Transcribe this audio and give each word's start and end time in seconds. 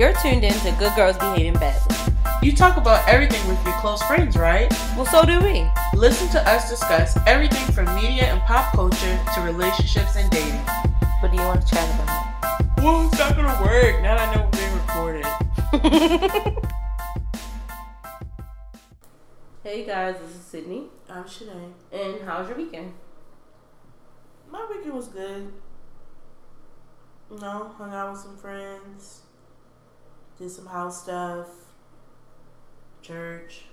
You're 0.00 0.14
tuned 0.14 0.44
in 0.44 0.54
to 0.60 0.72
Good 0.78 0.96
Girls 0.96 1.18
Behaving 1.18 1.60
Badly. 1.60 1.94
You 2.42 2.56
talk 2.56 2.78
about 2.78 3.06
everything 3.06 3.46
with 3.46 3.62
your 3.66 3.74
close 3.80 4.02
friends, 4.04 4.34
right? 4.34 4.72
Well, 4.96 5.04
so 5.04 5.26
do 5.26 5.38
we. 5.40 5.68
Listen 5.94 6.26
to 6.30 6.48
us 6.48 6.70
discuss 6.70 7.18
everything 7.26 7.70
from 7.74 7.84
media 7.94 8.24
and 8.24 8.40
pop 8.44 8.72
culture 8.72 9.20
to 9.34 9.40
relationships 9.42 10.16
and 10.16 10.30
dating. 10.30 10.58
What 11.20 11.30
do 11.30 11.36
you 11.36 11.42
want 11.42 11.60
to 11.60 11.74
chat 11.74 11.86
about? 11.96 12.78
Well, 12.78 13.08
it's 13.08 13.18
not 13.18 13.36
gonna 13.36 13.62
work 13.62 14.00
now 14.00 14.16
that 14.16 14.26
I 14.26 14.34
know 14.34 14.48
we're 14.50 14.52
being 14.56 14.72
recorded. 14.72 15.26
hey 19.62 19.84
guys, 19.84 20.16
this 20.18 20.34
is 20.34 20.40
Sydney. 20.40 20.84
I'm 21.10 21.24
Shanae. 21.24 21.72
And 21.92 22.22
how's 22.24 22.48
your 22.48 22.56
weekend? 22.56 22.94
My 24.50 24.66
weekend 24.70 24.94
was 24.94 25.08
good. 25.08 25.52
You 27.30 27.38
know, 27.38 27.74
hung 27.76 27.92
out 27.92 28.12
with 28.12 28.20
some 28.22 28.38
friends, 28.38 29.24
did 30.40 30.50
some 30.50 30.66
house 30.66 31.02
stuff, 31.02 31.48
church. 33.02 33.64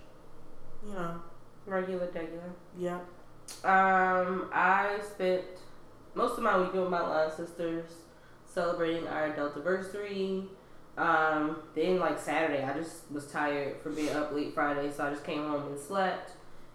You 0.86 0.94
know, 0.94 1.22
Regular, 1.66 2.06
regular. 2.14 2.52
yeah. 2.78 3.00
Um, 3.64 4.50
I 4.54 5.00
spent 5.02 5.44
most 6.14 6.38
of 6.38 6.44
my 6.44 6.58
weekend 6.60 6.82
with 6.82 6.92
my 6.92 7.02
line 7.02 7.32
sisters 7.36 7.86
celebrating 8.46 9.08
our 9.08 9.28
adult 9.28 9.54
anniversary. 9.54 10.44
Um, 10.98 11.58
then 11.74 12.00
like 12.00 12.20
Saturday, 12.20 12.64
I 12.64 12.74
just 12.78 13.10
was 13.12 13.28
tired 13.28 13.82
from 13.82 13.96
being 13.96 14.10
up 14.10 14.34
late 14.34 14.54
Friday, 14.54 14.92
so 14.92 15.06
I 15.08 15.12
just 15.12 15.24
came 15.24 15.44
home 15.48 15.68
and 15.68 15.80
slept. 15.80 16.32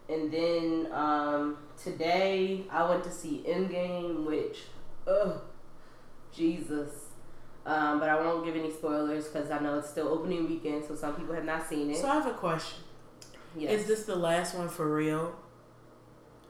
And 0.09 0.33
then 0.33 0.89
um, 0.93 1.59
today 1.83 2.65
I 2.71 2.89
went 2.89 3.05
to 3.05 3.11
see 3.11 3.45
Endgame, 3.47 4.25
which, 4.25 4.59
ugh, 5.07 5.41
Jesus. 6.33 7.02
Um, 7.65 8.01
but 8.01 8.09
I 8.09 8.17
won't 8.17 8.45
give 8.45 8.57
any 8.57 8.71
spoilers 8.73 9.29
because 9.29 9.51
I 9.51 9.59
know 9.61 9.79
it's 9.79 9.89
still 9.89 10.09
opening 10.09 10.49
weekend, 10.49 10.85
so 10.85 10.95
some 10.97 11.15
people 11.15 11.35
have 11.35 11.45
not 11.45 11.67
seen 11.69 11.91
it. 11.91 11.97
So 11.97 12.09
I 12.09 12.15
have 12.15 12.27
a 12.27 12.33
question. 12.35 12.79
yes. 13.57 13.81
Is 13.83 13.87
this 13.87 14.05
the 14.05 14.17
last 14.17 14.55
one 14.57 14.69
for 14.69 14.93
real? 14.95 15.35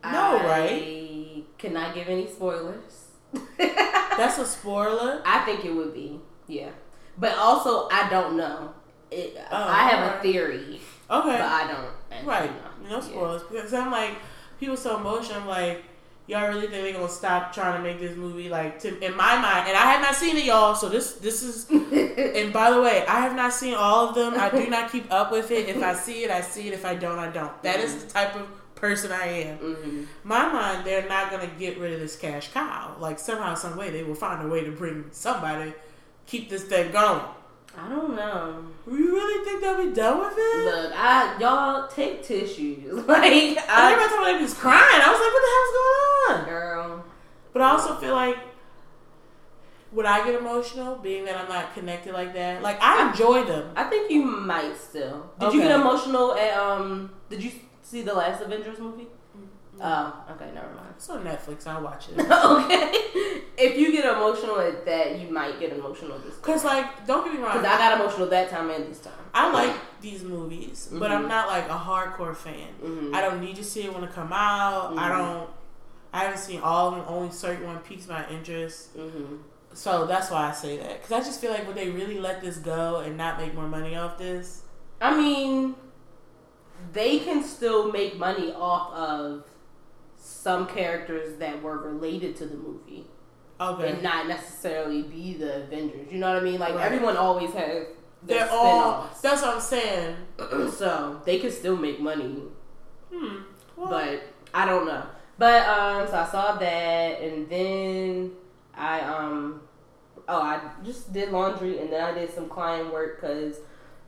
No, 0.05 0.11
I 0.39 0.45
right? 0.47 1.45
Cannot 1.59 1.95
give 1.95 2.09
any 2.09 2.27
spoilers. 2.27 3.09
That's 3.59 4.39
a 4.39 4.47
spoiler. 4.47 5.23
I 5.25 5.45
think 5.45 5.65
it 5.65 5.75
would 5.75 5.95
be, 5.95 6.19
yeah. 6.47 6.71
But 7.19 7.37
also, 7.37 7.89
I 7.91 8.09
don't 8.09 8.37
know. 8.37 8.73
It, 9.11 9.37
Oh, 9.51 9.57
I 9.69 9.89
have 9.91 10.15
a 10.19 10.23
theory, 10.23 10.81
Okay. 11.11 11.29
but 11.29 11.41
I 11.43 11.67
don't. 11.71 12.27
Right. 12.27 12.51
No 12.89 12.97
Yeah. 12.97 13.01
spoilers. 13.01 13.43
Because 13.45 13.75
I'm 13.75 13.91
like, 13.91 14.13
people 14.59 14.77
so 14.77 14.97
emotional. 14.99 15.41
I'm 15.43 15.47
like, 15.47 15.85
y'all 16.27 16.49
really 16.49 16.69
think 16.69 16.83
they're 16.83 16.93
gonna 16.93 17.09
stop 17.09 17.53
trying 17.53 17.77
to 17.77 17.83
make 17.83 18.01
this 18.01 18.17
movie? 18.17 18.49
Like, 18.49 18.79
to, 18.81 18.89
in 19.05 19.17
my 19.17 19.37
mind, 19.37 19.69
and 19.69 19.77
I 19.77 19.93
have 19.93 20.01
not 20.01 20.15
seen 20.15 20.37
it, 20.37 20.45
y'all. 20.45 20.75
So 20.75 20.89
this, 20.89 21.15
this 21.15 21.43
is. 21.43 21.67
And 22.43 22.53
by 22.53 22.71
the 22.71 22.81
way, 22.81 23.05
I 23.07 23.21
have 23.21 23.37
not 23.37 23.53
seen 23.53 23.75
all 23.75 24.09
of 24.09 24.15
them. 24.15 24.35
I 24.37 24.51
do 24.51 24.69
not 24.69 24.91
keep 24.91 25.11
up 25.13 25.31
with 25.31 25.51
it. 25.51 25.69
If 25.69 25.83
I 25.83 25.95
see 25.95 26.25
it, 26.25 26.31
I 26.31 26.41
see 26.41 26.69
it. 26.69 26.75
If 26.75 26.85
I 26.85 26.95
don't, 26.95 27.19
I 27.19 27.29
don't. 27.31 27.63
That 27.63 27.79
is 27.81 28.05
the 28.05 28.11
type 28.11 28.35
of 28.35 28.47
person 28.75 29.13
I 29.13 29.27
am. 29.27 29.57
hmm 29.59 30.05
My 30.25 30.51
mind, 30.51 30.85
they're 30.85 31.09
not 31.09 31.31
gonna 31.31 31.51
get 31.59 31.79
rid 31.79 31.93
of 31.93 32.01
this 32.01 32.17
cash 32.17 32.49
cow. 32.53 32.97
Like 32.99 33.19
somehow, 33.19 33.55
some 33.55 33.77
way, 33.77 33.91
they 33.91 34.03
will 34.03 34.15
find 34.15 34.45
a 34.45 34.49
way 34.49 34.65
to 34.65 34.73
bring 34.73 35.05
somebody, 35.13 35.73
keep 36.27 36.51
this 36.51 36.65
thing 36.65 36.91
going. 36.91 37.23
I 37.79 37.89
don't 37.89 38.15
know. 38.17 38.65
Think 39.53 39.65
they'll 39.65 39.87
be 39.87 39.95
done 39.95 40.19
with 40.19 40.35
it? 40.35 40.65
Look, 40.65 40.93
I 40.95 41.37
y'all 41.39 41.87
take 41.87 42.23
tissues. 42.23 42.91
like 43.07 43.23
I, 43.23 43.57
I, 43.69 43.93
everybody 43.93 44.09
told 44.09 44.27
me 44.27 44.33
they 44.33 44.43
was 44.43 44.55
crying. 44.55 45.03
I 45.03 45.11
was 45.11 45.21
like, 45.21 45.33
what 45.33 45.43
the 45.43 45.53
hell's 45.53 45.75
going 45.77 46.41
on? 46.41 46.49
girl. 46.49 47.05
But 47.53 47.63
I 47.63 47.71
also 47.73 47.97
feel 47.97 48.15
like 48.15 48.39
would 49.93 50.07
I 50.07 50.25
get 50.25 50.41
emotional 50.41 50.97
being 50.97 51.27
that 51.27 51.37
I'm 51.37 51.51
not 51.51 51.75
connected 51.75 52.15
like 52.15 52.33
that? 52.33 52.63
Like 52.63 52.79
I 52.81 53.11
enjoy 53.11 53.45
them. 53.45 53.73
I 53.77 53.85
think 53.85 54.11
you 54.11 54.23
might 54.23 54.75
still. 54.79 55.31
Did 55.39 55.53
you 55.53 55.61
get 55.61 55.79
emotional 55.79 56.35
at 56.35 56.57
um? 56.57 57.13
Did 57.29 57.45
you 57.45 57.53
see 57.83 58.01
the 58.01 58.15
last 58.15 58.41
Avengers 58.41 58.79
movie? 58.79 59.07
Oh, 59.81 60.25
okay, 60.33 60.51
never 60.55 60.69
mind. 60.75 60.89
It's 60.97 61.09
on 61.11 61.25
Netflix. 61.25 61.67
I'll 61.67 61.83
watch 61.83 62.09
it. 62.11 62.19
okay. 62.21 63.43
If 63.57 63.77
you 63.79 63.91
get 63.93 64.05
emotional 64.05 64.61
at 64.61 64.85
that, 64.87 65.19
you 65.19 65.29
might 65.31 65.59
get 65.59 65.73
emotional 65.73 66.19
this 66.19 66.35
time. 66.35 66.43
Cause 66.43 66.65
like, 66.65 67.07
don't 67.07 67.25
get 67.25 67.35
me 67.35 67.41
wrong. 67.41 67.57
Because 67.59 67.65
I 67.75 67.79
got 67.79 68.01
emotional 68.01 68.27
that 68.29 68.51
time 68.51 68.71
and 68.71 68.87
this 68.91 69.01
time. 69.01 69.13
I 69.35 69.51
like 69.51 69.75
these 70.01 70.23
movies, 70.23 70.89
but 70.93 71.11
Mhm. 71.11 71.15
I'm 71.17 71.29
not 71.29 71.49
like 71.49 71.67
a 71.69 71.79
hardcore 71.79 72.37
fan. 72.37 72.69
Mhm. 72.83 73.15
I 73.15 73.21
don't 73.23 73.41
need 73.41 73.57
to 73.57 73.65
see 73.65 73.85
it 73.85 73.95
when 73.95 74.05
it 74.05 74.13
come 74.13 74.33
out. 74.33 74.93
I 74.97 75.09
Mhm. 75.11 75.19
don't. 75.19 75.51
I 76.13 76.19
haven't 76.25 76.39
seen 76.39 76.61
all 76.61 76.89
of 76.89 76.95
them. 76.97 77.05
Only 77.09 77.31
certain 77.33 77.67
one 77.67 77.79
piques 77.79 78.07
my 78.07 78.29
interest. 78.29 78.97
Mm-hmm. 78.97 79.37
So 79.73 80.05
that's 80.07 80.31
why 80.31 80.51
I 80.51 80.53
say 80.53 80.77
that. 80.77 81.03
Cause 81.03 81.13
I 81.13 81.21
just 81.21 81.41
feel 81.41 81.51
like 81.51 81.67
would 81.67 81.77
they 81.77 81.89
really 81.89 82.21
let 82.21 82.43
this 82.43 82.59
go 82.59 82.97
and 82.99 83.17
not 83.17 83.39
make 83.39 83.55
more 83.55 83.67
money 83.67 83.97
off 83.97 84.19
this? 84.19 84.63
I 85.01 85.17
mean, 85.17 85.75
they 86.93 87.19
can 87.21 87.43
still 87.43 87.91
make 87.91 88.19
money 88.19 88.53
off 88.53 88.93
of 88.93 89.45
some 90.43 90.67
characters 90.67 91.39
that 91.39 91.63
were 91.63 91.79
related 91.79 92.35
to 92.37 92.47
the 92.47 92.57
movie 92.57 93.07
Okay. 93.61 93.91
and 93.91 94.03
not 94.03 94.27
necessarily 94.27 95.03
be 95.03 95.35
the 95.35 95.63
Avengers. 95.63 96.11
You 96.11 96.19
know 96.19 96.33
what 96.33 96.43
I 96.43 96.45
mean? 96.45 96.59
Like 96.59 96.75
Right. 96.75 96.85
everyone 96.85 97.17
always 97.17 97.53
has 97.53 97.87
their 98.25 98.39
They're 98.41 98.51
all. 98.51 99.09
That's 99.23 99.43
what 99.43 99.55
I'm 99.55 99.61
saying. 99.61 100.17
so 100.73 101.21
they 101.25 101.39
could 101.39 101.53
still 101.53 101.77
make 101.77 102.01
money 102.01 102.43
Hmm. 103.15 103.43
Well, 103.77 103.89
but 103.89 104.23
I 104.55 104.65
don't 104.67 104.87
know. 104.87 105.05
But 105.39 105.67
um, 105.69 106.07
so 106.09 106.15
I 106.19 106.27
saw 106.27 106.57
that, 106.57 107.21
and 107.21 107.49
then 107.49 108.33
I 108.75 109.01
um, 109.03 109.61
oh, 110.29 110.41
I 110.43 110.61
just 110.85 111.13
did 111.13 111.31
laundry, 111.31 111.79
and 111.79 111.93
then 111.93 112.03
I 112.03 112.13
did 112.15 112.33
some 112.35 112.49
client 112.49 112.93
work 112.93 113.21
because 113.21 113.59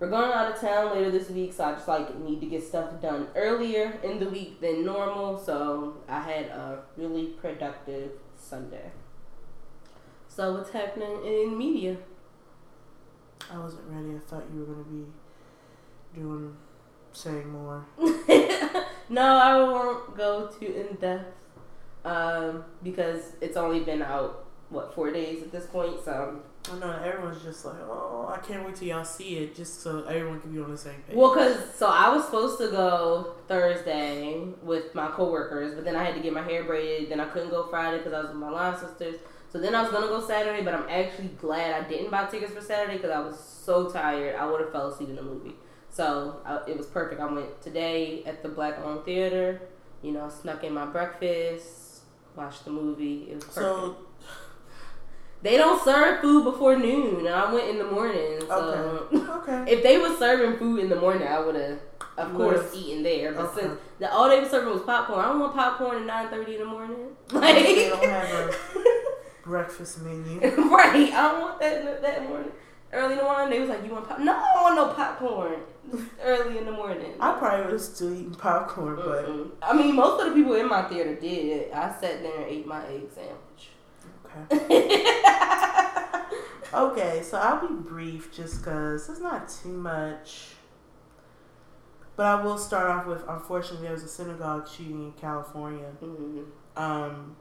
we're 0.04 0.10
going 0.10 0.32
out 0.32 0.52
of 0.52 0.60
town 0.60 0.94
later 0.94 1.10
this 1.10 1.30
week. 1.30 1.52
So 1.52 1.64
I 1.64 1.72
just 1.72 1.88
like 1.88 2.18
need 2.20 2.40
to 2.40 2.46
get 2.46 2.62
stuff 2.62 3.00
done 3.00 3.28
earlier 3.34 3.98
in 4.02 4.18
the 4.18 4.28
week 4.28 4.60
than 4.60 4.84
normal. 4.84 5.38
So 5.38 5.96
I 6.08 6.20
had 6.20 6.46
a 6.46 6.80
really 6.96 7.28
productive 7.28 8.10
Sunday. 8.36 8.90
So 10.28 10.52
what's 10.52 10.70
happening 10.70 11.24
in 11.24 11.56
media? 11.56 11.96
I 13.50 13.58
wasn't 13.58 13.84
ready. 13.88 14.14
I 14.14 14.18
thought 14.18 14.44
you 14.52 14.60
were 14.60 14.66
gonna 14.66 14.84
be 14.84 15.06
doing 16.14 16.54
saying 17.12 17.48
more. 17.48 17.86
no, 19.08 19.22
I 19.22 19.56
won't 19.56 20.16
go 20.16 20.48
too 20.48 20.66
in 20.66 20.96
depth 20.96 21.34
um, 22.04 22.64
because 22.82 23.32
it's 23.40 23.56
only 23.56 23.80
been 23.80 24.02
out 24.02 24.44
what 24.68 24.94
four 24.94 25.10
days 25.12 25.42
at 25.42 25.52
this 25.52 25.66
point. 25.66 26.04
So, 26.04 26.40
I 26.72 26.78
know 26.78 26.98
everyone's 27.04 27.42
just 27.42 27.64
like, 27.64 27.76
oh, 27.82 28.32
I 28.34 28.38
can't 28.38 28.64
wait 28.64 28.76
till 28.76 28.88
y'all 28.88 29.04
see 29.04 29.36
it, 29.36 29.54
just 29.54 29.82
so 29.82 30.04
everyone 30.04 30.40
can 30.40 30.50
be 30.50 30.60
on 30.60 30.70
the 30.70 30.78
same 30.78 30.94
page. 31.06 31.14
well, 31.14 31.34
cause 31.34 31.58
so 31.74 31.88
I 31.88 32.08
was 32.14 32.24
supposed 32.24 32.58
to 32.58 32.68
go 32.70 33.34
Thursday 33.48 34.40
with 34.62 34.94
my 34.94 35.08
coworkers, 35.08 35.74
but 35.74 35.84
then 35.84 35.94
I 35.94 36.04
had 36.04 36.14
to 36.14 36.20
get 36.20 36.32
my 36.32 36.42
hair 36.42 36.64
braided. 36.64 37.10
Then 37.10 37.20
I 37.20 37.26
couldn't 37.26 37.50
go 37.50 37.66
Friday 37.68 37.98
because 37.98 38.14
I 38.14 38.20
was 38.20 38.28
with 38.28 38.38
my 38.38 38.50
line 38.50 38.78
sisters. 38.78 39.16
So 39.50 39.60
then 39.60 39.74
I 39.74 39.82
was 39.82 39.92
gonna 39.92 40.08
go 40.08 40.26
Saturday, 40.26 40.64
but 40.64 40.74
I'm 40.74 40.88
actually 40.88 41.28
glad 41.28 41.84
I 41.84 41.88
didn't 41.88 42.10
buy 42.10 42.24
tickets 42.26 42.52
for 42.52 42.60
Saturday 42.60 42.96
because 42.96 43.10
I 43.10 43.20
was 43.20 43.38
so 43.38 43.90
tired. 43.90 44.34
I 44.36 44.50
would 44.50 44.60
have 44.60 44.72
fell 44.72 44.88
asleep 44.88 45.10
in 45.10 45.16
the 45.16 45.22
movie. 45.22 45.54
So 45.90 46.40
I, 46.44 46.68
it 46.68 46.76
was 46.76 46.86
perfect. 46.86 47.20
I 47.20 47.26
went 47.32 47.62
today 47.62 48.24
at 48.24 48.42
the 48.42 48.48
Black 48.48 48.78
Owned 48.80 49.04
Theater. 49.04 49.60
You 50.02 50.12
know, 50.12 50.28
snuck 50.28 50.64
in 50.64 50.74
my 50.74 50.86
breakfast, 50.86 52.00
watched 52.34 52.64
the 52.64 52.70
movie. 52.70 53.28
It 53.30 53.36
was 53.36 53.44
perfect. 53.44 53.56
so 53.56 53.96
they 55.44 55.56
don't 55.56 55.80
serve 55.84 56.20
food 56.20 56.42
before 56.44 56.76
noon, 56.76 57.26
and 57.26 57.28
I 57.28 57.52
went 57.52 57.68
in 57.68 57.78
the 57.78 57.84
morning. 57.84 58.40
So 58.48 59.06
okay, 59.12 59.64
if 59.72 59.82
they 59.82 59.98
were 59.98 60.16
serving 60.16 60.58
food 60.58 60.80
in 60.80 60.88
the 60.88 60.96
morning, 60.96 61.28
I 61.28 61.38
would 61.38 61.54
have, 61.54 61.78
of 62.18 62.34
course, 62.34 62.74
eaten 62.74 63.02
there. 63.04 63.32
But 63.32 63.44
Okay. 63.50 63.60
since 63.60 63.74
the, 64.00 64.10
all 64.12 64.28
they 64.28 64.40
were 64.40 64.48
serving 64.48 64.72
was 64.72 64.82
popcorn, 64.82 65.20
I 65.20 65.28
don't 65.28 65.40
want 65.40 65.54
popcorn 65.54 65.96
at 66.02 66.06
nine 66.06 66.28
thirty 66.30 66.54
in 66.54 66.60
the 66.60 66.66
morning. 66.66 67.08
Like 67.30 67.54
They 67.64 67.88
don't 67.90 68.02
have 68.04 68.48
a 68.50 68.54
breakfast 69.44 70.02
menu. 70.02 70.40
right? 70.40 71.12
I 71.12 71.22
don't 71.32 71.40
want 71.42 71.60
that 71.60 71.78
in- 71.80 72.02
that 72.02 72.28
morning. 72.28 72.50
Early 72.92 73.12
in 73.14 73.18
the 73.18 73.24
morning, 73.24 73.50
they 73.50 73.58
was 73.60 73.68
like, 73.68 73.84
"You 73.84 73.90
want 73.90 74.08
pop?" 74.08 74.20
No, 74.20 74.32
I 74.32 74.52
don't 74.54 74.62
want 74.62 74.76
no 74.76 74.88
popcorn. 74.94 75.60
Early 76.22 76.58
in 76.58 76.64
the 76.64 76.70
morning. 76.72 77.12
I 77.20 77.32
probably 77.38 77.64
would 77.64 77.72
have 77.72 77.80
still 77.82 78.14
eaten 78.14 78.34
popcorn, 78.36 78.96
but 78.96 79.26
Mm-mm. 79.26 79.50
I 79.60 79.72
mean, 79.76 79.94
most 79.96 80.22
of 80.22 80.28
the 80.28 80.34
people 80.34 80.54
in 80.54 80.68
my 80.68 80.82
theater 80.88 81.14
did. 81.16 81.72
I 81.72 81.90
sat 82.00 82.22
there 82.22 82.36
and 82.42 82.46
ate 82.46 82.66
my 82.66 82.86
egg 82.86 83.02
sandwich. 83.14 83.34
Okay. 84.52 85.00
Okay, 86.72 87.22
so 87.22 87.38
I'll 87.38 87.64
be 87.66 87.72
brief 87.72 88.32
just 88.34 88.58
because 88.58 89.08
it's 89.08 89.20
not 89.20 89.48
too 89.48 89.68
much. 89.68 90.46
But 92.16 92.26
I 92.26 92.42
will 92.42 92.58
start 92.58 92.90
off 92.90 93.06
with 93.06 93.22
unfortunately, 93.28 93.82
there 93.84 93.92
was 93.94 94.02
a 94.02 94.08
synagogue 94.08 94.68
shooting 94.68 95.04
in 95.04 95.12
California 95.12 95.86
hmm 96.00 96.40
um, 96.76 97.36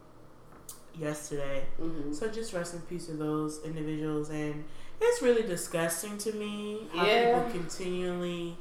yesterday. 0.96 1.66
hmm 1.78 2.14
So 2.14 2.28
just 2.30 2.54
rest 2.54 2.76
in 2.76 2.82
peace 2.82 3.08
to 3.08 3.14
those 3.14 3.64
individuals. 3.66 4.30
And 4.30 4.66
it's 5.02 5.22
really 5.24 5.42
disgusting 5.44 6.20
to 6.20 6.32
me 6.34 6.88
how 6.94 7.08
Yeah. 7.08 7.24
people 7.26 7.50
continually, 7.60 8.56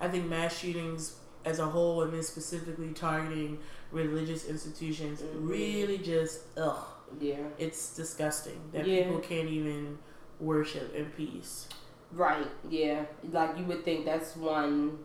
I 0.00 0.08
think 0.08 0.26
mass 0.26 0.58
shootings 0.58 1.14
as 1.46 1.58
a 1.58 1.64
whole 1.66 2.02
and 2.02 2.12
then 2.12 2.22
specifically 2.22 2.90
targeting 2.92 3.60
religious 3.92 4.44
institutions 4.46 5.22
Mhm. 5.22 5.48
really 5.48 5.96
just, 5.96 6.40
ugh. 6.58 6.84
Yeah. 7.20 7.36
It's 7.58 7.94
disgusting 7.94 8.60
that 8.72 8.86
yeah. 8.86 9.04
people 9.04 9.20
can't 9.20 9.48
even 9.48 9.98
worship 10.40 10.94
in 10.94 11.06
peace. 11.06 11.68
Right. 12.12 12.46
Yeah. 12.68 13.04
Like 13.30 13.58
you 13.58 13.64
would 13.64 13.84
think 13.84 14.04
that's 14.04 14.36
one. 14.36 14.98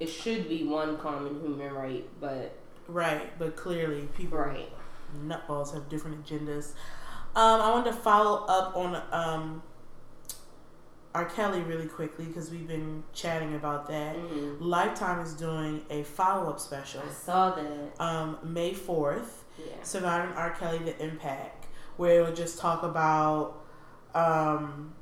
It 0.00 0.08
should 0.08 0.48
be 0.48 0.64
one 0.64 0.98
common 0.98 1.40
human 1.40 1.72
right, 1.72 2.08
but 2.20 2.56
right. 2.86 3.36
But 3.38 3.56
clearly, 3.56 4.08
people 4.16 4.38
right 4.38 4.70
nutballs 5.24 5.72
have 5.74 5.88
different 5.88 6.24
agendas. 6.24 6.72
Um, 7.34 7.60
I 7.60 7.70
wanted 7.70 7.92
to 7.92 7.96
follow 7.96 8.44
up 8.46 8.76
on 8.76 9.02
um, 9.12 9.62
R. 11.14 11.24
Kelly 11.24 11.60
really 11.60 11.86
quickly 11.86 12.26
because 12.26 12.50
we've 12.50 12.66
been 12.66 13.02
chatting 13.12 13.54
about 13.54 13.88
that. 13.88 14.16
Mm-hmm. 14.16 14.62
Lifetime 14.62 15.20
is 15.20 15.34
doing 15.34 15.82
a 15.90 16.02
follow 16.02 16.50
up 16.50 16.60
special. 16.60 17.02
I 17.08 17.12
saw 17.12 17.50
that. 17.54 18.00
Um, 18.00 18.38
May 18.42 18.72
4th. 18.72 19.44
Surviving 19.86 20.34
R. 20.34 20.50
Kelly, 20.50 20.78
The 20.78 21.02
Impact, 21.02 21.66
where 21.96 22.20
it 22.20 22.24
would 22.24 22.36
just 22.36 22.58
talk 22.58 22.82
about 22.82 23.64
um, 24.14 24.92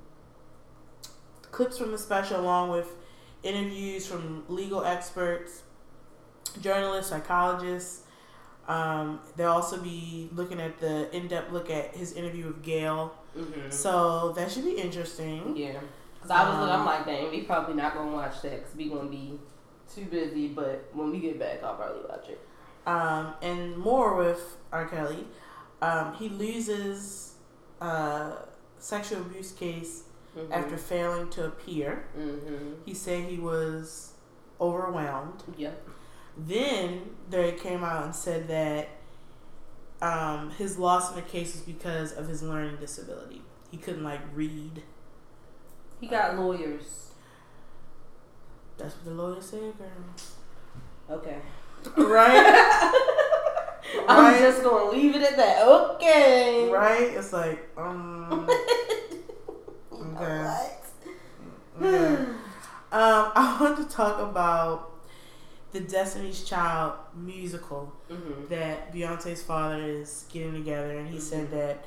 clips 1.51 1.79
from 1.79 1.93
the 1.93 1.99
special 1.99 2.41
along 2.41 2.71
with 2.71 2.89
interviews 3.43 4.07
from 4.07 4.45
legal 4.49 4.85
experts, 4.85 5.63
journalists, 6.61 7.11
psychologists. 7.11 8.03
Um, 8.69 9.21
they'll 9.37 9.53
also 9.53 9.81
be 9.81 10.29
looking 10.33 10.61
at 10.61 10.81
the 10.81 11.15
in-depth 11.17 11.53
look 11.53 11.71
at 11.71 11.95
his 11.95 12.15
interview 12.15 12.47
with 12.47 12.63
Gayle. 12.63 13.15
Mm-hmm. 13.37 13.71
So 13.71 14.33
that 14.33 14.51
should 14.51 14.65
be 14.65 14.73
interesting. 14.73 15.57
Yeah. 15.57 15.79
Cause 16.21 16.31
I 16.31 16.49
was, 16.49 16.69
um, 16.69 16.81
I'm 16.81 16.85
like, 16.85 17.07
dang, 17.07 17.31
we 17.31 17.43
probably 17.43 17.75
not 17.75 17.95
gonna 17.95 18.11
watch 18.11 18.43
that 18.43 18.57
because 18.57 18.75
we 18.75 18.89
gonna 18.89 19.09
be 19.09 19.39
too 19.95 20.07
busy. 20.07 20.49
But 20.49 20.89
when 20.93 21.11
we 21.13 21.21
get 21.21 21.39
back, 21.39 21.63
I'll 21.63 21.77
probably 21.77 22.03
watch 22.09 22.29
it. 22.29 22.41
Um, 22.87 23.35
and 23.43 23.77
more 23.77 24.15
with 24.17 24.57
R. 24.73 24.87
Kelly, 24.87 25.27
um, 25.83 26.15
he 26.15 26.29
loses 26.29 27.35
a 27.81 28.33
sexual 28.79 29.21
abuse 29.21 29.53
case 29.53 30.05
Mm-hmm. 30.37 30.53
after 30.53 30.77
failing 30.77 31.31
to 31.31 31.47
appear. 31.47 32.05
Mm-hmm. 32.15 32.73
He 32.85 32.93
said 32.93 33.25
he 33.31 33.39
was 33.39 34.13
overwhelmed. 34.61 35.43
Yep. 35.57 35.89
Then 36.37 37.09
they 37.31 37.53
came 37.53 37.83
out 37.83 38.05
and 38.05 38.15
said 38.15 38.47
that 38.49 38.89
um, 40.03 40.51
his 40.51 40.77
loss 40.79 41.09
in 41.09 41.17
the 41.17 41.23
case 41.23 41.55
was 41.55 41.63
because 41.63 42.13
of 42.13 42.29
his 42.29 42.43
learning 42.43 42.77
disability. 42.77 43.41
He 43.71 43.79
couldn't 43.79 44.05
like 44.05 44.21
read. 44.35 44.83
He 46.03 46.07
got 46.07 46.37
lawyers. 46.39 47.13
That's 48.77 48.95
what 48.95 49.05
the 49.07 49.11
lawyer 49.13 49.41
said, 49.41 49.73
girl. 49.79 51.17
Okay. 51.19 51.39
Right? 51.97 52.93
I'm 54.09 54.25
Right. 54.25 54.41
just 54.41 54.63
gonna 54.63 54.91
leave 54.91 55.15
it 55.17 55.23
at 55.23 55.37
that. 55.37 55.67
Okay. 55.67 56.69
right? 56.71 57.03
It's 57.15 57.33
like, 57.33 57.69
um, 57.77 58.49
Okay. 59.93 60.45
what? 60.45 60.85
okay. 61.83 62.25
Um, 62.93 63.33
I 63.35 63.59
want 63.61 63.77
to 63.79 63.95
talk 63.95 64.21
about 64.21 64.93
the 65.73 65.81
Destiny's 65.81 66.45
Child 66.45 66.93
musical 67.15 67.93
Mm-hmm. 68.11 68.47
that 68.49 68.95
Beyonce's 68.95 69.43
father 69.43 69.83
is 69.83 70.25
getting 70.33 70.55
together, 70.55 70.97
and 70.97 71.09
he 71.09 71.19
said 71.19 71.51
that, 71.51 71.85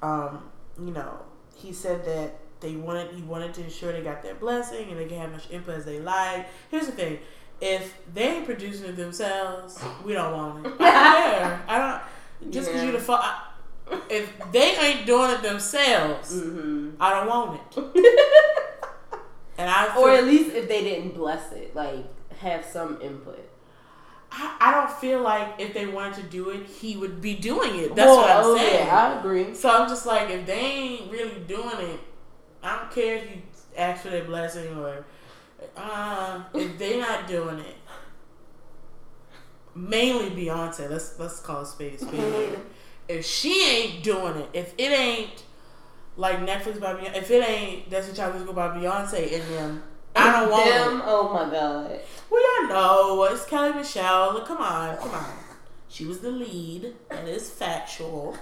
um, 0.00 0.44
you 0.78 0.92
know, 0.92 1.18
he 1.56 1.72
said 1.72 2.04
that 2.04 2.38
they 2.60 2.76
wanted 2.76 3.12
he 3.14 3.22
wanted 3.22 3.52
to 3.54 3.64
ensure 3.64 3.92
they 3.92 4.00
got 4.02 4.22
their 4.22 4.36
blessing 4.36 4.88
and 4.90 4.98
they 4.98 5.06
can 5.06 5.18
have 5.18 5.30
as 5.34 5.42
much 5.44 5.50
input 5.50 5.74
as 5.74 5.84
they 5.84 5.98
like. 5.98 6.46
Here's 6.70 6.86
the 6.86 6.92
thing: 6.92 7.18
if 7.60 7.94
they 8.14 8.36
ain't 8.36 8.44
producing 8.44 8.86
it 8.86 8.96
themselves, 8.96 9.82
we 10.04 10.12
don't 10.12 10.32
want 10.32 10.66
it. 10.66 10.72
I 10.80 10.84
don't 11.12 11.32
care. 11.38 11.62
I 11.68 11.78
don't 11.78 12.52
just 12.52 12.68
because 12.68 12.82
Yeah. 12.84 12.92
you 12.92 12.98
the 12.98 13.12
I- 13.12 13.42
If 14.10 14.52
they 14.52 14.76
ain't 14.76 15.06
doing 15.06 15.30
it 15.30 15.42
themselves, 15.42 16.32
Mm-hmm. 16.34 16.90
I 17.00 17.10
don't 17.14 17.26
want 17.28 17.60
it. 17.76 18.04
And 19.58 19.68
I 19.68 19.92
feel, 19.92 20.02
Or 20.04 20.10
at 20.12 20.24
least 20.24 20.54
if 20.54 20.68
they 20.68 20.84
didn't 20.84 21.14
bless 21.14 21.50
it, 21.52 21.74
like 21.74 22.04
have 22.38 22.64
some 22.64 23.00
input. 23.02 23.44
I, 24.30 24.56
I 24.60 24.70
don't 24.72 24.90
feel 25.00 25.20
like 25.20 25.54
if 25.58 25.74
they 25.74 25.86
wanted 25.86 26.14
to 26.16 26.22
do 26.24 26.50
it, 26.50 26.64
he 26.66 26.96
would 26.96 27.20
be 27.20 27.34
doing 27.34 27.74
it. 27.76 27.96
That's 27.96 28.08
what 28.08 28.30
I'm 28.30 28.44
oh, 28.44 28.56
saying. 28.56 28.86
Yeah, 28.86 28.96
I 28.96 29.18
agree. 29.18 29.54
So 29.54 29.68
I'm 29.68 29.88
just 29.88 30.06
like, 30.06 30.30
if 30.30 30.46
they 30.46 30.60
ain't 30.60 31.10
really 31.10 31.40
doing 31.48 31.80
it, 31.80 31.98
I 32.62 32.76
don't 32.78 32.90
care 32.92 33.16
if 33.16 33.24
you 33.30 33.42
ask 33.76 34.02
for 34.02 34.10
their 34.10 34.24
blessing 34.24 34.76
or 34.78 35.04
uh, 35.76 36.42
if 36.54 36.78
they 36.78 36.98
not 36.98 37.26
doing 37.26 37.58
it. 37.60 37.76
Mainly 39.74 40.30
Beyonce. 40.30 40.90
Let's 40.90 41.18
let's 41.18 41.40
call 41.40 41.62
a 41.62 41.66
spade 41.66 42.00
spade. 42.00 42.58
if 43.08 43.24
she 43.24 43.64
ain't 43.64 44.02
doing 44.02 44.36
it, 44.36 44.48
if 44.52 44.74
it 44.76 44.90
ain't 44.90 45.44
like 46.16 46.38
Netflix 46.40 46.80
by 46.80 46.94
Beyonce, 46.94 47.16
if 47.16 47.30
it 47.30 47.48
ain't 47.48 47.90
Destiny 47.90 48.16
Child 48.16 48.46
Go 48.46 48.52
by 48.52 48.68
Beyonce 48.68 49.30
in 49.30 49.48
them, 49.50 49.82
I 50.16 50.40
don't 50.40 50.50
want 50.50 50.64
them. 50.64 50.96
it. 50.96 51.02
Oh 51.06 51.32
my 51.32 51.50
god. 51.50 52.00
We 52.30 52.38
all 52.38 52.68
know 52.68 53.24
it's 53.24 53.44
Kelly 53.44 53.72
Michelle. 53.72 54.34
Look, 54.34 54.46
come 54.46 54.58
on, 54.58 54.96
come 54.96 55.10
on. 55.10 55.32
She 55.88 56.04
was 56.04 56.20
the 56.20 56.30
lead. 56.30 56.94
and 57.10 57.28
it's 57.28 57.48
factual. 57.48 58.36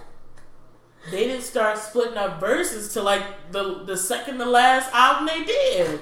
They 1.10 1.26
didn't 1.28 1.42
start 1.42 1.78
splitting 1.78 2.16
up 2.16 2.40
verses 2.40 2.92
to 2.94 3.02
like 3.02 3.52
the 3.52 3.84
the 3.84 3.96
second 3.96 4.38
to 4.38 4.44
last 4.46 4.92
album 4.92 5.26
they 5.26 5.44
did. 5.44 6.00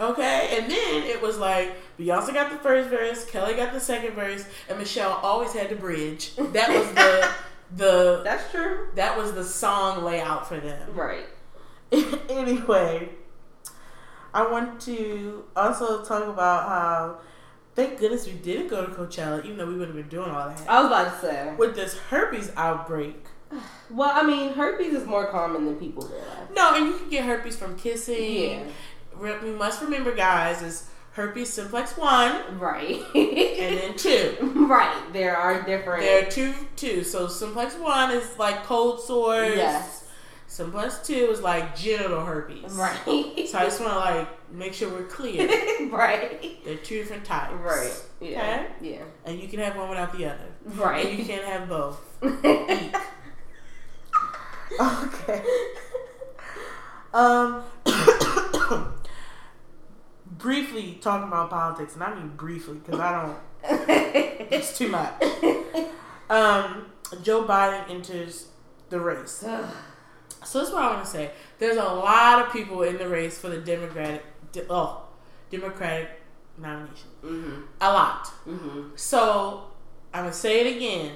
Okay, 0.00 0.56
and 0.56 0.70
then 0.70 1.02
it 1.04 1.20
was 1.20 1.38
like 1.38 1.74
Beyonce 1.98 2.32
got 2.32 2.50
the 2.52 2.58
first 2.58 2.88
verse, 2.88 3.24
Kelly 3.24 3.54
got 3.54 3.72
the 3.72 3.80
second 3.80 4.12
verse, 4.14 4.44
and 4.68 4.78
Michelle 4.78 5.18
always 5.22 5.52
had 5.52 5.70
the 5.70 5.74
bridge. 5.74 6.36
That 6.36 6.68
was 6.68 6.88
the 6.92 7.28
the 7.76 8.20
That's 8.22 8.50
true. 8.52 8.88
that 8.94 9.18
was 9.18 9.32
the 9.32 9.44
song 9.44 10.04
layout 10.04 10.48
for 10.48 10.58
them. 10.58 10.94
Right. 10.94 11.26
anyway, 12.30 13.08
I 14.32 14.46
want 14.50 14.80
to 14.82 15.44
also 15.56 16.04
talk 16.04 16.24
about 16.28 16.68
how 16.68 17.18
thank 17.74 17.98
goodness 17.98 18.26
we 18.26 18.34
didn't 18.34 18.68
go 18.68 18.84
to 18.86 18.92
Coachella, 18.92 19.44
even 19.44 19.56
though 19.56 19.66
we 19.66 19.74
would 19.74 19.88
have 19.88 19.96
been 19.96 20.08
doing 20.08 20.30
all 20.30 20.48
that. 20.48 20.62
I 20.68 20.80
was 20.82 20.86
about 20.86 21.20
to 21.20 21.26
say. 21.26 21.54
With 21.56 21.74
this 21.74 21.98
herpes 21.98 22.52
outbreak. 22.56 23.16
Well, 23.90 24.10
I 24.12 24.22
mean, 24.22 24.52
herpes 24.52 24.92
is 24.92 25.06
more 25.06 25.28
common 25.28 25.64
than 25.64 25.76
people 25.76 26.02
realize. 26.06 26.48
No, 26.54 26.74
and 26.74 26.84
you 26.88 26.98
can 26.98 27.08
get 27.08 27.24
herpes 27.24 27.56
from 27.56 27.74
kissing. 27.78 28.50
Yeah. 28.50 28.64
Re- 29.18 29.38
We 29.42 29.50
must 29.50 29.82
remember, 29.82 30.14
guys, 30.14 30.62
is 30.62 30.88
herpes 31.12 31.52
simplex 31.52 31.96
one 31.96 32.58
Right. 32.58 33.02
and 33.14 33.78
then 33.78 33.96
two. 33.96 34.36
right. 34.68 35.12
There 35.12 35.36
are 35.36 35.62
different. 35.62 36.02
There 36.02 36.26
are 36.26 36.30
two, 36.30 36.54
two. 36.76 37.02
So 37.04 37.26
simplex 37.26 37.74
one 37.76 38.10
is 38.12 38.38
like 38.38 38.64
cold 38.64 39.00
sores. 39.00 39.56
Yes. 39.56 40.04
Simplex 40.46 40.98
two 41.06 41.28
is 41.30 41.42
like 41.42 41.76
genital 41.76 42.24
herpes. 42.24 42.72
Right. 42.72 43.48
So 43.48 43.58
I 43.58 43.64
just 43.64 43.80
want 43.80 43.92
to 43.92 43.98
like 43.98 44.50
make 44.52 44.72
sure 44.74 44.88
we're 44.90 45.02
clear. 45.04 45.46
right. 45.90 46.64
They're 46.64 46.76
two 46.76 46.98
different 46.98 47.24
types. 47.24 47.52
Right. 47.54 47.92
Yeah. 48.20 48.66
Yeah. 48.80 49.02
And 49.26 49.38
you 49.40 49.48
can 49.48 49.58
have 49.60 49.76
one 49.76 49.88
without 49.90 50.16
the 50.16 50.24
other. 50.26 50.46
Right. 50.64 51.04
And 51.06 51.18
you 51.18 51.24
can't 51.24 51.44
have 51.44 51.68
both. 51.68 52.00
Okay. 54.80 55.42
Um 57.12 57.62
briefly 60.38 60.98
talking 61.00 61.28
about 61.28 61.50
politics, 61.50 61.94
and 61.94 62.02
I 62.02 62.14
mean 62.14 62.28
briefly 62.36 62.78
because 62.78 63.00
I 63.00 63.12
don't 63.22 63.38
it's 64.50 64.76
too 64.78 64.88
much. 64.88 65.12
Um 66.30 66.86
Joe 67.22 67.44
Biden 67.44 67.90
enters 67.90 68.48
the 68.90 69.00
race. 69.00 69.30
So 70.44 70.60
that's 70.60 70.72
what 70.72 70.82
I 70.82 70.92
want 70.92 71.04
to 71.04 71.10
say. 71.10 71.30
There's 71.58 71.76
a 71.76 71.82
lot 71.82 72.46
of 72.46 72.52
people 72.52 72.82
in 72.82 72.96
the 72.98 73.08
race 73.08 73.38
for 73.38 73.48
the 73.48 73.58
Democratic 73.58 74.24
de- 74.52 74.66
oh, 74.70 75.02
Democratic 75.50 76.08
nomination. 76.56 77.08
mm-hmm. 77.24 77.62
A 77.80 77.92
lot. 77.92 78.24
Mm-hmm. 78.46 78.90
So 78.96 79.64
I'm 80.14 80.24
gonna 80.24 80.32
say 80.32 80.60
it 80.66 80.76
again. 80.76 81.12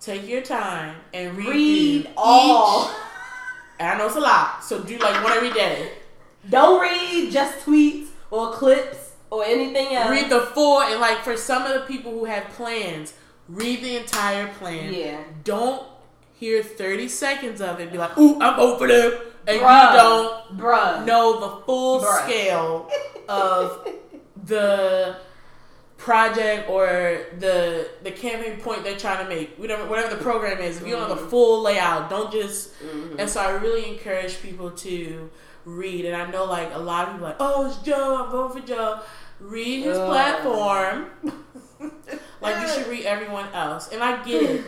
Take 0.00 0.28
your 0.28 0.42
time 0.42 0.96
and 1.12 1.36
read, 1.36 1.48
Read 1.48 2.10
all. 2.16 2.90
I 3.80 3.98
know 3.98 4.06
it's 4.06 4.16
a 4.16 4.20
lot, 4.20 4.62
so 4.62 4.82
do 4.82 4.96
like 4.98 5.24
one 5.24 5.32
every 5.32 5.52
day. 5.52 5.92
Don't 6.48 6.80
read 6.80 7.30
just 7.32 7.64
tweets 7.64 8.08
or 8.30 8.52
clips 8.52 9.12
or 9.30 9.44
anything 9.44 9.94
else. 9.94 10.10
Read 10.10 10.30
the 10.30 10.40
full 10.40 10.80
and 10.82 11.00
like 11.00 11.18
for 11.18 11.36
some 11.36 11.62
of 11.64 11.74
the 11.74 11.80
people 11.86 12.12
who 12.12 12.24
have 12.24 12.44
plans, 12.50 13.14
read 13.48 13.82
the 13.82 13.96
entire 13.96 14.48
plan. 14.54 14.92
Yeah. 14.92 15.20
Don't 15.42 15.86
hear 16.34 16.62
30 16.62 17.08
seconds 17.08 17.60
of 17.60 17.78
it 17.80 17.84
and 17.84 17.92
be 17.92 17.98
like, 17.98 18.16
"Ooh, 18.18 18.38
I'm 18.40 18.56
for 18.78 18.88
them," 18.88 19.12
and 19.46 19.60
Bruh. 19.60 19.92
you 19.92 19.98
don't 19.98 20.58
Bruh. 20.58 21.04
know 21.06 21.40
the 21.40 21.64
full 21.64 22.00
Bruh. 22.02 22.24
scale 22.24 22.90
of 23.28 23.88
the 24.44 25.16
project 25.96 26.68
or 26.68 27.18
the 27.38 27.88
the 28.02 28.10
campaign 28.10 28.60
point 28.60 28.84
they're 28.84 28.96
trying 28.98 29.24
to 29.24 29.28
make. 29.34 29.56
Whatever 29.56 29.86
whatever 29.86 30.14
the 30.14 30.22
program 30.22 30.58
is, 30.60 30.80
if 30.80 30.86
you 30.86 30.94
don't 30.96 31.08
know 31.08 31.14
the 31.14 31.28
full 31.30 31.62
layout, 31.62 32.10
don't 32.10 32.30
just. 32.30 32.72
Mhm. 32.82 33.16
And 33.18 33.30
so 33.30 33.40
I 33.40 33.50
really 33.52 33.88
encourage 33.88 34.42
people 34.42 34.70
to 34.70 35.30
read. 35.64 36.04
And 36.04 36.16
I 36.16 36.30
know 36.30 36.44
like 36.44 36.72
a 36.74 36.78
lot 36.78 37.08
of 37.08 37.14
people 37.14 37.26
are 37.26 37.30
like, 37.30 37.36
oh, 37.40 37.66
it's 37.66 37.76
Joe. 37.78 38.24
I'm 38.24 38.30
voting 38.30 38.62
for 38.62 38.68
Joe. 38.68 39.00
Read 39.40 39.84
his 39.84 39.96
Ugh. 39.98 40.08
platform. 40.08 41.06
like 42.40 42.60
you 42.60 42.68
should 42.68 42.86
read 42.88 43.04
everyone 43.04 43.46
else. 43.52 43.90
And 43.92 44.02
I 44.02 44.22
get 44.24 44.42
it. 44.42 44.64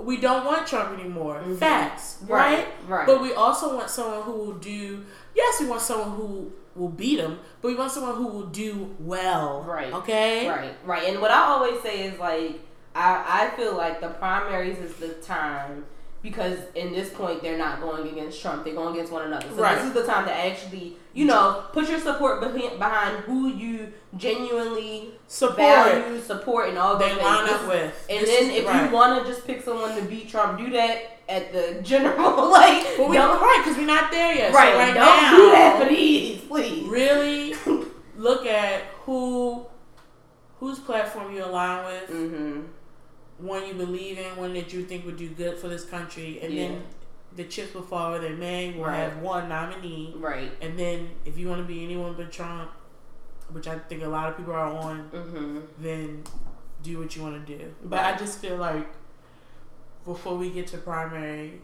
we 0.00 0.16
don't 0.18 0.44
want 0.44 0.66
Trump 0.66 0.98
anymore. 0.98 1.42
Mhm. 1.44 1.58
Facts, 1.58 2.18
Right, 2.26 2.58
right? 2.58 2.66
right. 2.88 3.06
But 3.06 3.20
we 3.20 3.32
also 3.34 3.76
want 3.76 3.90
someone 3.90 4.22
who 4.22 4.32
will 4.32 4.52
do. 4.54 5.04
Yes, 5.34 5.60
we 5.60 5.66
want 5.66 5.82
someone 5.82 6.10
who 6.12 6.52
will 6.76 6.88
beat 6.88 7.18
him, 7.18 7.38
but 7.60 7.68
we 7.68 7.74
want 7.74 7.90
someone 7.90 8.14
who 8.14 8.28
will 8.28 8.46
do 8.46 8.94
well. 9.00 9.64
Right. 9.64 9.92
Okay. 9.92 10.48
Right, 10.48 10.74
right. 10.84 11.02
And 11.08 11.20
what 11.20 11.30
I 11.32 11.40
always 11.42 11.80
say 11.82 12.02
is 12.06 12.18
like 12.20 12.60
I 12.94 13.50
I 13.50 13.56
feel 13.56 13.76
like 13.76 14.00
the 14.00 14.08
primaries 14.10 14.78
is 14.78 14.94
the 14.94 15.14
time 15.14 15.84
because 16.22 16.58
in 16.74 16.92
this 16.92 17.10
point 17.10 17.42
they're 17.42 17.58
not 17.58 17.80
going 17.80 18.08
against 18.08 18.40
Trump, 18.42 18.64
they're 18.64 18.74
going 18.74 18.94
against 18.94 19.12
one 19.12 19.24
another. 19.24 19.46
So 19.54 19.62
Right. 19.62 19.76
this 19.76 19.86
is 19.86 19.92
the 19.92 20.04
time 20.04 20.24
to 20.26 20.34
actually, 20.34 20.96
you 21.14 21.24
know, 21.26 21.64
put 21.72 21.88
your 21.88 22.00
support 22.00 22.40
behind, 22.40 22.78
behind 22.78 23.16
who 23.18 23.48
you 23.48 23.92
genuinely 24.16 25.12
Support. 25.28 25.56
value, 25.58 26.20
support, 26.20 26.68
and 26.70 26.78
all 26.78 26.96
those 26.98 27.08
They 27.16 27.22
line 27.22 27.48
up 27.48 27.68
with. 27.68 28.06
And 28.10 28.20
This 28.26 28.30
then 28.30 28.50
if 28.50 28.66
right. 28.66 28.84
you 28.88 28.94
want 28.94 29.24
to 29.24 29.30
just 29.32 29.46
pick 29.46 29.62
someone 29.62 29.94
to 29.96 30.02
beat 30.02 30.28
Trump, 30.28 30.58
do 30.58 30.70
that 30.70 31.18
at 31.28 31.52
the 31.52 31.80
general. 31.82 32.50
like, 32.50 32.84
But 32.96 33.08
we 33.08 33.16
don't, 33.16 33.40
right 33.40 33.60
because 33.62 33.78
we're 33.78 33.86
not 33.86 34.10
there 34.10 34.34
yet. 34.34 34.52
right, 34.52 34.72
So 34.72 34.78
right 34.78 34.94
don't 34.94 35.22
now, 35.22 35.36
do 35.36 35.50
that, 35.52 35.86
please, 35.88 36.40
please. 36.48 36.88
really 36.88 37.54
look 38.16 38.46
at 38.46 38.82
who 39.04 39.66
whose 40.58 40.80
platform 40.80 41.32
you 41.32 41.44
align 41.44 41.84
with, 41.84 42.10
Mm-hmm. 42.10 42.60
One 43.38 43.66
you 43.66 43.74
believe 43.74 44.18
in, 44.18 44.36
one 44.36 44.52
that 44.54 44.72
you 44.72 44.84
think 44.84 45.04
would 45.06 45.16
do 45.16 45.28
good 45.28 45.58
for 45.58 45.68
this 45.68 45.84
country, 45.84 46.40
and 46.42 46.52
Yeah. 46.52 46.68
then 46.68 46.82
the 47.36 47.44
chips 47.44 47.74
will 47.74 47.82
fall 47.82 48.10
where 48.10 48.20
they 48.20 48.30
may. 48.32 48.72
We'll 48.72 48.86
Right. 48.86 48.96
have 48.96 49.18
one 49.18 49.48
nominee, 49.48 50.14
Right. 50.16 50.50
and 50.60 50.78
then 50.78 51.10
if 51.24 51.38
you 51.38 51.48
want 51.48 51.60
to 51.60 51.66
be 51.66 51.84
anyone 51.84 52.14
but 52.14 52.32
Trump, 52.32 52.70
which 53.52 53.68
I 53.68 53.78
think 53.78 54.02
a 54.02 54.08
lot 54.08 54.28
of 54.28 54.36
people 54.36 54.52
are 54.52 54.64
on, 54.70 55.08
Mm-hmm. 55.12 55.58
then 55.78 56.24
do 56.82 56.98
what 56.98 57.14
you 57.16 57.22
want 57.22 57.46
to 57.46 57.56
do. 57.58 57.74
But 57.84 58.00
I 58.00 58.16
just 58.16 58.40
feel 58.40 58.56
like 58.56 58.86
before 60.04 60.36
we 60.36 60.50
get 60.50 60.66
to 60.68 60.78
primary, 60.78 61.60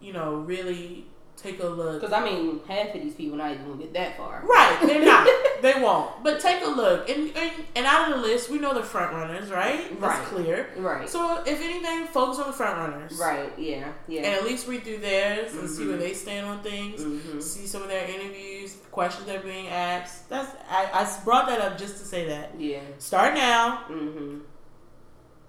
you 0.00 0.12
know, 0.12 0.36
really 0.36 1.06
take 1.36 1.60
a 1.62 1.66
look. 1.66 2.00
Because 2.00 2.12
I 2.12 2.24
mean, 2.24 2.60
half 2.68 2.94
of 2.94 3.02
these 3.02 3.14
people 3.14 3.36
not 3.38 3.52
even 3.52 3.66
gonna 3.66 3.78
get 3.78 3.92
that 3.94 4.16
far. 4.16 4.42
Right, 4.44 4.78
they're 4.82 5.04
not. 5.04 5.26
they 5.62 5.74
won't. 5.80 6.22
But 6.24 6.40
take 6.40 6.62
a 6.62 6.68
look, 6.68 7.08
and, 7.08 7.36
and 7.36 7.52
and 7.74 7.86
out 7.86 8.10
of 8.10 8.16
the 8.16 8.22
list, 8.22 8.50
we 8.50 8.58
know 8.58 8.74
the 8.74 8.82
front 8.82 9.12
runners, 9.12 9.50
right? 9.50 9.88
That's 10.00 10.18
Right. 10.18 10.26
clear. 10.28 10.70
Right. 10.76 11.08
So 11.08 11.42
if 11.46 11.60
anything, 11.60 12.06
focus 12.06 12.38
on 12.38 12.46
the 12.48 12.52
front 12.52 12.76
runners, 12.78 13.12
Right. 13.18 13.52
Yeah. 13.58 13.92
Yeah. 14.08 14.22
And 14.22 14.34
at 14.34 14.44
least 14.44 14.66
read 14.68 14.84
through 14.84 14.98
theirs 14.98 15.54
and 15.54 15.68
see 15.68 15.86
where 15.86 15.96
Mhm. 15.96 16.00
they 16.00 16.12
stand 16.14 16.46
on 16.46 16.62
things. 16.62 17.00
Mm-hmm. 17.02 17.40
See 17.40 17.66
some 17.66 17.82
of 17.82 17.88
their 17.88 18.06
interviews, 18.08 18.76
questions 18.90 19.26
they're 19.26 19.40
being 19.40 19.68
asked. 19.68 20.28
That's 20.28 20.50
I, 20.70 20.88
I 20.92 21.24
brought 21.24 21.46
that 21.48 21.60
up 21.60 21.78
just 21.78 21.98
to 21.98 22.04
say 22.04 22.28
that. 22.28 22.52
Yeah. 22.58 22.80
Start 22.98 23.34
now. 23.34 23.84
Mm-hmm. 23.90 24.38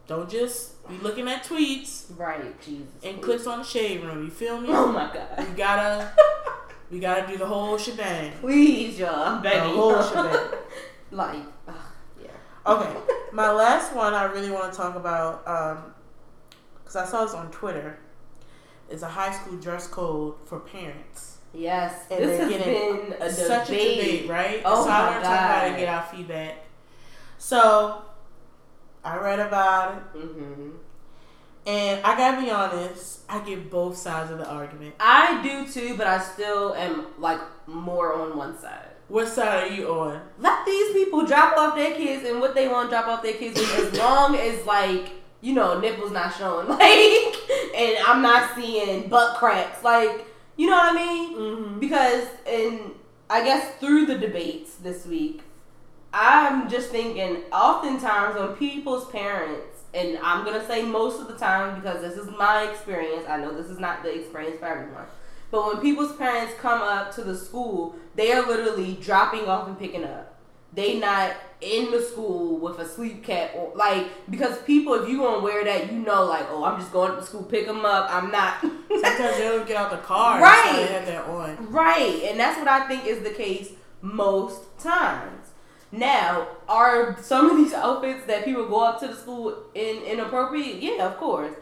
Don't 0.07 0.29
just 0.29 0.87
be 0.87 0.97
looking 0.99 1.27
at 1.27 1.43
tweets 1.43 2.05
Right. 2.17 2.59
Jesus. 2.61 2.87
and 3.03 3.15
please. 3.17 3.23
clicks 3.25 3.47
on 3.47 3.59
the 3.59 3.65
shade 3.65 4.03
room. 4.05 4.23
You 4.23 4.31
feel 4.31 4.59
me? 4.61 4.69
Oh 4.71 4.87
my 4.87 5.11
god. 5.13 5.45
You 5.49 5.53
gotta 5.57 6.11
we 6.91 6.99
gotta 6.99 7.27
do 7.27 7.37
the 7.37 7.45
whole 7.45 7.77
shebang. 7.77 8.31
Please, 8.39 8.99
y'all. 8.99 9.09
I'm 9.35 9.41
begging. 9.41 9.63
The 9.63 9.69
whole 9.77 10.01
shebang. 10.01 10.49
like. 11.11 11.39
ugh, 11.67 11.75
yeah. 12.21 12.29
Okay, 12.65 12.95
my 13.31 13.51
last 13.51 13.93
one 13.95 14.13
I 14.13 14.23
really 14.25 14.51
want 14.51 14.71
to 14.71 14.77
talk 14.77 14.95
about 14.95 15.43
because 16.83 16.95
I 16.95 17.05
saw 17.05 17.25
this 17.25 17.33
on 17.33 17.51
Twitter 17.51 17.99
is 18.89 19.03
a 19.03 19.07
high 19.09 19.31
school 19.33 19.57
dress 19.57 19.87
code 19.87 20.35
for 20.45 20.59
parents. 20.59 21.37
Yes. 21.53 22.05
And 22.11 22.23
this 22.23 22.37
they're 22.37 22.49
has 22.49 22.49
getting 22.57 23.09
been 23.09 23.21
a 23.21 23.31
Such 23.31 23.69
a 23.69 23.71
debate. 23.71 23.99
debate, 23.99 24.29
right? 24.29 24.61
Oh 24.65 24.83
so 24.83 24.89
my 24.89 24.95
I 24.95 25.03
want 25.09 25.15
to 25.15 25.21
talk 25.29 25.39
about 25.39 25.63
it 25.63 25.67
and 25.69 25.77
get 25.77 25.87
our 25.89 26.03
feedback. 26.03 26.55
So 27.37 28.01
I 29.03 29.17
read 29.17 29.39
about 29.39 29.95
it, 29.95 30.17
Mm-hmm. 30.19 30.69
And 31.67 32.03
I 32.03 32.17
gotta 32.17 32.41
be 32.41 32.49
honest, 32.49 33.19
I 33.29 33.39
get 33.41 33.69
both 33.69 33.95
sides 33.97 34.31
of 34.31 34.37
the 34.39 34.47
argument. 34.49 34.95
I 34.99 35.41
do 35.43 35.67
too, 35.71 35.95
but 35.97 36.07
I 36.07 36.19
still 36.19 36.73
am 36.73 37.07
like 37.19 37.41
more 37.67 38.13
on 38.13 38.37
one 38.37 38.57
side. 38.57 38.85
What 39.09 39.27
side 39.27 39.71
are 39.71 39.73
you 39.75 39.87
on? 39.89 40.21
let 40.39 40.65
these 40.65 40.93
people 40.93 41.25
drop 41.25 41.57
off 41.57 41.75
their 41.75 41.93
kids 41.95 42.27
and 42.27 42.39
what 42.41 42.55
they 42.55 42.67
want 42.67 42.89
drop 42.89 43.07
off 43.07 43.21
their 43.23 43.33
kids 43.35 43.59
with 43.59 43.93
as 43.93 43.97
long 44.05 44.35
as 44.35 44.65
like 44.65 45.11
you 45.41 45.53
know 45.53 45.79
nipples 45.79 46.11
not 46.11 46.33
showing 46.35 46.67
like 46.79 47.35
and 47.75 47.95
i'm 48.07 48.21
not 48.23 48.53
seeing 48.55 49.07
butt 49.07 49.37
cracks 49.37 49.81
like 49.83 50.25
you 50.57 50.65
know 50.67 50.75
what 50.75 50.93
i 50.93 50.95
mean 50.95 51.37
Mm-hmm. 51.37 51.79
because 51.79 52.27
and 52.47 52.91
i 53.29 53.43
guess 53.43 53.75
through 53.79 54.07
the 54.07 54.17
debates 54.17 54.75
this 54.75 55.05
week 55.05 55.41
i'm 56.13 56.67
just 56.69 56.89
thinking 56.89 57.43
oftentimes 57.53 58.35
when 58.37 58.49
people's 58.55 59.09
parents 59.11 59.76
and 59.93 60.17
i'm 60.19 60.43
gonna 60.45 60.65
say 60.67 60.83
most 60.83 61.19
of 61.21 61.27
the 61.27 61.35
time 61.37 61.79
because 61.79 62.01
this 62.01 62.17
is 62.17 62.29
my 62.37 62.69
experience 62.69 63.25
i 63.27 63.37
know 63.37 63.55
this 63.55 63.67
is 63.67 63.79
not 63.79 64.03
the 64.03 64.13
experience 64.13 64.59
for 64.59 64.65
everyone 64.65 65.05
but 65.49 65.65
when 65.65 65.81
people's 65.81 66.15
parents 66.17 66.53
come 66.59 66.81
up 66.81 67.15
to 67.15 67.23
the 67.23 67.33
school, 67.37 67.95
they 68.15 68.33
are 68.33 68.45
literally 68.45 68.95
dropping 69.01 69.45
off 69.47 69.67
and 69.67 69.79
picking 69.79 70.03
up. 70.03 70.35
They 70.73 70.99
not 70.99 71.35
in 71.61 71.89
the 71.89 72.01
school 72.01 72.57
with 72.57 72.77
a 72.79 72.87
sleep 72.87 73.23
cap 73.23 73.51
or 73.55 73.71
like 73.75 74.07
because 74.29 74.59
people 74.63 74.93
if 74.95 75.09
you 75.09 75.17
gonna 75.17 75.41
wear 75.41 75.63
that 75.63 75.91
you 75.91 75.99
know 75.99 76.25
like 76.25 76.45
oh 76.51 76.63
I'm 76.65 76.79
just 76.79 76.91
going 76.91 77.15
to 77.15 77.23
school 77.23 77.43
pick 77.43 77.65
them 77.65 77.83
up 77.83 78.13
I'm 78.13 78.29
not 78.29 78.59
Sometimes 78.61 79.37
they 79.37 79.43
don't 79.43 79.65
get 79.65 79.77
out 79.77 79.89
the 79.89 79.97
car, 79.97 80.39
Right. 80.41 80.69
So 80.69 80.75
they 80.75 80.87
have 80.87 81.05
that 81.07 81.25
on. 81.25 81.71
right 81.71 82.23
and 82.25 82.39
that's 82.39 82.59
what 82.59 82.67
I 82.67 82.87
think 82.87 83.05
is 83.05 83.23
the 83.23 83.31
case 83.31 83.71
most 84.01 84.77
times. 84.77 85.36
Now 85.91 86.47
are 86.67 87.17
some 87.21 87.49
of 87.49 87.57
these 87.57 87.73
outfits 87.73 88.25
that 88.25 88.43
people 88.45 88.67
go 88.67 88.83
up 88.83 88.99
to 88.99 89.07
the 89.07 89.15
school 89.15 89.55
in 89.73 90.03
inappropriate? 90.03 90.81
Yeah, 90.81 91.07
of 91.07 91.17
course. 91.17 91.53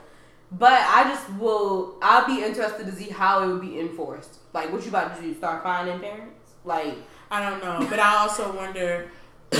But 0.51 0.74
I 0.82 1.03
just 1.05 1.29
will. 1.34 1.96
I'll 2.01 2.25
be 2.27 2.44
interested 2.44 2.86
to 2.86 2.91
see 2.91 3.10
how 3.10 3.44
it 3.44 3.48
would 3.51 3.62
be 3.62 3.79
enforced. 3.79 4.39
Like, 4.53 4.72
what 4.72 4.84
you 4.84 4.89
about 4.89 5.15
to 5.15 5.22
do? 5.22 5.34
Start 5.36 5.63
finding 5.63 6.00
parents? 6.00 6.51
Like, 6.63 6.96
I 7.29 7.48
don't 7.50 7.63
know, 7.63 7.86
but 7.89 8.00
I 8.00 8.15
also 8.17 8.51
wonder. 8.55 9.10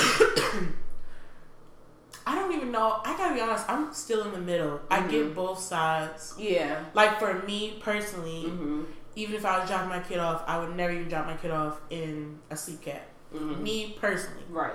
I 2.27 2.34
don't 2.34 2.53
even 2.53 2.72
know. 2.72 3.01
I 3.03 3.15
gotta 3.17 3.36
be 3.36 3.41
honest. 3.41 3.65
I'm 3.69 3.93
still 3.93 4.24
in 4.24 4.31
the 4.31 4.39
middle. 4.39 4.79
I 4.89 5.01
get 5.01 5.25
Mhm. 5.27 5.36
both 5.36 5.60
sides. 5.60 6.34
yeah. 6.39 6.86
Like 6.93 7.19
for 7.19 7.34
me 7.45 7.79
personally, 7.84 8.45
Mm-hmm. 8.48 8.84
even 9.15 9.36
if 9.36 9.45
I 9.45 9.60
was 9.60 9.69
dropping 9.69 9.89
my 9.89 10.00
kid 10.00 10.17
off, 10.19 10.43
I 10.48 10.57
would 10.60 10.75
never 10.75 10.91
even 10.91 11.07
drop 11.07 11.27
my 11.27 11.36
kid 11.38 11.51
off 11.51 11.77
in 11.89 12.39
a 12.50 12.55
sleep 12.57 12.81
cap. 12.81 13.05
Mm-hmm. 13.35 13.63
Me 13.63 13.97
personally, 13.99 14.43
Right. 14.49 14.73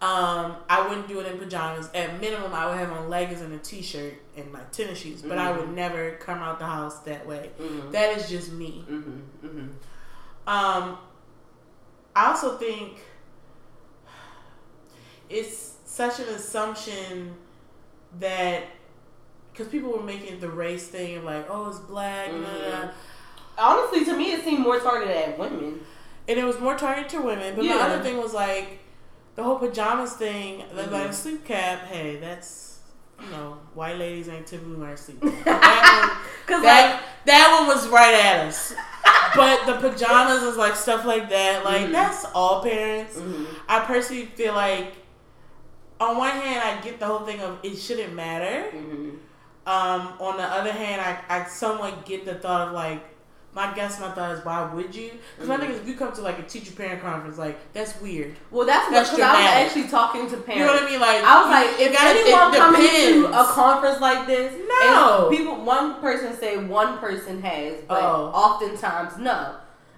um, 0.00 0.56
I 0.68 0.86
wouldn't 0.88 1.08
do 1.08 1.20
it 1.20 1.26
in 1.26 1.38
pajamas. 1.38 1.88
At 1.94 2.20
minimum, 2.20 2.52
I 2.52 2.66
would 2.66 2.76
have 2.78 2.90
on 2.92 3.08
leggings 3.08 3.40
and 3.40 3.54
a 3.54 3.58
t-shirt 3.58 4.14
and 4.36 4.52
like 4.52 4.70
tennis 4.72 4.98
shoes. 4.98 5.22
But 5.22 5.38
I 5.38 5.52
would 5.56 5.72
never 5.74 6.12
come 6.12 6.38
out 6.38 6.58
the 6.58 6.66
house 6.66 6.98
that 7.00 7.26
way. 7.26 7.50
Mm-hmm. 7.60 7.90
That 7.92 8.16
is 8.18 8.28
just 8.28 8.52
me. 8.52 8.84
Mm-hmm. 8.90 9.46
Mm-hmm. 9.46 9.68
Um, 10.48 10.98
I 12.16 12.26
also 12.26 12.56
think 12.58 12.98
it's 15.30 15.74
such 15.84 16.20
an 16.20 16.28
assumption 16.28 17.34
that 18.18 18.64
because 19.52 19.68
people 19.68 19.90
were 19.92 20.02
making 20.02 20.40
the 20.40 20.48
race 20.48 20.88
thing 20.88 21.16
of 21.18 21.24
like, 21.24 21.46
oh, 21.48 21.68
it's 21.68 21.78
black, 21.78 22.30
blah, 22.30 22.40
blah. 22.40 22.88
Honestly, 23.58 24.04
to 24.06 24.16
me, 24.16 24.32
it 24.32 24.42
seemed 24.44 24.60
more 24.60 24.78
targeted 24.80 25.14
at 25.14 25.38
women. 25.38 25.80
And 26.28 26.38
it 26.38 26.44
was 26.44 26.58
more 26.60 26.76
targeted 26.76 27.08
to 27.10 27.20
women. 27.22 27.54
But 27.56 27.64
Yeah. 27.64 27.78
the 27.78 27.82
other 27.84 28.02
thing 28.02 28.18
was 28.18 28.32
like 28.34 28.78
the 29.36 29.42
whole 29.42 29.58
pajamas 29.58 30.12
thing, 30.14 30.64
the 30.74 30.82
like 30.86 31.04
Mhm. 31.04 31.10
a 31.10 31.12
sleep 31.12 31.44
cap. 31.44 31.80
Hey, 31.86 32.16
that's 32.16 32.78
you 33.22 33.30
know, 33.30 33.56
white 33.74 33.96
ladies 33.98 34.28
ain't 34.28 34.46
typically 34.46 34.74
wearing 34.74 34.96
sleep. 34.96 35.20
That 35.44 36.22
Cause 36.46 36.54
one, 36.56 36.62
that, 36.64 37.02
that 37.24 37.56
one 37.60 37.68
was 37.68 37.86
right 37.88 38.14
at 38.14 38.46
us. 38.48 38.74
But 39.36 39.64
the 39.64 39.74
pajamas 39.74 40.42
is 40.42 40.56
like 40.56 40.74
stuff 40.74 41.04
like 41.04 41.28
that. 41.30 41.64
Like 41.64 41.82
Mhm. 41.82 41.92
that's 41.92 42.24
all 42.34 42.62
parents. 42.62 43.16
like, 43.16 43.24
Mhm. 43.26 43.46
I 43.68 43.80
personally 43.80 44.26
feel 44.26 44.54
like, 44.54 44.94
on 46.00 46.16
one 46.16 46.30
hand, 46.32 46.62
I 46.64 46.82
get 46.82 46.98
the 46.98 47.06
whole 47.06 47.20
thing 47.20 47.40
of 47.40 47.58
it 47.62 47.76
shouldn't 47.76 48.12
matter. 48.14 48.70
Mhm. 48.74 49.18
Um, 49.66 50.14
on 50.18 50.36
the 50.38 50.42
other 50.44 50.72
hand, 50.72 51.00
I, 51.00 51.18
I 51.42 51.44
somewhat 51.44 52.04
get 52.04 52.24
the 52.24 52.34
thought 52.34 52.66
of 52.68 52.74
like, 52.74 53.04
my 53.54 53.72
guess, 53.74 54.00
my 54.00 54.10
thought 54.12 54.38
is, 54.38 54.44
why 54.44 54.62
would 54.72 54.94
you? 54.94 55.10
Because 55.36 55.48
my 55.48 55.56
Mhm. 55.56 55.60
thing 55.60 55.70
is, 55.72 55.80
if 55.80 55.86
you 55.88 55.94
come 55.94 56.10
to 56.12 56.22
like 56.22 56.38
a 56.38 56.42
teacher 56.42 56.72
parent 56.72 57.02
conference, 57.02 57.36
like 57.36 57.58
that's 57.74 58.00
weird. 58.00 58.34
Well, 58.50 58.66
that's 58.66 58.88
because 58.88 59.10
I 59.20 59.32
was 59.34 59.44
actually 59.66 59.88
talking 59.88 60.28
to 60.30 60.36
parents. 60.38 60.56
You 60.60 60.66
know 60.66 60.72
what 60.72 60.82
I 60.82 60.86
mean? 60.90 61.00
Like 61.00 61.22
I 61.22 61.42
was 61.42 61.50
like, 61.50 61.80
if 61.80 61.92
gotta- 61.92 62.18
anyone 62.20 62.52
coming 62.54 62.88
to 62.88 63.40
a 63.40 63.44
conference 63.44 64.00
like 64.00 64.26
this, 64.26 64.54
No. 64.80 65.28
people, 65.30 65.56
one 65.56 66.00
person 66.00 66.34
say 66.38 66.56
one 66.56 66.96
person 66.98 67.42
has, 67.42 67.74
but 67.86 68.02
Oh. 68.02 68.30
oftentimes 68.34 69.18
no. 69.18 69.56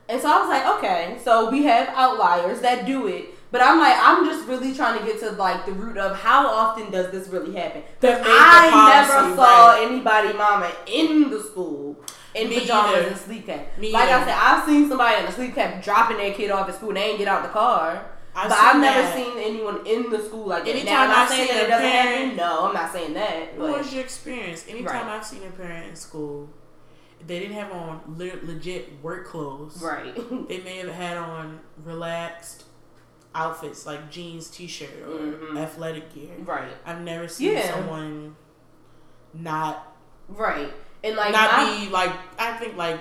And 0.08 0.20
so 0.20 0.28
I 0.30 0.40
was 0.40 0.48
like, 0.48 0.66
okay, 0.76 1.16
so 1.24 1.48
we 1.48 1.64
have 1.64 1.88
outliers 1.96 2.60
that 2.60 2.84
do 2.84 3.06
it, 3.06 3.34
but 3.50 3.62
I'm 3.62 3.78
like, 3.78 3.96
I'm 4.02 4.26
just 4.26 4.46
really 4.46 4.74
trying 4.74 4.98
to 4.98 5.04
get 5.04 5.18
to 5.20 5.30
like 5.30 5.64
the 5.64 5.72
root 5.72 5.96
of 5.96 6.18
how 6.20 6.46
often 6.46 6.90
does 6.90 7.10
this 7.12 7.28
really 7.28 7.54
happen? 7.54 7.82
That 8.00 8.18
Because 8.18 8.36
I 8.38 8.70
policy, 8.70 9.20
never 9.22 9.36
saw 9.36 9.68
right. 9.70 9.82
anybody 9.86 10.32
mama 10.36 10.70
in 10.86 11.30
the 11.30 11.40
school 11.40 11.96
in 12.34 12.48
Me 12.48 12.60
pajamas 12.60 12.92
either. 12.98 13.08
and 13.08 13.16
sleep 13.16 13.46
cap. 13.46 13.78
Me 13.78 13.92
like 13.92 14.08
I 14.08 14.24
said, 14.24 14.36
I've 14.36 14.64
seen 14.66 14.88
somebody 14.88 15.20
in 15.22 15.26
a 15.26 15.32
sleep 15.32 15.54
cap 15.54 15.82
dropping 15.82 16.16
their 16.16 16.32
kid 16.34 16.50
off 16.50 16.68
at 16.68 16.74
school 16.74 16.88
and 16.88 16.96
they 16.98 17.02
ain't 17.10 17.18
get 17.18 17.28
out 17.28 17.42
the 17.42 17.48
car. 17.50 18.06
I've 18.36 18.48
but 18.48 18.58
I've 18.58 18.80
never 18.80 19.02
that. 19.02 19.14
seen 19.14 19.32
anyone 19.38 19.86
in 19.86 20.10
the 20.10 20.18
school 20.20 20.46
like 20.48 20.64
that. 20.64 20.70
Anytime 20.70 20.86
Now, 20.92 21.02
I'm 21.02 21.08
not 21.10 21.18
I've 21.18 21.28
saying 21.28 21.46
seen 21.48 21.56
that 21.56 21.62
a 21.62 21.66
it 21.66 21.70
doesn't 21.70 21.90
parent- 21.90 22.18
happen. 22.22 22.36
No, 22.36 22.64
I'm 22.66 22.74
not 22.74 22.92
saying 22.92 23.14
that. 23.14 23.56
What 23.56 23.78
was 23.78 23.92
your 23.94 24.02
experience? 24.02 24.64
Anytime 24.68 25.06
Right. 25.06 25.16
I've 25.16 25.24
seen 25.24 25.42
a 25.44 25.50
parent 25.50 25.88
in 25.90 25.94
school, 25.94 26.48
they 27.24 27.38
didn't 27.38 27.54
have 27.54 27.70
on 27.72 28.00
le- 28.18 28.40
legit 28.42 29.00
work 29.02 29.26
clothes. 29.28 29.80
right, 29.80 30.14
They 30.48 30.58
may 30.62 30.78
have 30.78 30.90
had 30.90 31.16
on 31.16 31.60
relaxed 31.84 32.64
outfits 33.36 33.86
like 33.86 34.10
jeans, 34.10 34.48
t-shirt, 34.50 34.90
or 35.06 35.10
Mhm. 35.54 35.56
athletic 35.62 36.12
gear. 36.12 36.34
right, 36.44 36.72
I've 36.84 37.00
never 37.02 37.28
seen 37.28 37.52
Yeah. 37.52 37.72
someone 37.72 38.34
not 39.32 39.96
right, 40.28 40.72
and 41.04 41.14
like 41.16 41.32
not 41.32 41.52
my- 41.52 41.78
be 41.84 41.88
like 41.90 42.12
I 42.38 42.56
think 42.56 42.76
like 42.76 42.98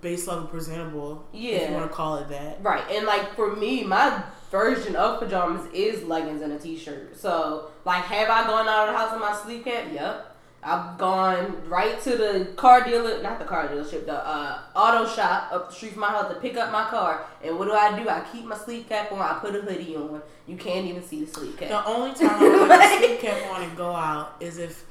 base 0.00 0.26
level 0.26 0.46
presentable. 0.48 1.24
if 1.32 1.40
Yeah. 1.40 1.68
you 1.68 1.74
want 1.74 1.88
to 1.88 1.94
call 1.94 2.16
it 2.16 2.28
that. 2.30 2.58
Right, 2.62 2.82
and 2.90 3.06
like 3.06 3.36
for 3.36 3.54
me, 3.54 3.84
my 3.84 4.20
version 4.50 4.96
of 4.96 5.20
pajamas 5.20 5.66
is 5.72 6.02
leggings 6.04 6.42
and 6.42 6.52
a 6.52 6.58
t-shirt. 6.58 7.16
So, 7.16 7.70
like, 7.84 8.02
have 8.04 8.28
I 8.28 8.44
gone 8.46 8.68
out 8.68 8.88
of 8.88 8.92
the 8.94 8.98
house 8.98 9.12
in 9.14 9.20
my 9.20 9.32
sleep 9.34 9.64
cap? 9.64 9.84
Yep. 9.92 10.28
I've 10.64 10.96
gone 10.98 11.56
right 11.68 12.00
to 12.02 12.16
the 12.16 12.46
car 12.56 12.84
dealer, 12.84 13.20
not 13.22 13.38
the 13.40 13.44
car 13.44 13.66
dealership, 13.68 14.06
the 14.06 14.14
uh, 14.26 14.58
auto 14.76 15.06
shop 15.12 15.48
up 15.52 15.68
the 15.70 15.74
street 15.74 15.92
from 15.92 16.02
my 16.02 16.08
house 16.08 16.32
to 16.32 16.38
pick 16.40 16.56
up 16.56 16.70
my 16.72 16.84
car. 16.84 17.24
And 17.42 17.58
what 17.58 17.66
do 17.66 17.72
I 17.72 17.98
do? 18.00 18.08
I 18.08 18.20
keep 18.32 18.44
my 18.44 18.56
sleep 18.56 18.88
cap 18.88 19.10
on. 19.12 19.20
I 19.20 19.38
put 19.40 19.54
a 19.56 19.60
hoodie 19.60 19.96
on. 19.96 20.20
You 20.46 20.56
can't 20.56 20.86
even 20.86 21.02
see 21.02 21.24
the 21.24 21.32
sleep 21.32 21.58
cap. 21.58 21.68
The 21.68 21.84
only 21.84 22.12
time 22.14 22.30
I 22.30 22.38
put 22.66 22.70
a 22.70 22.98
sleep 23.06 23.20
cap 23.20 23.50
on 23.54 23.62
and 23.62 23.76
go 23.76 23.90
out 23.94 24.36
is 24.40 24.58
if 24.58 24.84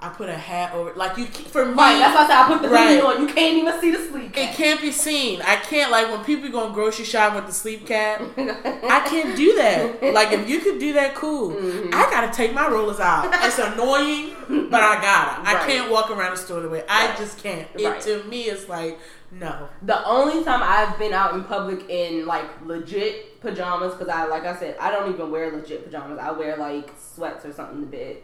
I 0.00 0.10
put 0.10 0.28
a 0.28 0.34
hat 0.36 0.74
over. 0.74 0.92
Like 0.94 1.16
you, 1.16 1.24
for 1.24 1.64
me, 1.64 1.72
Right, 1.72 1.98
that's 1.98 2.14
why 2.14 2.24
I 2.24 2.26
said 2.26 2.36
I 2.36 2.48
put 2.48 2.62
the 2.62 2.68
hoodie 2.68 3.00
on. 3.00 3.20
You 3.26 3.32
can't 3.34 3.56
even 3.56 3.80
see 3.80 3.90
the 3.90 3.98
sleep 3.98 4.36
it 4.36 4.54
can't 4.54 4.80
be 4.80 4.90
seen. 4.92 5.40
I 5.40 5.56
can't 5.56 5.90
like 5.90 6.10
when 6.10 6.22
people 6.24 6.50
go 6.50 6.70
grocery 6.70 7.06
shopping 7.06 7.36
with 7.36 7.46
the 7.46 7.52
sleep 7.54 7.86
cap. 7.86 8.20
I 8.36 9.02
can't 9.08 9.34
do 9.36 9.56
that. 9.56 10.02
Like 10.12 10.32
if 10.32 10.46
you 10.48 10.60
could 10.60 10.78
do 10.78 10.92
that, 10.94 11.14
cool. 11.14 11.52
Mhm. 11.54 11.94
I 11.94 12.10
gotta 12.10 12.30
take 12.32 12.52
my 12.52 12.68
rollers 12.68 13.00
out. 13.00 13.30
It's 13.46 13.58
annoying, 13.58 14.68
but 14.70 14.82
I 14.82 15.00
gotta. 15.00 15.48
I 15.48 15.66
can't 15.66 15.90
walk 15.90 16.10
around 16.10 16.32
the 16.32 16.36
store 16.36 16.60
the 16.60 16.68
way. 16.68 16.84
I 16.88 17.14
just 17.16 17.42
can't. 17.42 17.66
It 17.74 17.86
Right. 17.86 18.00
to 18.02 18.22
me 18.24 18.42
is 18.42 18.68
like 18.68 18.98
no. 19.32 19.68
The 19.82 20.06
only 20.06 20.44
time 20.44 20.60
I've 20.62 20.98
been 20.98 21.12
out 21.14 21.34
in 21.34 21.44
public 21.44 21.88
in 21.88 22.26
like 22.26 22.44
legit 22.66 23.40
pajamas, 23.40 23.94
because 23.94 24.08
I, 24.08 24.26
like 24.26 24.44
I 24.44 24.54
said, 24.56 24.76
I 24.78 24.90
don't 24.90 25.12
even 25.12 25.30
wear 25.30 25.50
legit 25.50 25.84
pajamas. 25.84 26.18
I 26.20 26.30
wear 26.32 26.56
like 26.58 26.90
sweats 27.14 27.44
or 27.46 27.52
something 27.54 27.80
to 27.80 27.86
bed. 27.86 28.16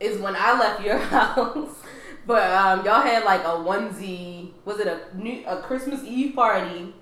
Is 0.00 0.20
when 0.20 0.36
I 0.36 0.58
left 0.58 0.84
your 0.84 0.98
house. 1.16 1.74
But 2.26 2.50
um, 2.52 2.84
y'all 2.84 3.00
had 3.00 3.24
like 3.24 3.40
a 3.40 3.56
onesie. 3.56 4.50
Was 4.64 4.80
it 4.80 4.86
a 4.86 5.00
new 5.16 5.44
a 5.46 5.62
Christmas 5.62 6.02
Eve 6.04 6.34
party? 6.34 6.94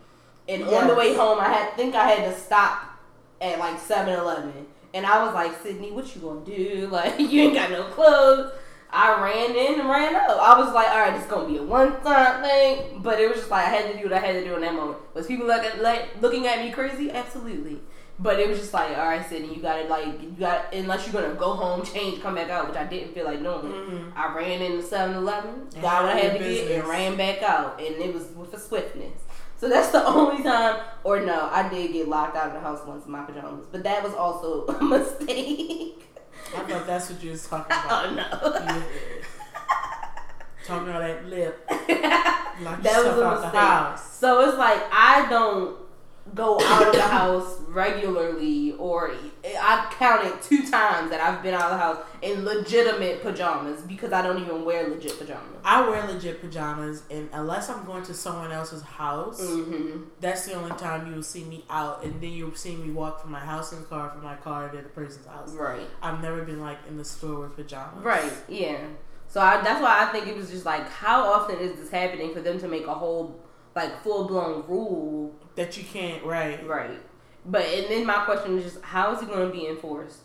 And 0.49 0.63
on 0.63 0.87
the 0.87 0.95
way 0.95 1.15
home, 1.15 1.41
I 1.41 1.49
had 1.49 1.75
think 1.75 1.95
I 1.97 2.07
had 2.09 2.33
to 2.33 2.39
stop 2.39 2.97
at 3.41 3.59
like 3.59 3.81
7-Eleven. 3.81 4.67
And 4.95 5.05
I 5.05 5.25
was 5.25 5.35
like, 5.35 5.61
Sydney, 5.63 5.91
what 5.91 6.15
you 6.15 6.23
gonna 6.23 6.45
do? 6.45 6.89
Like, 6.93 7.19
you 7.19 7.43
ain't 7.43 7.55
got 7.55 7.71
no 7.71 7.85
clothes. 7.85 8.53
I 8.91 9.21
ran 9.21 9.55
in 9.55 9.81
and 9.81 9.89
ran 9.91 10.15
out. 10.15 10.39
I 10.39 10.59
was 10.59 10.73
like, 10.73 10.89
all 10.89 11.01
right, 11.01 11.15
it's 11.15 11.27
gonna 11.27 11.49
be 11.49 11.59
a 11.59 11.63
one 11.63 12.01
time 12.03 12.43
thing, 12.43 13.01
but 13.03 13.21
it 13.21 13.29
was 13.29 13.39
just 13.39 13.51
like 13.51 13.67
I 13.67 13.71
had 13.71 13.93
to 13.93 13.99
do 13.99 14.05
what 14.05 14.13
I 14.13 14.21
had 14.21 14.33
to 14.35 14.45
do 14.45 14.55
in 14.55 14.61
that 14.61 14.75
moment. 14.75 14.99
Was 15.13 15.27
people 15.27 15.47
like, 15.47 15.79
like 15.79 16.23
looking 16.23 16.47
at 16.47 16.65
me 16.65 16.71
crazy? 16.71 17.11
Absolutely. 17.11 17.81
But 18.19 18.41
it 18.41 18.49
was 18.49 18.59
just 18.59 18.73
like, 18.73 18.97
all 18.97 19.05
right, 19.09 19.25
Sydney, 19.29 19.55
you 19.55 19.61
gotta 19.61 19.85
like, 19.89 20.23
you 20.23 20.31
got 20.41 20.73
unless 20.73 21.07
you're 21.07 21.21
gonna 21.21 21.35
go 21.35 21.53
home, 21.53 21.85
change, 21.85 22.23
come 22.23 22.35
back 22.37 22.49
out, 22.49 22.67
which 22.69 22.77
I 22.79 22.85
didn't 22.85 23.13
feel 23.13 23.27
like 23.27 23.43
doing. 23.43 23.61
Mhm. 23.61 24.13
I 24.17 24.35
ran 24.35 24.63
into 24.63 24.83
7-Eleven, 24.83 25.69
And 25.75 25.83
got 25.83 26.05
what 26.05 26.13
I 26.13 26.19
had 26.21 26.33
to 26.33 26.39
handled 26.45 26.69
get, 26.69 26.79
and 26.81 26.89
ran 26.89 27.17
back 27.19 27.43
out, 27.43 27.79
and 27.79 27.95
it 27.97 28.15
was 28.15 28.25
with 28.35 28.55
a 28.55 28.59
swiftness. 28.59 29.21
So 29.59 29.69
that's 29.69 29.89
the 29.91 30.03
only 30.07 30.43
time, 30.43 30.81
or 31.05 31.21
no, 31.21 31.49
I 31.53 31.69
did 31.69 31.93
get 31.93 32.09
locked 32.09 32.37
out 32.37 32.49
of 32.49 32.53
the 32.55 32.61
house 32.61 32.81
once 32.87 33.05
in 33.05 33.13
my 33.13 33.23
pajamas, 33.23 33.67
but 33.71 33.83
that 33.85 34.03
was 34.03 34.15
also 34.15 34.67
a 34.69 34.83
mistake. 34.83 36.09
I 36.57 36.61
thought 36.61 36.87
that's 36.87 37.11
what 37.11 37.23
you 37.23 37.33
was 37.33 37.47
talking 37.47 37.77
about. 37.85 38.07
oh 38.07 38.11
no. 38.15 38.65
Yeah. 38.65 38.83
Talking 40.65 40.89
about 40.89 41.01
that 41.01 41.27
lip. 41.27 41.69
That 41.69 42.55
was 42.83 43.19
a 43.19 43.31
mistake. 43.31 43.99
So 44.11 44.49
it's 44.49 44.59
like 44.59 44.83
I 44.91 45.27
don't 45.29 45.77
go 46.35 46.61
out 46.61 46.89
of 46.89 46.93
the 46.95 47.03
house 47.03 47.61
regularly, 47.69 48.73
or 48.73 49.13
I've 49.61 49.91
counted 49.91 50.43
two 50.43 50.69
times 50.69 51.11
that 51.11 51.21
I've 51.21 51.43
been 51.43 51.55
out 51.55 51.63
of 51.65 51.71
the 51.71 51.79
house 51.79 51.99
in 52.23 52.45
legitimate 52.45 53.23
pajamas 53.23 53.81
because 53.83 54.13
I 54.13 54.23
don't 54.23 54.41
even 54.43 54.65
wear 54.65 54.89
legit 54.89 55.19
pajamas. 55.19 55.61
I 55.65 55.89
wear 55.89 56.07
legit 56.07 56.41
pajamas, 56.41 57.03
and 57.11 57.29
unless 57.33 57.71
I'm 57.71 57.85
going 57.85 58.03
to 58.05 58.15
someone 58.15 58.53
else's 58.53 58.83
house, 58.83 59.41
Mm-hmm. 59.41 60.03
that's 60.21 60.47
the 60.47 60.55
only 60.55 60.77
time 60.77 61.07
you 61.09 61.15
will 61.15 61.23
see 61.23 61.45
me 61.45 61.65
out. 61.71 62.05
And 62.05 62.21
then 62.21 62.33
you'll 62.33 62.55
see 62.55 62.77
me 62.77 62.91
walk 62.91 63.21
from 63.23 63.31
my 63.31 63.41
house 63.41 63.73
in 63.73 63.81
the 63.81 63.85
car, 63.87 64.11
from 64.11 64.23
my 64.25 64.37
car 64.37 64.69
to 64.69 64.77
the 64.77 64.83
person's 64.91 65.27
house. 65.27 65.53
Right. 65.53 65.81
I've 66.03 66.21
never 66.23 66.43
been 66.43 66.61
like 66.61 66.79
in 66.89 66.97
the 66.97 67.05
store 67.05 67.41
with 67.41 67.57
pajamas. 67.57 68.05
Right. 68.05 68.33
Yeah. 68.49 68.79
So 69.29 69.41
I, 69.41 69.61
that's 69.63 69.81
why 69.83 70.05
I 70.07 70.13
think 70.13 70.27
it 70.29 70.37
was 70.37 70.51
just 70.51 70.65
like, 70.65 70.89
how 70.89 71.25
often 71.25 71.59
is 71.59 71.79
this 71.79 71.91
happening 71.91 72.33
for 72.33 72.41
them 72.41 72.59
to 72.61 72.69
make 72.69 72.87
a 72.87 72.95
whole 72.95 73.41
like 73.75 74.03
full 74.03 74.27
blown 74.29 74.65
rule? 74.69 75.35
That 75.57 75.77
you 75.77 75.85
can't. 75.85 76.23
Right. 76.25 76.65
Right. 76.67 77.01
But 77.45 77.63
and 77.65 77.87
then 77.91 78.07
my 78.07 78.25
question 78.25 78.59
is 78.59 78.65
just, 78.73 78.85
how 78.85 79.15
is 79.15 79.23
it 79.23 79.29
going 79.29 79.47
to 79.51 79.53
be 79.53 79.67
enforced? 79.67 80.21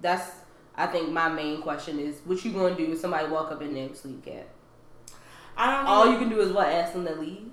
That's 0.00 0.30
I 0.76 0.86
think 0.86 1.10
my 1.10 1.28
main 1.28 1.62
question 1.62 1.98
is, 1.98 2.20
what 2.26 2.44
you 2.44 2.52
going 2.52 2.76
to 2.76 2.86
do 2.86 2.92
if 2.92 2.98
somebody 2.98 3.26
walk 3.28 3.50
up 3.50 3.62
in 3.62 3.72
there 3.74 3.88
with 3.88 3.98
sleep 3.98 4.24
cap? 4.24 4.46
I 5.56 5.70
don't 5.74 5.84
know. 5.86 5.90
All 5.90 6.12
you 6.12 6.18
can 6.18 6.28
do 6.28 6.40
is 6.40 6.52
what? 6.52 6.68
Ask 6.68 6.92
them 6.92 7.06
to 7.06 7.14
leave. 7.14 7.50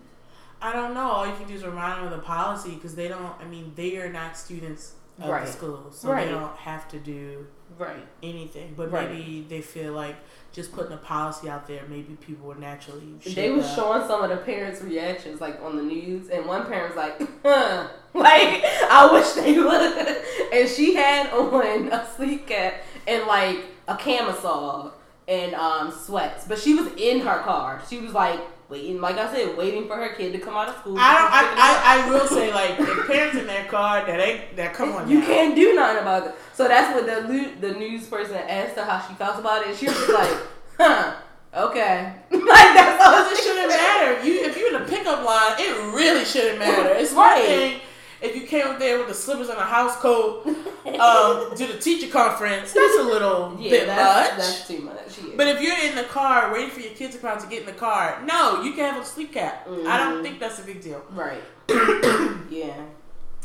I 0.62 0.74
don't 0.74 0.94
know. 0.94 1.10
All 1.10 1.26
you 1.28 1.34
can 1.36 1.48
do 1.48 1.54
is 1.54 1.64
remind 1.66 2.00
them 2.06 2.12
of 2.12 2.20
the 2.20 2.26
policy 2.26 2.72
because 2.76 2.96
they 2.96 3.08
don't. 3.08 3.34
I 3.40 3.46
mean, 3.46 3.72
they 3.76 3.98
are 3.98 4.12
not 4.12 4.38
students 4.38 4.94
of 5.22 5.30
Right. 5.30 5.46
the 5.46 5.52
school, 5.52 5.88
so 5.92 6.10
Right. 6.10 6.26
they 6.26 6.32
don't 6.32 6.56
have 6.58 6.88
to 6.90 7.00
do 7.00 7.48
Right. 7.78 8.06
anything. 8.22 8.74
But 8.76 8.92
Right. 8.92 9.10
maybe 9.10 9.46
they 9.48 9.62
feel 9.62 9.94
like 9.94 10.16
just 10.54 10.72
putting 10.72 10.94
a 10.94 10.98
policy 10.98 11.50
out 11.50 11.68
there, 11.68 11.82
maybe 11.90 12.16
people 12.22 12.48
would 12.48 12.60
naturally. 12.60 13.16
They 13.26 13.50
were 13.50 13.64
showing 13.64 14.08
some 14.08 14.24
of 14.24 14.30
the 14.30 14.38
parents' 14.38 14.82
reactions, 14.82 15.42
like 15.42 15.60
on 15.62 15.76
the 15.76 15.84
news, 15.84 16.30
and 16.30 16.46
one 16.46 16.68
parent 16.68 16.96
was 16.96 16.98
like, 16.98 17.20
huh. 17.44 17.88
like 18.14 18.64
I 18.64 19.10
wish 19.12 19.32
they 19.32 19.54
would. 19.58 20.54
And 20.54 20.70
she 20.70 20.94
had 20.94 21.34
on 21.34 21.92
a 21.92 22.08
sleep 22.16 22.48
cap 22.48 22.76
and 23.08 23.26
like 23.26 23.66
a 23.88 23.98
camisole 23.98 24.94
and 25.28 25.54
um, 25.56 25.92
sweats, 25.92 26.46
but 26.48 26.60
she 26.60 26.74
was 26.76 26.88
in 26.98 27.22
her 27.22 27.40
car. 27.40 27.82
She 27.90 28.00
was 28.00 28.12
like 28.14 28.40
waiting, 28.70 29.00
like 29.00 29.18
I 29.18 29.32
said, 29.34 29.58
waiting 29.58 29.88
for 29.88 29.96
her 29.96 30.10
kid 30.16 30.34
to 30.34 30.40
come 30.40 30.56
out 30.56 30.70
of 30.70 30.76
school. 30.78 30.96
I 30.98 31.14
don't. 31.14 31.32
I, 31.32 32.04
I, 32.04 32.06
I 32.08 32.10
will 32.10 32.28
say 32.28 32.54
like 32.54 32.80
if 32.80 33.08
parents 33.08 33.38
in 33.38 33.48
their 33.48 33.66
car 33.66 34.06
that 34.06 34.18
they 34.18 34.46
that 34.56 34.74
come 34.74 34.94
on 34.94 35.10
You 35.10 35.20
now. 35.20 35.26
can't 35.28 35.56
do 35.56 35.74
nothing 35.76 36.02
about 36.02 36.28
it. 36.28 36.36
So 36.54 36.68
that's 36.68 36.94
what 36.94 37.06
the 37.06 37.52
the 37.62 37.74
news 37.76 38.08
person 38.08 38.36
asked 38.36 38.76
her 38.76 38.84
how 38.84 39.00
she 39.08 39.14
felt 39.16 39.40
about 39.40 39.62
it. 39.62 39.68
And 39.70 39.78
she 39.78 39.86
was 39.86 40.10
like, 40.10 40.38
huh, 40.78 41.16
okay. 41.56 42.14
like 42.32 42.42
that's 42.76 43.04
all 43.06 43.32
it 43.32 43.38
shouldn't 43.38 43.70
matter. 43.70 44.12
If 44.20 44.26
you 44.26 44.34
if 44.44 44.58
you're 44.58 44.76
in 44.76 44.84
the 44.84 44.90
pickup 44.90 45.24
line, 45.26 45.56
it 45.60 45.94
really 45.96 46.26
shouldn't 46.26 46.60
matter. 46.60 46.90
It's 46.96 47.14
Right. 47.14 47.82
If 48.24 48.36
you 48.36 48.48
came 48.48 48.66
up 48.68 48.80
there 48.80 48.98
with 48.98 49.08
the 49.08 49.14
slippers 49.14 49.50
and 49.50 49.58
a 49.60 49.64
house 49.64 49.96
coat 49.98 50.46
um, 50.48 50.56
to 51.58 51.68
the 51.68 51.78
teacher 51.80 52.08
conference. 52.12 52.72
That's 52.74 52.98
a 53.00 53.04
little 53.04 53.56
Yeah, 53.60 53.70
bit 53.70 53.88
that's, 53.88 54.32
much. 54.32 54.40
that's 54.40 54.68
too 54.68 54.80
much. 54.80 55.20
Yeah. 55.22 55.34
But 55.36 55.48
if 55.48 55.62
you're 55.62 55.78
in 55.90 55.96
the 55.96 56.04
car 56.06 56.52
waiting 56.54 56.70
for 56.70 56.80
your 56.80 56.94
kids 56.94 57.16
to 57.16 57.22
come 57.22 57.32
out 57.32 57.40
to 57.42 57.48
get 57.48 57.62
in 57.62 57.66
the 57.66 57.74
car, 57.74 58.22
no, 58.26 58.62
you 58.64 58.74
can 58.74 58.94
have 58.94 59.02
a 59.02 59.06
sleep 59.06 59.34
cap. 59.34 59.68
I 59.68 59.98
don't 59.98 60.20
Mhm. 60.20 60.24
think 60.24 60.40
that's 60.40 60.60
a 60.60 60.64
big 60.64 60.82
deal. 60.82 61.04
right. 61.12 61.42
yeah. 62.50 62.82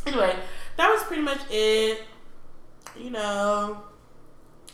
Anyway, 0.07 0.37
that 0.77 0.89
was 0.91 1.03
pretty 1.05 1.23
much 1.23 1.41
it. 1.51 2.03
You 2.97 3.11
know, 3.11 3.83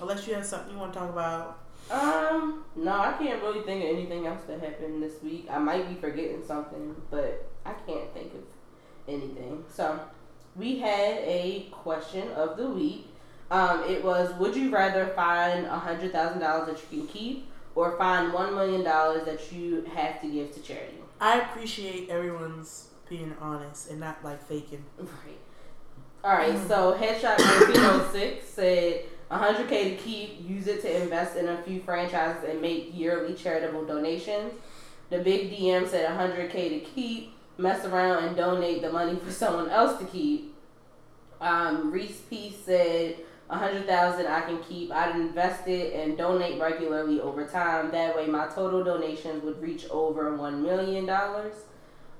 unless 0.00 0.26
you 0.26 0.34
have 0.34 0.46
something 0.46 0.72
you 0.72 0.78
want 0.78 0.92
to 0.92 0.98
talk 0.98 1.10
about. 1.10 1.58
Um, 1.90 2.64
no, 2.76 2.92
I 2.92 3.12
can't 3.18 3.42
really 3.42 3.60
think 3.62 3.84
of 3.84 3.90
anything 3.90 4.26
else 4.26 4.40
that 4.48 4.60
happened 4.60 5.02
this 5.02 5.22
week. 5.22 5.46
I 5.50 5.58
might 5.58 5.86
be 5.88 5.94
forgetting 5.96 6.42
something, 6.46 6.94
but 7.10 7.46
I 7.66 7.72
can't 7.86 8.12
think 8.14 8.32
of 8.32 8.40
anything. 9.08 9.64
So, 9.72 10.00
we 10.56 10.78
had 10.78 11.18
a 11.18 11.68
question 11.72 12.30
of 12.32 12.56
the 12.56 12.68
week. 12.68 13.08
Um, 13.50 13.84
it 13.84 14.04
was: 14.04 14.32
Would 14.38 14.56
you 14.56 14.70
rather 14.70 15.06
find 15.08 15.66
a 15.66 15.78
hundred 15.78 16.12
thousand 16.12 16.40
dollars 16.40 16.68
that 16.68 16.80
you 16.90 17.00
can 17.00 17.08
keep, 17.08 17.48
or 17.74 17.96
find 17.98 18.32
one 18.32 18.54
million 18.54 18.82
dollars 18.82 19.24
that 19.26 19.52
you 19.52 19.84
have 19.94 20.20
to 20.22 20.30
give 20.30 20.54
to 20.54 20.60
charity? 20.60 20.98
I 21.20 21.40
appreciate 21.40 22.08
everyone's 22.08 22.88
being 23.08 23.34
honest 23.40 23.90
and 23.90 24.00
not 24.00 24.24
like 24.24 24.42
faking. 24.46 24.84
Right. 24.98 25.38
All 26.22 26.32
right. 26.32 26.56
So 26.68 26.96
Headshot 26.98 27.38
1906 27.38 28.48
said 28.48 29.04
100k 29.30 29.68
to 29.68 29.96
keep. 29.96 30.48
Use 30.48 30.66
it 30.66 30.82
to 30.82 31.02
invest 31.02 31.36
in 31.36 31.48
a 31.48 31.62
few 31.62 31.80
franchises 31.80 32.48
and 32.48 32.60
make 32.60 32.96
yearly 32.96 33.34
charitable 33.34 33.84
donations. 33.84 34.52
The 35.10 35.18
Big 35.18 35.50
DM 35.50 35.86
said 35.86 36.08
100k 36.08 36.52
to 36.70 36.80
keep. 36.80 37.33
Mess 37.56 37.84
around 37.84 38.24
and 38.24 38.36
donate 38.36 38.82
the 38.82 38.90
money 38.90 39.16
for 39.16 39.30
someone 39.30 39.70
else 39.70 39.98
to 39.98 40.04
keep. 40.06 40.54
Um, 41.40 41.90
Reese 41.92 42.20
P 42.28 42.56
said 42.64 43.16
100,000 43.48 44.26
I 44.26 44.40
can 44.40 44.62
keep. 44.62 44.90
I'd 44.90 45.16
invest 45.16 45.68
it 45.68 45.94
and 45.94 46.16
donate 46.16 46.60
regularly 46.60 47.20
over 47.20 47.46
time. 47.46 47.90
That 47.90 48.16
way, 48.16 48.26
my 48.26 48.46
total 48.46 48.82
donations 48.82 49.44
would 49.44 49.60
reach 49.60 49.86
over 49.90 50.34
one 50.36 50.62
million 50.62 51.06
dollars. 51.06 51.54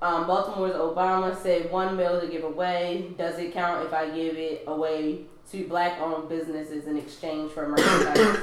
Um, 0.01 0.27
Baltimore's 0.27 0.75
Obama 0.75 1.35
said 1.41 1.71
one 1.71 1.97
mil 1.97 2.21
to 2.21 2.27
give 2.27 2.43
away. 2.43 3.13
Does 3.17 3.39
it 3.39 3.53
count 3.53 3.85
if 3.85 3.93
I 3.93 4.09
give 4.09 4.37
it 4.37 4.63
away 4.67 5.21
to 5.51 5.67
black-owned 5.67 6.29
businesses 6.29 6.85
in 6.85 6.97
exchange 6.97 7.51
for 7.51 7.67
merchandise? 7.67 8.39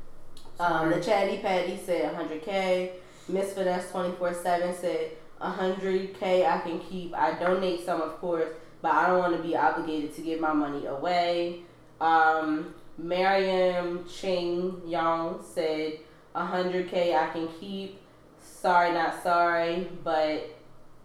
um, 0.60 0.90
the 0.90 1.00
Chatty 1.00 1.38
Patty 1.38 1.78
said 1.84 2.14
100k. 2.14 2.90
Miss 3.28 3.52
Finesse 3.52 3.90
24/7 3.90 4.80
said 4.80 5.10
100k 5.42 6.46
I 6.46 6.60
can 6.60 6.78
keep. 6.80 7.14
I 7.14 7.38
donate 7.38 7.84
some, 7.84 8.00
of 8.00 8.18
course, 8.20 8.48
but 8.80 8.92
I 8.92 9.08
don't 9.08 9.18
want 9.18 9.36
to 9.36 9.42
be 9.42 9.56
obligated 9.56 10.14
to 10.16 10.22
give 10.22 10.40
my 10.40 10.52
money 10.52 10.86
away. 10.86 11.60
Um, 12.00 12.74
Mariam 12.98 14.04
Ching 14.08 14.80
Young 14.86 15.44
said 15.44 15.98
100k 16.34 17.16
I 17.16 17.28
can 17.32 17.48
keep. 17.60 18.00
Sorry, 18.40 18.92
not 18.92 19.22
sorry, 19.22 19.88
but 20.04 20.56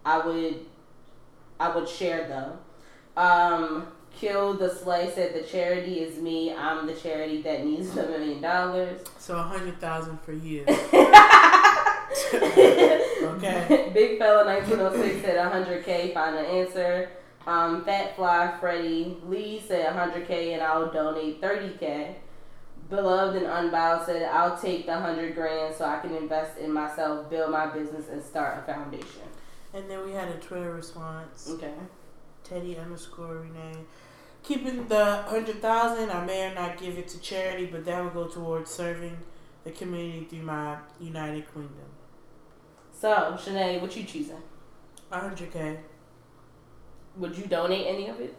I 0.05 0.25
would 0.25 0.65
I 1.59 1.75
would 1.75 1.89
share 1.89 2.27
them. 2.27 2.53
Um, 3.15 3.87
Kill 4.15 4.55
the 4.55 4.69
Slay 4.69 5.11
said 5.13 5.35
the 5.35 5.47
charity 5.47 5.99
is 5.99 6.19
me. 6.19 6.53
I'm 6.53 6.87
the 6.87 6.93
charity 6.93 7.41
that 7.43 7.65
needs 7.65 7.91
the 7.91 8.03
million 8.03 8.41
dollars. 8.41 9.01
So 9.19 9.37
a 9.37 9.43
hundred 9.43 9.79
thousand 9.79 10.19
for 10.21 10.33
you. 10.33 10.65
okay. 13.37 13.91
Big 13.93 14.19
fella 14.19 14.45
1906 14.45 15.21
said 15.25 15.51
100k. 15.51 16.13
find 16.13 16.35
Final 16.35 16.39
answer. 16.39 17.09
Um, 17.45 17.85
Fat 17.85 18.15
Fly 18.15 18.55
Freddie 18.59 19.17
Lee 19.25 19.63
said 19.65 19.93
100k 19.93 20.53
and 20.53 20.61
I'll 20.61 20.91
donate 20.91 21.41
30k. 21.41 22.15
Beloved 22.89 23.41
and 23.41 23.45
Unbowed 23.45 24.05
said 24.05 24.23
I'll 24.23 24.57
take 24.57 24.85
the 24.85 24.93
100 24.93 25.35
grand 25.35 25.75
so 25.75 25.85
I 25.85 25.99
can 25.99 26.15
invest 26.15 26.57
in 26.57 26.71
myself, 26.71 27.29
build 27.29 27.51
my 27.51 27.67
business, 27.67 28.07
and 28.09 28.23
start 28.23 28.59
a 28.59 28.73
foundation. 28.73 29.21
And 29.73 29.89
then 29.89 30.05
we 30.05 30.13
had 30.13 30.29
a 30.29 30.37
Twitter 30.39 30.73
response. 30.73 31.49
Okay. 31.49 31.73
Teddy 32.43 32.77
underscore 32.77 33.39
Renee. 33.39 33.79
Keeping 34.43 34.87
the 34.87 35.23
hundred 35.23 35.61
thousand, 35.61 36.09
I 36.09 36.25
may 36.25 36.49
or 36.49 36.55
not 36.55 36.79
give 36.79 36.97
it 36.97 37.09
to 37.09 37.19
charity, 37.19 37.65
but 37.65 37.83
that 37.85 38.01
will 38.01 38.25
go 38.25 38.27
towards 38.27 38.71
serving 38.71 39.17
the 39.65 39.71
community 39.71 40.25
through 40.29 40.43
my 40.43 40.77
United 41.01 41.45
Kingdom. 41.53 41.86
So, 42.99 43.37
Shanae, 43.37 43.79
what 43.79 43.95
you 43.95 44.03
choosing? 44.03 44.41
hundred 45.11 45.51
K. 45.51 45.77
Would 47.17 47.37
you 47.37 47.45
donate 47.45 47.85
any 47.87 48.07
of 48.07 48.19
it? 48.19 48.35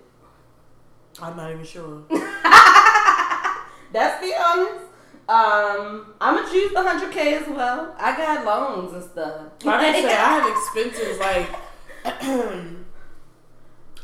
I'm 1.23 1.37
not 1.37 1.53
even 1.53 1.65
sure. 1.65 2.03
That's 3.93 4.21
the 4.21 4.35
honest. 4.37 4.85
Um, 5.29 6.15
I'm 6.21 6.37
gonna 6.37 6.51
choose 6.51 6.73
the 6.73 6.83
hundred 6.83 7.13
K 7.13 7.35
as 7.35 7.47
well. 7.47 7.95
I 7.99 8.17
got 8.17 8.45
loans 8.45 8.93
and 8.95 9.05
stuff. 9.05 9.43
Like 9.65 9.81
I 9.81 10.01
said, 10.01 10.11
I 10.11 10.41
have 10.41 10.47
expenses 10.51 11.19
like 11.19 11.49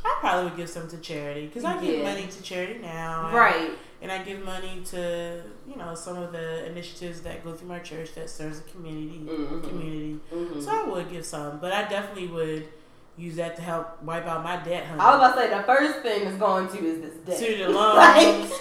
I 0.04 0.16
probably 0.20 0.50
would 0.50 0.56
give 0.56 0.68
some 0.68 0.86
to 0.88 0.98
charity 0.98 1.46
because 1.46 1.64
I 1.64 1.80
give 1.82 2.04
money 2.04 2.26
to 2.28 2.42
charity 2.42 2.78
now, 2.80 3.34
right? 3.34 3.70
And 4.02 4.12
I 4.12 4.22
give 4.22 4.44
money 4.44 4.82
to 4.86 5.42
you 5.66 5.76
know 5.76 5.94
some 5.94 6.16
of 6.16 6.32
the 6.32 6.66
initiatives 6.66 7.20
that 7.22 7.44
go 7.44 7.54
through 7.54 7.68
my 7.68 7.78
church 7.78 8.14
that 8.14 8.30
serves 8.30 8.60
the 8.60 8.70
community. 8.70 9.20
Mm-hmm. 9.24 9.68
Community, 9.68 10.20
mm-hmm. 10.32 10.60
so 10.60 10.70
I 10.70 10.88
would 10.88 11.10
give 11.10 11.24
some, 11.24 11.58
but 11.58 11.72
I 11.72 11.88
definitely 11.88 12.28
would 12.28 12.68
use 13.16 13.36
that 13.36 13.56
to 13.56 13.62
help 13.62 14.02
wipe 14.02 14.26
out 14.26 14.42
my 14.42 14.56
debt. 14.56 14.86
Honey. 14.86 15.00
I 15.00 15.16
was 15.16 15.30
about 15.30 15.34
to 15.34 15.48
say 15.48 15.56
the 15.56 15.62
first 15.62 16.00
thing 16.00 16.22
is 16.22 16.36
going 16.36 16.68
to 16.68 16.78
is 16.78 17.00
this 17.00 17.14
debt. 17.24 17.38
To 17.38 17.64
the 17.64 17.68
loans. 17.78 17.96
like, 17.96 18.60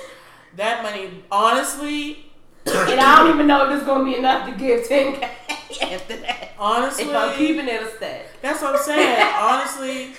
that 0.55 0.83
money, 0.83 1.23
honestly. 1.31 2.25
and 2.65 2.99
I 2.99 3.17
don't 3.17 3.33
even 3.33 3.47
know 3.47 3.69
if 3.69 3.77
it's 3.77 3.85
gonna 3.85 4.05
be 4.05 4.15
enough 4.15 4.49
to 4.49 4.55
give 4.55 4.87
ten 4.87 5.15
k 5.15 5.29
after 5.81 6.17
that. 6.17 6.51
Honestly, 6.57 7.05
if 7.05 7.15
I'm 7.15 7.37
keeping 7.37 7.67
it 7.67 7.81
a 7.81 7.97
stack. 7.97 8.27
That's 8.41 8.61
what 8.61 8.75
I'm 8.75 8.81
saying. 8.81 9.33
honestly, 9.37 10.13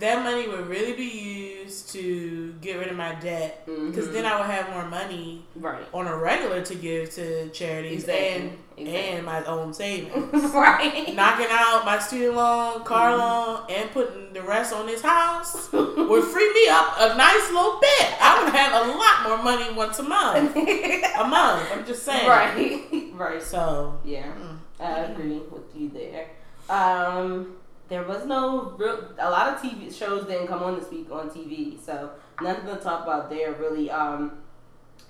that 0.00 0.22
money 0.22 0.48
would 0.48 0.68
really 0.68 0.92
be 0.92 1.58
used 1.62 1.90
to 1.92 2.54
get 2.60 2.78
rid 2.78 2.88
of 2.88 2.96
my 2.96 3.14
debt 3.16 3.64
because 3.66 4.04
mm-hmm. 4.04 4.12
then 4.12 4.26
I 4.26 4.38
would 4.38 4.46
have 4.46 4.70
more 4.70 4.88
money 4.88 5.44
right. 5.56 5.82
on 5.92 6.06
a 6.06 6.16
regular 6.16 6.62
to 6.62 6.74
give 6.74 7.10
to 7.14 7.48
charities 7.50 8.04
exactly. 8.04 8.28
and 8.28 8.58
exactly. 8.76 8.96
and 8.96 9.26
my 9.26 9.44
own 9.44 9.74
savings. 9.74 10.32
right. 10.54 11.14
Knocking 11.14 11.46
out 11.50 11.84
my 11.84 11.98
student 11.98 12.36
loan, 12.36 12.84
car 12.84 13.10
mm-hmm. 13.10 13.20
loan, 13.20 13.66
and 13.70 13.90
putting 13.90 14.32
the 14.32 14.42
rest 14.42 14.72
on 14.72 14.86
this 14.86 15.02
house 15.02 15.72
would 15.72 16.24
free 16.24 16.52
me 16.54 16.68
up 16.68 16.94
a 16.98 17.16
nice 17.16 17.50
little 17.50 17.78
bit. 17.80 18.16
I 18.20 18.42
would 18.42 18.54
have 18.54 18.86
a 18.86 18.90
lot 18.92 19.28
more 19.28 19.42
money 19.42 19.74
once 19.74 19.98
a 19.98 20.04
month. 20.04 20.56
a 20.56 21.24
month. 21.26 21.68
I'm 21.72 21.86
just 21.86 22.04
saying. 22.04 22.28
Right. 22.28 22.84
Right. 23.18 23.42
So 23.42 23.98
yeah, 24.04 24.26
mm. 24.26 24.58
I 24.78 24.98
agree 25.00 25.40
with 25.50 25.74
you 25.74 25.88
there. 25.88 26.28
Um 26.70 27.56
there 27.88 28.02
was 28.04 28.26
no 28.26 28.74
real. 28.76 29.12
A 29.18 29.30
lot 29.30 29.54
of 29.54 29.62
TV 29.62 29.92
shows 29.94 30.26
didn't 30.26 30.46
come 30.46 30.62
on 30.62 30.78
this 30.78 30.90
week 30.90 31.10
on 31.10 31.30
TV, 31.30 31.78
so 31.82 32.10
nothing 32.40 32.66
to 32.66 32.76
talk 32.76 33.02
about 33.02 33.30
there 33.30 33.52
really. 33.54 33.90
Um, 33.90 34.32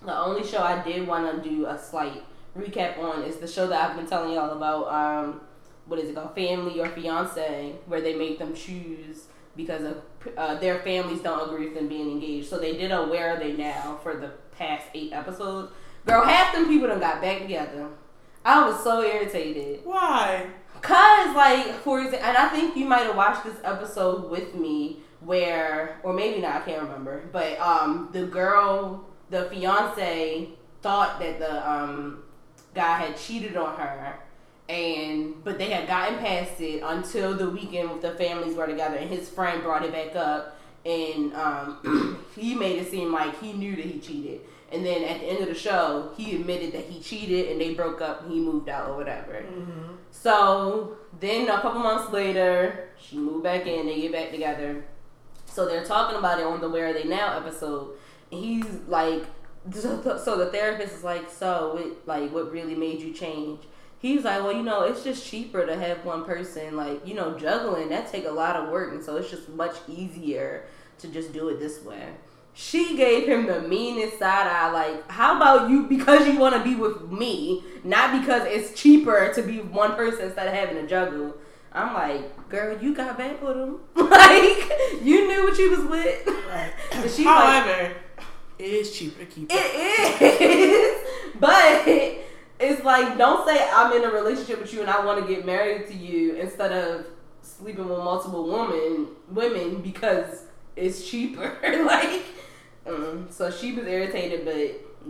the 0.04 0.16
only 0.16 0.46
show 0.46 0.62
I 0.62 0.82
did 0.82 1.06
want 1.06 1.42
to 1.42 1.48
do 1.48 1.66
a 1.66 1.76
slight 1.78 2.22
recap 2.56 2.98
on 2.98 3.22
is 3.22 3.36
the 3.36 3.48
show 3.48 3.66
that 3.66 3.90
I've 3.90 3.96
been 3.96 4.06
telling 4.06 4.32
y'all 4.32 4.50
about. 4.50 4.88
Um, 4.92 5.40
what 5.86 5.98
is 5.98 6.10
it 6.10 6.14
called? 6.14 6.34
Family 6.34 6.80
or 6.80 6.88
Fiance, 6.88 7.74
where 7.86 8.00
they 8.00 8.14
make 8.14 8.38
them 8.38 8.54
choose 8.54 9.24
because 9.56 9.82
of 9.82 10.02
uh, 10.36 10.54
their 10.56 10.80
families 10.80 11.20
don't 11.20 11.48
agree 11.48 11.66
with 11.66 11.74
them 11.74 11.88
being 11.88 12.10
engaged. 12.10 12.48
So 12.48 12.58
they 12.58 12.76
did 12.76 12.92
a 12.92 13.06
Where 13.06 13.34
Are 13.34 13.38
They 13.38 13.54
Now 13.54 13.98
for 14.02 14.16
the 14.16 14.32
past 14.56 14.86
eight 14.94 15.12
episodes. 15.12 15.72
Girl, 16.06 16.24
half 16.24 16.54
them 16.54 16.68
people 16.68 16.88
done 16.88 17.00
got 17.00 17.20
back 17.20 17.40
together. 17.40 17.88
I 18.44 18.66
was 18.68 18.82
so 18.82 19.02
irritated. 19.02 19.80
Why? 19.84 20.46
Cause 20.82 21.34
like 21.36 21.74
for 21.80 22.00
example, 22.00 22.28
and 22.28 22.36
I 22.36 22.48
think 22.48 22.76
you 22.76 22.86
might 22.86 23.02
have 23.02 23.16
watched 23.16 23.44
this 23.44 23.56
episode 23.64 24.30
with 24.30 24.54
me 24.54 24.98
where, 25.20 25.98
or 26.02 26.12
maybe 26.12 26.40
not, 26.40 26.56
I 26.56 26.60
can't 26.60 26.82
remember. 26.82 27.22
But 27.32 27.58
um, 27.58 28.10
the 28.12 28.26
girl, 28.26 29.04
the 29.30 29.44
fiance, 29.46 30.48
thought 30.80 31.18
that 31.20 31.38
the 31.38 31.68
um 31.70 32.22
guy 32.74 32.98
had 32.98 33.16
cheated 33.16 33.56
on 33.56 33.76
her, 33.76 34.18
and 34.68 35.42
but 35.44 35.58
they 35.58 35.70
had 35.70 35.88
gotten 35.88 36.18
past 36.18 36.60
it 36.60 36.82
until 36.84 37.34
the 37.34 37.50
weekend 37.50 38.00
the 38.00 38.12
families 38.12 38.54
were 38.54 38.66
together, 38.66 38.96
and 38.96 39.10
his 39.10 39.28
friend 39.28 39.62
brought 39.62 39.84
it 39.84 39.92
back 39.92 40.14
up, 40.14 40.58
and 40.84 41.34
um, 41.34 42.24
he 42.36 42.54
made 42.54 42.78
it 42.78 42.90
seem 42.90 43.12
like 43.12 43.38
he 43.40 43.52
knew 43.52 43.76
that 43.76 43.84
he 43.84 43.98
cheated. 43.98 44.40
And 44.70 44.84
then 44.84 45.02
at 45.04 45.20
the 45.20 45.26
end 45.26 45.40
of 45.40 45.48
the 45.48 45.54
show, 45.54 46.10
he 46.16 46.36
admitted 46.36 46.72
that 46.72 46.84
he 46.84 47.00
cheated 47.00 47.50
and 47.50 47.60
they 47.60 47.72
broke 47.72 48.02
up 48.02 48.22
and 48.22 48.32
he 48.32 48.38
moved 48.38 48.68
out 48.68 48.90
or 48.90 48.96
whatever. 48.96 49.32
Mm-hmm. 49.32 49.94
So 50.20 50.96
then 51.20 51.48
a 51.48 51.61
couple 51.61 51.81
months 51.81 52.12
later, 52.12 52.88
she 52.98 53.16
moved 53.16 53.44
back 53.44 53.66
in, 53.66 53.87
they 53.87 54.00
get 54.00 54.12
back 54.12 54.31
together. 54.31 54.85
So 55.46 55.66
they're 55.66 55.85
talking 55.85 56.18
about 56.18 56.40
it 56.40 56.46
on 56.46 56.61
the 56.61 56.68
Where 56.68 56.88
Are 56.88 56.92
They 56.92 57.04
Now 57.04 57.37
episode. 57.37 57.96
He's 58.31 58.66
like, 58.88 59.24
so 59.72 60.37
the 60.37 60.50
therapist 60.52 60.94
is 60.94 61.04
like, 61.04 61.31
so 61.31 61.74
what, 61.74 62.07
like, 62.07 62.33
what 62.33 62.50
really 62.50 62.74
made 62.74 63.00
you 63.00 63.12
change? 63.12 63.61
He's 64.00 64.24
like, 64.24 64.42
well, 64.42 64.52
you 64.52 64.62
know, 64.62 64.83
it's 64.83 65.02
just 65.02 65.26
cheaper 65.26 65.66
to 65.66 65.76
have 65.76 66.04
one 66.04 66.24
person, 66.24 66.76
like, 66.76 67.07
you 67.07 67.14
know, 67.14 67.37
juggling, 67.38 67.88
that 67.88 68.11
take 68.11 68.26
a 68.26 68.31
lot 68.31 68.57
of 68.57 68.70
work. 68.70 68.92
And 68.92 69.02
so 69.02 69.16
it's 69.16 69.31
just 69.31 69.48
much 69.48 69.76
easier 69.88 70.64
to 70.98 71.09
just 71.09 71.33
do 71.33 71.48
it 71.48 71.59
this 71.59 71.83
way 71.83 72.09
she 72.60 72.96
gave 72.96 73.28
him 73.28 73.46
the 73.46 73.60
meanest 73.60 74.18
side 74.18 74.48
eye. 74.48 74.72
Like, 74.72 75.08
how 75.08 75.36
about 75.36 75.70
you 75.70 75.84
because 75.84 76.26
you 76.26 76.40
want 76.40 76.56
to 76.56 76.64
be 76.64 76.74
with 76.74 77.08
me, 77.08 77.62
not 77.84 78.20
because 78.20 78.42
it's 78.46 78.78
cheaper 78.78 79.32
to 79.32 79.42
be 79.42 79.60
one 79.60 79.94
person 79.94 80.24
instead 80.24 80.48
of 80.48 80.52
having 80.52 80.76
a 80.76 80.84
juggle. 80.84 81.36
I'm 81.72 81.94
like, 81.94 82.48
girl, 82.48 82.76
you 82.82 82.96
got 82.96 83.16
back 83.16 83.40
with 83.40 83.56
him. 83.56 83.78
like, 83.94 84.72
you 85.04 85.28
knew 85.28 85.44
what 85.44 85.56
you 85.56 85.70
was 85.70 85.88
with. 85.88 86.26
Right. 86.26 86.72
However, 87.24 87.82
like, 87.84 87.96
it 88.58 88.64
is 88.64 88.90
cheaper 88.90 89.20
to 89.20 89.26
keep. 89.26 89.52
It 89.52 90.20
is, 90.20 91.32
but 91.40 91.84
it's 92.58 92.82
like, 92.82 93.16
don't 93.16 93.46
say 93.46 93.70
I'm 93.72 93.92
in 93.92 94.02
a 94.02 94.10
relationship 94.10 94.60
with 94.60 94.74
you 94.74 94.80
and 94.80 94.90
I 94.90 95.06
want 95.06 95.24
to 95.24 95.32
get 95.32 95.46
married 95.46 95.86
to 95.86 95.94
you 95.94 96.34
instead 96.34 96.72
of 96.72 97.06
sleeping 97.40 97.88
with 97.88 97.98
multiple 97.98 98.48
women, 98.48 99.06
women 99.30 99.80
because 99.80 100.42
it's 100.74 101.08
cheaper. 101.08 101.56
like 101.62 102.24
Mm, 102.88 103.33
so 103.33 103.51
she 103.51 103.72
was 103.72 103.87
irritated, 103.87 104.44
but 104.44 104.57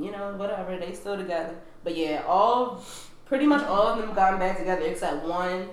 you 0.02 0.10
know, 0.10 0.34
whatever. 0.36 0.76
They 0.76 0.92
still 0.92 1.16
together. 1.16 1.56
But 1.84 1.96
yeah, 1.96 2.24
all 2.26 2.84
pretty 3.24 3.46
much 3.46 3.64
all 3.66 3.88
of 3.88 3.98
them 3.98 4.14
got 4.14 4.38
back 4.38 4.58
together 4.58 4.86
except 4.86 5.24
one, 5.24 5.68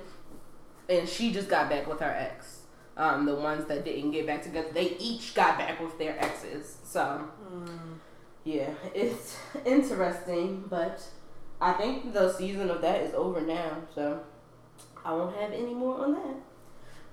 and 0.90 1.08
she 1.08 1.32
just 1.32 1.50
got 1.50 1.70
back 1.70 1.88
with 1.88 2.00
her 2.00 2.12
ex. 2.12 2.62
Um, 2.98 3.26
the 3.26 3.36
ones 3.36 3.66
that 3.66 3.84
didn't 3.84 4.12
get 4.12 4.26
back 4.26 4.42
together, 4.42 4.70
they 4.74 4.96
each 4.98 5.34
got 5.34 5.58
back 5.58 5.82
with 5.82 5.98
their 5.98 6.18
exes. 6.24 6.78
So 6.84 7.28
mm. 7.52 7.68
yeah, 8.44 8.70
it's 8.94 9.38
interesting, 9.66 10.64
but 10.70 11.04
I 11.60 11.74
think 11.74 12.14
the 12.14 12.32
season 12.32 12.70
of 12.70 12.82
that 12.82 13.02
is 13.02 13.14
over 13.14 13.42
now. 13.42 13.80
So 13.94 14.22
I 15.04 15.14
won't 15.14 15.36
have 15.38 15.52
any 15.52 15.74
more 15.74 16.04
on 16.04 16.14
that. 16.14 16.36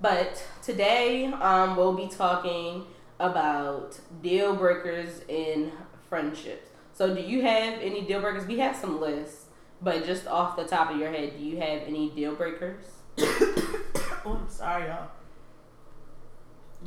But 0.01 0.45
today, 0.63 1.27
um, 1.27 1.77
we'll 1.77 1.95
be 1.95 2.09
talking 2.09 2.87
about 3.23 3.99
deal 4.23 4.55
breakers 4.57 5.23
in 5.29 5.73
friendships. 6.09 6.69
So, 6.93 7.15
do 7.15 7.23
you 7.23 7.41
have 7.43 7.81
any 7.81 8.03
deal 8.03 8.21
breakers? 8.21 8.47
We 8.47 8.59
have 8.59 8.77
some 8.77 9.01
lists, 9.01 9.47
but 9.81 10.05
just 10.05 10.27
off 10.27 10.57
the 10.57 10.65
top 10.65 10.91
of 10.91 10.99
your 10.99 11.11
head, 11.11 11.39
do 11.39 11.43
you 11.45 11.57
have 11.59 11.83
any 11.87 12.11
deal 12.11 12.35
breakers? 12.35 12.85
oh, 13.19 14.39
I'm 14.43 14.49
sorry, 14.51 14.87
y'all. 14.89 15.09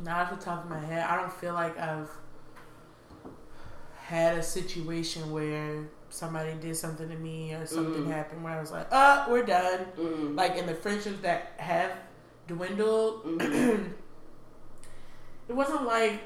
Not 0.04 0.30
off 0.32 0.38
the 0.38 0.44
top 0.44 0.64
of 0.64 0.70
my 0.70 0.78
head, 0.78 1.04
I 1.08 1.16
don't 1.16 1.32
feel 1.32 1.54
like 1.54 1.78
I've 1.78 2.10
had 4.04 4.38
a 4.38 4.42
situation 4.42 5.32
where 5.32 5.88
somebody 6.10 6.52
did 6.60 6.76
something 6.76 7.08
to 7.08 7.16
me 7.16 7.52
or 7.54 7.66
something 7.66 8.04
Mhm. 8.04 8.12
happened 8.12 8.44
where 8.44 8.52
I 8.52 8.60
was 8.60 8.70
like, 8.70 8.86
oh, 8.92 9.26
we're 9.28 9.42
done." 9.44 9.86
Mm. 9.98 10.36
Like 10.36 10.56
in 10.56 10.66
the 10.66 10.74
friendships 10.74 11.20
that 11.22 11.52
have 11.56 11.92
dwindled, 12.46 13.24
Mhm. 13.24 13.92
it 15.48 15.54
wasn't 15.54 15.84
like 15.84 16.20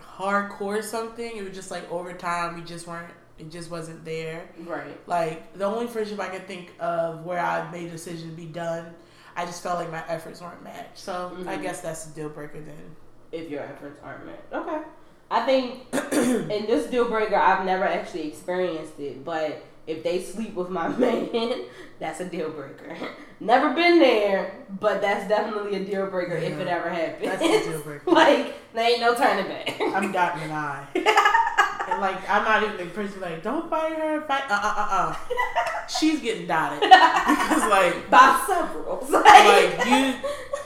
hardcore 0.00 0.78
or 0.78 0.82
something. 0.82 1.36
It 1.36 1.42
was 1.44 1.54
just 1.54 1.70
like 1.70 1.90
over 1.90 2.12
time 2.12 2.54
we 2.56 2.62
just 2.62 2.86
weren't. 2.86 3.12
It 3.38 3.50
just 3.50 3.70
wasn't 3.70 4.04
there. 4.04 4.48
Right. 4.64 4.96
Like 5.08 5.54
the 5.54 5.64
only 5.64 5.86
friendship 5.86 6.20
I 6.20 6.28
can 6.28 6.42
think 6.42 6.72
of 6.78 7.24
where 7.24 7.40
I 7.40 7.68
made 7.70 7.88
a 7.88 7.90
decision 7.90 8.30
to 8.30 8.36
be 8.36 8.44
done, 8.46 8.94
I 9.34 9.46
just 9.46 9.62
felt 9.62 9.78
like 9.78 9.90
my 9.90 10.04
efforts 10.06 10.40
weren't 10.40 10.62
matched. 10.62 10.98
So 10.98 11.32
I 11.46 11.56
Mhm. 11.56 11.62
guess 11.62 11.80
that's 11.80 12.06
a 12.06 12.10
deal 12.10 12.28
breaker 12.28 12.60
then. 12.60 12.96
If 13.32 13.48
your 13.50 13.62
efforts 13.62 13.98
aren't 14.04 14.26
met. 14.26 14.44
Okay. 14.52 14.82
I 15.30 15.46
think 15.46 15.86
in 16.12 16.66
this 16.66 16.90
deal 16.90 17.08
breaker, 17.08 17.36
I've 17.36 17.64
never 17.64 17.84
actually 17.84 18.28
experienced 18.28 19.00
it, 19.00 19.24
but 19.24 19.62
if 19.86 20.02
they 20.02 20.22
sleep 20.22 20.54
with 20.54 20.68
my 20.68 20.88
man, 20.98 21.64
that's 21.98 22.20
a 22.20 22.24
deal 22.28 22.50
breaker. 22.50 22.96
Never 23.40 23.74
been 23.74 23.98
there, 23.98 24.54
but 24.80 25.00
that's 25.02 25.28
definitely 25.28 25.76
a 25.76 25.84
deal 25.84 26.06
breaker 26.06 26.34
if 26.36 26.58
it 26.58 26.68
ever 26.68 26.90
happens. 26.90 27.26
That's 27.28 27.42
a 27.42 27.70
deal 27.70 27.80
breaker. 27.80 28.10
like 28.10 28.54
there 28.72 28.90
ain't 28.90 29.00
no 29.00 29.14
turning 29.14 29.46
back. 29.46 29.80
I'm 29.80 30.12
dotting 30.12 30.44
an 30.44 30.50
eye. 30.52 30.86
And 30.94 32.00
like 32.00 32.30
I'm 32.30 32.44
not 32.44 32.62
even 32.62 32.76
the 32.76 32.92
person 32.94 33.20
like 33.20 33.42
don't 33.42 33.68
fight 33.68 33.96
her, 33.98 34.22
fight 34.22 34.44
uh 34.48 34.54
uh 34.54 34.74
uh 34.76 34.88
uh. 34.90 35.86
She's 35.88 36.20
getting 36.20 36.46
dotted 36.46 36.80
because 36.80 37.68
like 37.68 38.08
By 38.08 38.44
several. 38.46 39.04
like 39.10 39.86
you 39.86 40.14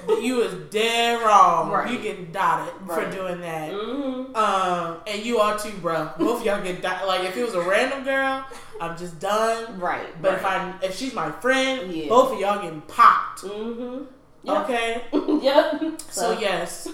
you 0.09 0.37
was 0.37 0.53
dead 0.71 1.23
wrong. 1.23 1.71
Right. 1.71 1.91
You 1.91 1.99
getting 1.99 2.31
dotted 2.33 2.75
for 2.87 3.09
doing 3.11 3.41
that. 3.41 3.73
hmm 3.73 4.35
Um, 4.37 4.99
and 5.07 5.25
you 5.25 5.39
are 5.39 5.59
too, 5.59 5.73
bro. 5.79 6.11
Both 6.19 6.45
y'all 6.45 6.63
get 6.63 6.83
dotted. 6.83 7.07
Like 7.09 7.23
if 7.29 7.37
it 7.37 7.45
was 7.45 7.55
a 7.55 7.63
random 7.63 8.05
girl, 8.05 8.45
I'm 8.81 8.97
just 8.97 9.19
done. 9.21 9.79
Right. 9.81 10.21
But 10.21 10.35
if 10.35 10.45
I 10.45 10.75
if 10.83 10.97
she's 10.97 11.15
my 11.15 11.31
friend, 11.31 11.93
Yeah. 11.93 12.09
both 12.09 12.33
of 12.35 12.41
y'all 12.41 12.63
getting 12.63 12.83
popped. 12.83 13.41
hmm 13.41 14.03
Yep. 14.43 14.65
Okay. 14.65 15.03
yep. 15.43 16.01
So 16.11 16.39
yes, 16.39 16.89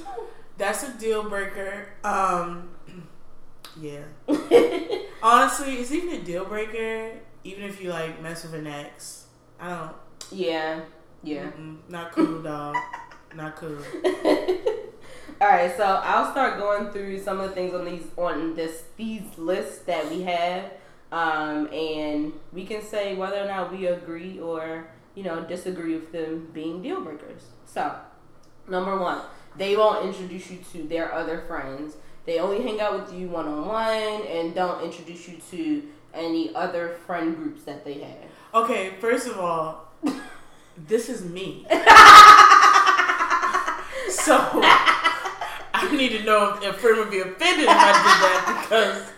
that's 0.57 0.83
a 0.85 0.93
deal 0.99 1.29
breaker. 1.29 1.89
Um, 2.03 2.71
yeah. 3.81 4.01
Honestly, 5.23 5.75
it's 5.77 5.93
even 5.93 6.15
a 6.21 6.23
deal 6.23 6.45
breaker, 6.45 7.13
even 7.45 7.65
if 7.65 7.81
you 7.83 7.91
like 7.91 8.21
mess 8.23 8.43
with 8.45 8.55
an 8.55 8.67
ex. 8.67 9.27
I 9.61 9.69
don't. 9.71 9.97
yeah. 10.33 10.81
Yeah. 11.23 11.45
mm-mm, 11.45 11.79
not 11.89 12.13
cool, 12.13 12.43
dog. 12.43 12.77
Not 13.35 13.57
cool. 13.57 13.79
All 15.41 15.49
right, 15.49 15.75
so 15.77 15.85
I'll 15.85 16.31
start 16.31 16.59
going 16.59 16.91
through 16.91 17.21
some 17.21 17.41
of 17.41 17.49
the 17.49 17.55
things 17.55 17.75
on 17.75 17.85
these 17.85 18.07
on 18.17 18.55
this 18.55 18.85
these 18.97 19.23
lists 19.37 19.79
that 19.87 20.09
we 20.11 20.23
have, 20.23 20.71
um, 21.11 21.69
and 21.73 22.33
we 22.53 22.65
can 22.65 22.83
say 22.83 23.15
whether 23.15 23.43
or 23.43 23.47
not 23.47 23.73
we 23.73 23.87
agree 23.87 24.39
or 24.39 24.89
you 25.15 25.25
know 25.25 25.43
disagree 25.43 25.95
with 25.95 26.13
them 26.13 26.49
being 26.53 26.83
deal 26.83 27.01
breakers. 27.01 27.43
So, 27.65 27.95
number 28.69 28.99
one, 28.99 29.23
they 29.57 29.77
won't 29.77 30.07
introduce 30.07 30.51
you 30.51 30.59
to 30.73 30.83
their 30.85 31.13
other 31.13 31.41
friends. 31.49 31.97
They 32.25 32.39
only 32.39 32.63
hang 32.63 32.81
out 32.81 33.01
with 33.01 33.19
you 33.19 33.29
one 33.29 33.49
on 33.49 33.67
one 33.67 34.27
and 34.27 34.55
don't 34.55 34.85
introduce 34.85 35.29
you 35.29 35.39
to 35.51 35.83
any 36.15 36.55
other 36.55 36.91
friend 37.07 37.35
groups 37.35 37.65
that 37.65 37.85
they 37.85 37.95
have. 37.95 38.31
Okay, 38.55 38.95
first 39.01 39.27
of 39.27 39.39
all, 39.39 39.89
this 40.77 41.09
is 41.09 41.25
me. 41.25 41.67
So 44.09 44.37
I 44.39 45.89
need 45.97 46.11
to 46.11 46.23
know 46.23 46.55
if 46.55 46.63
a 46.63 46.73
friend 46.75 46.99
would 46.99 47.11
be 47.11 47.21
offended 47.21 47.65
if 47.65 47.71
I 47.71 47.93
did 47.93 48.21
that 48.31 49.09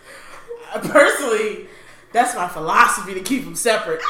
because 0.72 0.90
personally, 0.90 1.66
that's 2.12 2.34
my 2.34 2.48
philosophy 2.48 3.12
to 3.14 3.20
keep 3.20 3.44
them 3.44 3.54
separate. 3.56 4.00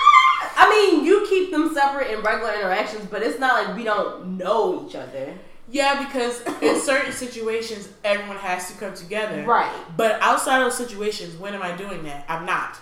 I 0.56 0.68
mean, 0.70 1.04
you 1.04 1.26
keep 1.28 1.50
them 1.50 1.72
separate 1.74 2.10
in 2.12 2.20
regular 2.22 2.52
interactions, 2.54 3.06
but 3.06 3.22
it's 3.22 3.40
not 3.40 3.64
like 3.66 3.76
we 3.76 3.82
don't 3.82 4.36
know 4.38 4.86
each 4.86 4.94
other. 4.94 5.34
Yeah, 5.68 6.04
because 6.06 6.42
in 6.62 6.78
certain 6.80 7.12
situations, 7.12 7.88
everyone 8.04 8.36
has 8.36 8.70
to 8.70 8.78
come 8.78 8.94
together. 8.94 9.42
Right. 9.44 9.72
But 9.96 10.20
outside 10.20 10.58
of 10.58 10.64
those 10.66 10.76
situations, 10.76 11.36
when 11.38 11.54
am 11.54 11.62
I 11.62 11.74
doing 11.76 12.04
that? 12.04 12.26
I'm 12.28 12.44
not. 12.46 12.76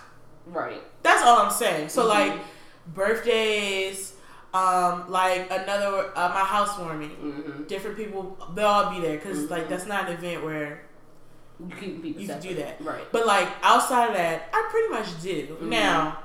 Right. 0.45 0.81
That's 1.01 1.23
all 1.23 1.39
I'm 1.39 1.51
saying. 1.51 1.89
So 1.89 2.03
Mhm. 2.03 2.09
like 2.09 2.33
birthdays, 2.93 4.12
um, 4.53 5.09
like 5.09 5.47
another 5.51 6.11
uh, 6.15 6.29
my 6.29 6.41
housewarming, 6.41 7.09
Mm-hmm. 7.09 7.63
different 7.63 7.97
people 7.97 8.37
they'll 8.55 8.67
all 8.67 8.89
be 8.91 8.99
there 9.01 9.17
because 9.17 9.39
Mhm. 9.45 9.49
like 9.49 9.69
that's 9.69 9.85
not 9.87 10.07
an 10.09 10.13
event 10.17 10.43
where 10.43 10.83
You 11.59 11.67
people 11.75 12.21
you 12.21 12.27
can 12.27 12.39
do 12.39 12.53
that. 12.55 12.77
Right. 12.81 13.03
But 13.11 13.25
like 13.25 13.47
outside 13.63 14.09
of 14.09 14.15
that, 14.15 14.49
I 14.53 14.67
pretty 14.71 14.89
much 14.89 15.21
do. 15.21 15.57
Mhm. 15.61 15.69
Now, 15.69 16.19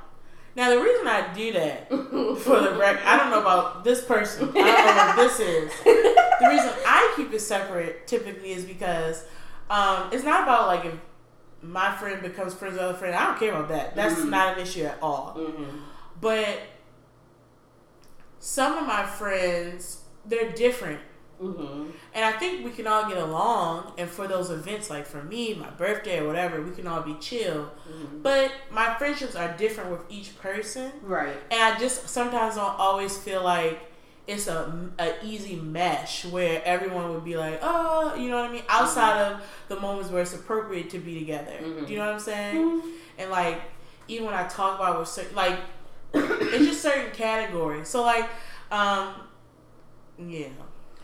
now 0.57 0.71
the 0.71 0.81
reason 0.81 1.07
I 1.07 1.33
do 1.33 1.53
that 1.53 1.88
for 2.45 2.61
the 2.61 2.75
record, 2.79 3.01
I 3.07 3.17
don't 3.17 3.31
know 3.31 3.41
about 3.41 3.85
this 3.85 4.05
person. 4.05 4.51
I 4.51 4.53
don't 4.53 4.97
know 4.97 5.07
what 5.07 5.17
this 5.17 5.41
is. 5.41 5.73
The 5.85 6.49
reason 6.49 6.71
I 6.87 7.12
keep 7.17 7.33
it 7.33 7.41
separate 7.41 8.07
typically 8.07 8.53
is 8.53 8.64
because 8.64 9.25
um, 9.71 10.09
it's 10.12 10.25
not 10.25 10.43
about 10.45 10.67
like 10.67 10.85
if 10.85 10.95
my 11.62 11.91
friend 11.97 12.23
becomes 12.23 12.55
friends 12.55 12.75
with 12.75 12.83
other 12.83 12.95
friend. 12.99 13.14
I 13.14 13.27
don't 13.27 13.38
care 13.38 13.53
about 13.53 13.69
that. 13.69 13.97
That's 13.97 14.14
Mhm. 14.17 14.29
not 14.31 14.55
an 14.57 14.62
issue 14.62 14.85
at 14.85 14.99
all. 15.03 15.35
mm-hmm. 15.38 15.79
But 16.21 16.49
some 18.38 18.79
of 18.79 18.87
my 18.87 19.05
friends, 19.05 20.03
they're 20.24 20.53
different. 20.53 21.01
Mm-hmm. 21.42 21.90
And 22.14 22.24
I 22.24 22.33
think 22.33 22.64
we 22.64 22.72
can 22.72 22.87
all 22.87 23.09
get 23.09 23.18
along. 23.18 23.92
And 23.96 24.09
for 24.09 24.27
those 24.27 24.51
events, 24.51 24.90
like 24.90 25.07
for 25.07 25.22
me, 25.22 25.55
my 25.55 25.70
birthday 25.70 26.18
or 26.18 26.27
whatever, 26.27 26.61
we 26.62 26.72
can 26.72 26.87
all 26.87 27.03
be 27.03 27.14
chill. 27.14 27.70
Mm-hmm. 27.88 28.22
But 28.22 28.53
my 28.72 28.94
friendships 28.94 29.37
are 29.37 29.57
different 29.57 29.90
with 29.90 30.03
each 30.09 30.37
person. 30.40 30.90
Right. 31.03 31.37
And 31.51 31.62
I 31.62 31.79
just 31.79 32.09
sometimes 32.09 32.57
don't 32.57 32.79
always 32.79 33.16
feel 33.16 33.44
like 33.44 33.81
it's 34.27 34.46
a, 34.46 34.90
a 34.98 35.14
easy 35.24 35.57
mesh 35.57 36.24
where 36.27 36.61
everyone 36.64 37.14
would 37.14 37.24
be 37.24 37.37
like, 37.37 37.61
oh, 37.62 38.14
you 38.14 38.29
know 38.29 38.42
what 38.42 38.51
I 38.51 38.53
mean? 38.53 38.64
Outside 38.68 39.20
of 39.22 39.40
the 39.68 39.81
moments 39.81 40.11
where 40.11 40.22
it's 40.22 40.35
appropriate 40.35 40.90
to 40.90 40.98
be 40.98 41.18
together. 41.18 41.57
Do 41.61 41.87
you 41.90 41.98
know 41.98 42.07
what 42.07 42.14
I'm 42.14 42.20
saying? 42.20 42.83
And 43.16 43.31
like, 43.31 43.62
even 44.07 44.27
when 44.27 44.35
I 44.35 44.46
talk 44.48 44.79
about 44.79 44.98
with 44.98 45.09
certain, 45.09 45.35
like, 45.35 45.59
it's 46.14 46.66
just 46.66 46.83
certain 46.83 47.12
categories. 47.12 47.88
So 47.88 48.03
like, 48.03 48.29
um, 48.71 49.14
yeah, 50.18 50.49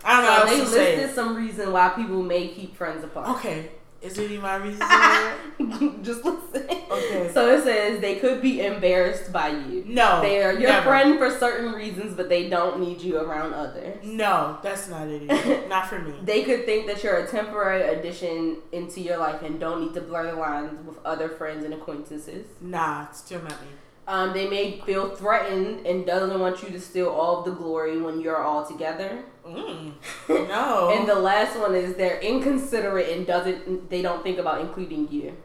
I 0.04 0.20
don't 0.20 0.24
know. 0.24 0.30
So 0.30 0.34
how 0.36 0.44
they 0.44 0.64
say 0.70 0.96
listed 0.96 1.14
some 1.14 1.36
reason 1.36 1.72
why 1.72 1.90
people 1.90 2.22
may 2.22 2.48
keep 2.48 2.76
friends 2.76 3.04
apart. 3.04 3.28
Okay, 3.38 3.70
is 4.04 4.18
it 4.18 4.30
any 4.30 4.36
my 4.36 4.56
reason? 4.56 4.80
Just 6.04 6.22
listen. 6.24 6.68
Okay. 6.90 7.30
So 7.32 7.48
it 7.48 7.64
says 7.64 8.00
they 8.00 8.16
could 8.16 8.42
be 8.42 8.60
embarrassed 8.60 9.32
by 9.32 9.48
you. 9.48 9.82
No. 9.86 10.20
They 10.20 10.42
are 10.42 10.52
your 10.52 10.68
never. 10.68 10.86
friend 10.86 11.18
for 11.18 11.30
certain 11.30 11.72
reasons, 11.72 12.14
but 12.14 12.28
they 12.28 12.50
don't 12.50 12.80
need 12.80 13.00
you 13.00 13.16
around 13.18 13.54
others. 13.54 14.04
No, 14.04 14.58
that's 14.62 14.88
not 14.88 15.08
it. 15.08 15.68
Not 15.70 15.86
for 15.86 15.98
me. 16.00 16.12
They 16.22 16.42
could 16.42 16.66
think 16.66 16.86
that 16.86 17.02
you're 17.02 17.16
a 17.16 17.26
temporary 17.26 17.82
addition 17.82 18.58
into 18.72 19.00
your 19.00 19.16
life 19.16 19.40
and 19.40 19.58
don't 19.58 19.80
need 19.80 19.94
to 19.94 20.02
blur 20.02 20.30
the 20.30 20.36
lines 20.38 20.86
with 20.86 20.98
other 21.06 21.30
friends 21.30 21.64
and 21.64 21.72
acquaintances. 21.72 22.46
Nah, 22.60 23.06
it's 23.08 23.20
still 23.20 23.40
not 23.40 23.52
me. 23.62 23.68
Um, 24.06 24.34
they 24.34 24.48
may 24.48 24.80
feel 24.80 25.16
threatened 25.16 25.86
and 25.86 26.04
doesn't 26.04 26.38
want 26.38 26.62
you 26.62 26.68
to 26.70 26.80
steal 26.80 27.08
all 27.08 27.38
of 27.38 27.46
the 27.46 27.52
glory 27.52 27.98
when 28.00 28.20
you're 28.20 28.42
all 28.42 28.66
together. 28.66 29.24
Mm. 29.46 29.92
No. 30.28 30.90
And 30.94 31.08
the 31.08 31.14
last 31.14 31.58
one 31.58 31.74
is 31.74 31.96
they're 31.96 32.20
inconsiderate 32.20 33.08
and 33.08 33.26
doesn't 33.26 33.90
they 33.90 34.02
don't 34.02 34.22
think 34.22 34.38
about 34.38 34.60
including 34.60 35.10
you. 35.10 35.36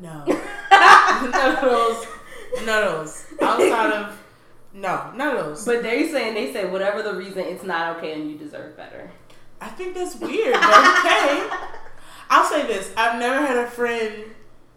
no. 0.00 0.24
none 0.70 1.56
of 1.56 1.60
those. 1.60 2.06
None 2.64 2.82
of 2.82 2.92
those. 2.92 3.24
Outside 3.40 3.92
of 3.92 4.18
no, 4.76 5.10
none 5.14 5.36
of 5.36 5.44
those. 5.46 5.64
But 5.64 5.82
they're 5.82 6.08
saying 6.08 6.34
they 6.34 6.52
say 6.52 6.66
whatever 6.66 7.02
the 7.02 7.14
reason, 7.14 7.40
it's 7.40 7.64
not 7.64 7.96
okay 7.96 8.12
and 8.12 8.30
you 8.30 8.36
deserve 8.36 8.76
better. 8.76 9.10
I 9.60 9.68
think 9.68 9.94
that's 9.94 10.16
weird. 10.16 10.52
But 10.52 10.98
okay. 10.98 11.48
I'll 12.30 12.44
say 12.44 12.66
this: 12.66 12.92
I've 12.96 13.18
never 13.18 13.44
had 13.44 13.56
a 13.56 13.70
friend 13.70 14.24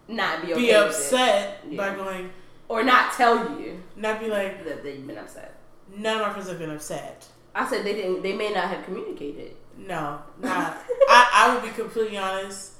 Not 0.08 0.44
be 0.44 0.52
okay 0.52 0.62
be 0.62 0.72
upset 0.72 1.76
by 1.76 1.94
going, 1.94 2.30
or 2.70 2.84
not 2.84 3.12
tell 3.12 3.34
you 3.60 3.82
not 3.96 4.20
be 4.20 4.28
like, 4.28 4.64
that 4.64 4.82
they've 4.84 5.04
been 5.06 5.18
upset. 5.18 5.58
none 5.94 6.20
of 6.20 6.26
my 6.26 6.32
friends 6.32 6.48
have 6.48 6.58
been 6.58 6.70
upset. 6.70 7.26
I 7.54 7.68
said 7.68 7.84
they 7.84 7.94
didn't. 7.94 8.22
They 8.22 8.32
may 8.34 8.50
not 8.52 8.68
have 8.72 8.84
communicated. 8.84 9.56
No, 9.76 10.22
not. 10.40 10.78
I, 11.08 11.30
I 11.34 11.54
will 11.54 11.62
be 11.62 11.74
completely 11.74 12.16
honest. 12.16 12.74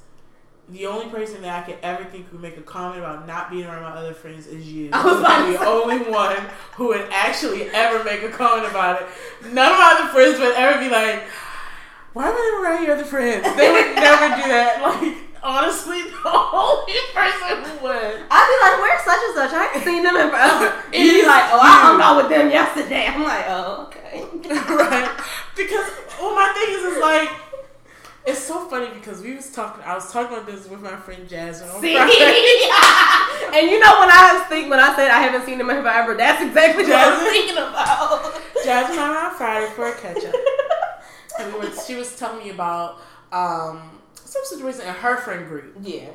The 0.69 0.85
only 0.85 1.07
person 1.09 1.41
that 1.41 1.63
I 1.63 1.65
could 1.65 1.79
ever 1.83 2.05
think 2.05 2.31
would 2.31 2.39
make 2.41 2.55
a 2.55 2.61
comment 2.61 2.99
about 2.99 3.27
not 3.27 3.51
being 3.51 3.65
around 3.65 3.81
my 3.83 3.89
other 3.91 4.13
friends 4.13 4.47
is 4.47 4.71
you. 4.71 4.89
I 4.93 5.03
was 5.03 5.15
You 5.15 5.19
about 5.19 5.39
would 5.41 5.51
be 5.51 5.57
to 5.57 5.63
the 5.63 5.69
only 5.69 5.99
one 6.09 6.37
who 6.75 6.87
would 6.89 7.07
actually 7.11 7.63
ever 7.71 8.01
make 8.05 8.23
a 8.23 8.29
comment 8.29 8.69
about 8.71 9.01
it. 9.01 9.07
None 9.51 9.71
of 9.73 9.77
my 9.77 9.97
other 9.99 10.09
friends 10.13 10.39
would 10.39 10.55
ever 10.55 10.79
be 10.79 10.89
like, 10.89 11.23
"Why 12.13 12.29
am 12.29 12.35
I 12.35 12.61
around 12.63 12.85
your 12.85 12.95
other 12.95 13.03
friends?" 13.03 13.43
They 13.57 13.69
would 13.73 13.95
never 13.95 14.27
do 14.41 14.47
that. 14.47 14.79
Like 15.01 15.17
honestly, 15.43 16.01
the 16.09 16.21
only 16.25 16.99
person 17.13 17.63
who 17.63 17.83
would. 17.83 18.19
I'd 18.29 18.47
be 18.49 18.57
like, 18.61 18.77
"Where's 18.81 19.03
such 19.03 19.21
and 19.25 19.35
such? 19.35 19.51
I 19.53 19.63
haven't 19.65 19.83
seen 19.83 20.03
them 20.03 20.15
in 20.15 20.29
forever." 20.29 20.83
You'd 20.93 21.21
be 21.21 21.27
like, 21.27 21.45
"Oh, 21.51 21.59
I 21.59 21.73
hung 21.81 22.01
out 22.01 22.17
with 22.17 22.29
them 22.29 22.49
yesterday." 22.49 23.07
I'm 23.07 23.23
like, 23.23 23.45
"Oh, 23.47 23.87
okay." 23.87 24.21
right. 24.49 25.09
because 25.55 25.89
well, 26.19 26.35
my 26.35 26.51
thing 26.53 26.75
is, 26.75 26.83
is 26.95 27.01
like. 27.01 27.29
It's 28.23 28.37
so 28.37 28.69
funny 28.69 28.87
because 28.93 29.23
we 29.23 29.33
was 29.33 29.49
talking. 29.49 29.83
I 29.83 29.95
was 29.95 30.13
talking 30.13 30.37
about 30.37 30.45
this 30.45 30.69
with 30.69 30.79
my 30.79 30.95
friend 30.95 31.27
Jasmine 31.27 31.71
on 31.71 31.81
See? 31.81 31.97
And 31.97 32.05
you 33.67 33.79
know 33.79 33.99
when 33.99 34.11
I 34.11 34.45
thinking 34.51 34.69
when 34.69 34.79
I 34.79 34.93
said 34.95 35.09
I 35.09 35.19
haven't 35.21 35.45
seen 35.45 35.59
him 35.59 35.69
in 35.69 35.81
forever, 35.81 36.13
that's 36.13 36.43
exactly 36.43 36.83
what 36.83 36.91
I 36.93 37.09
was 37.09 37.19
Jasmine? 37.19 37.33
thinking 37.33 37.57
about. 37.57 38.41
Jasmine 38.63 38.99
and 38.99 39.11
I 39.15 39.29
on 39.29 39.35
Friday 39.35 39.71
for 39.71 39.87
a 39.87 39.95
catch 39.95 40.23
up. 40.25 40.35
and 41.39 41.53
we 41.53 41.59
were, 41.59 41.71
she 41.87 41.95
was 41.95 42.15
telling 42.15 42.43
me 42.43 42.51
about 42.51 42.99
um, 43.31 44.00
some 44.31 44.45
situation 44.45 44.81
in 44.81 44.93
her 44.93 45.17
friend 45.17 45.47
group. 45.47 45.75
yeah. 45.81 46.09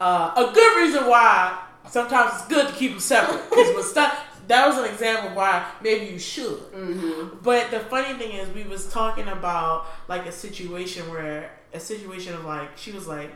Uh, 0.00 0.32
a 0.36 0.52
good 0.54 0.76
reason 0.82 1.06
why 1.08 1.58
sometimes 1.88 2.32
it's 2.34 2.46
good 2.48 2.68
to 2.68 2.74
keep 2.74 2.90
them 2.92 3.00
separate. 3.00 3.42
Because 3.48 3.74
when 3.74 3.82
stuff, 3.82 4.40
that 4.46 4.66
was 4.68 4.76
an 4.78 4.84
example 4.84 5.30
why 5.34 5.66
maybe 5.82 6.06
you 6.12 6.18
should. 6.18 6.58
Mm-hmm. 6.72 7.38
But 7.42 7.70
the 7.70 7.80
funny 7.80 8.16
thing 8.18 8.32
is, 8.32 8.48
we 8.54 8.64
was 8.64 8.88
talking 8.92 9.26
about 9.28 9.86
like 10.06 10.26
a 10.26 10.32
situation 10.32 11.08
where 11.10 11.50
a 11.72 11.80
situation 11.80 12.34
of 12.34 12.44
like 12.44 12.76
she 12.76 12.92
was 12.92 13.06
like. 13.06 13.30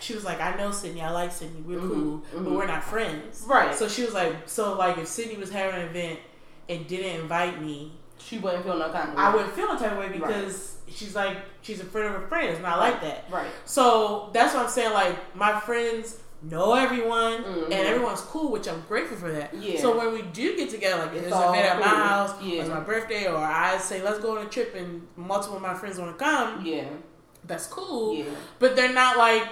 She 0.00 0.14
was 0.14 0.24
like, 0.24 0.40
I 0.40 0.56
know 0.56 0.72
Sydney, 0.72 1.00
I 1.02 1.10
like 1.12 1.30
Sydney, 1.30 1.60
we're 1.60 1.78
Mhm, 1.78 1.88
cool, 1.92 2.22
but 2.32 2.42
mhm. 2.42 2.56
we're 2.56 2.66
not 2.66 2.82
friends. 2.82 3.44
Right. 3.46 3.72
So 3.72 3.86
she 3.86 4.02
was 4.02 4.14
like, 4.14 4.48
so 4.48 4.76
like 4.76 4.98
if 4.98 5.06
Sydney 5.06 5.36
was 5.36 5.50
having 5.52 5.80
an 5.80 5.86
event 5.88 6.18
and 6.68 6.88
didn't 6.88 7.20
invite 7.20 7.62
me, 7.62 7.92
She 8.18 8.38
wouldn't 8.38 8.64
feel 8.64 8.78
no 8.78 8.90
kind 8.90 9.10
of 9.10 9.16
way. 9.16 9.22
I 9.22 9.32
wouldn't 9.34 9.52
feel 9.54 9.68
no 9.68 9.78
type 9.78 9.92
of 9.92 9.98
way 9.98 10.08
because 10.08 10.78
she's 10.94 11.14
like 11.14 11.36
she's 11.62 11.80
a 11.80 11.84
friend 11.84 12.14
of 12.14 12.22
a 12.22 12.26
friend. 12.26 12.48
It's 12.50 12.60
not 12.60 12.78
like 12.78 13.00
that. 13.02 13.24
Right. 13.30 13.48
So 13.64 14.30
that's 14.32 14.54
what 14.54 14.64
I'm 14.64 14.70
saying. 14.70 14.92
Like 14.92 15.34
my 15.36 15.58
friends 15.60 16.18
know 16.42 16.74
everyone 16.74 17.44
Mhm. 17.44 17.64
and 17.66 17.72
everyone's 17.74 18.20
cool, 18.22 18.50
which 18.50 18.66
I'm 18.68 18.82
grateful 18.88 19.16
for 19.16 19.30
that. 19.30 19.54
Yeah. 19.54 19.80
So 19.80 19.96
when 19.96 20.12
we 20.12 20.22
do 20.22 20.56
get 20.56 20.70
together, 20.70 20.96
like 21.02 21.12
It's 21.12 21.22
there's 21.22 21.32
an 21.34 21.50
event 21.50 21.66
at 21.66 21.78
my 21.78 21.86
cool. 21.86 21.96
house, 21.98 22.42
Yeah. 22.42 22.60
it's 22.62 22.68
my 22.70 22.80
birthday, 22.80 23.28
or 23.28 23.36
I 23.36 23.78
say 23.78 24.02
let's 24.02 24.18
go 24.18 24.36
on 24.36 24.44
a 24.46 24.48
trip 24.48 24.74
and 24.74 25.06
multiple 25.16 25.56
of 25.56 25.62
my 25.62 25.74
friends 25.74 25.98
want 26.00 26.18
to 26.18 26.24
come, 26.24 26.64
Yeah. 26.66 26.84
that's 27.44 27.66
cool. 27.68 28.14
Yeah. 28.14 28.24
But 28.58 28.74
they're 28.76 28.92
not 28.92 29.16
like 29.18 29.44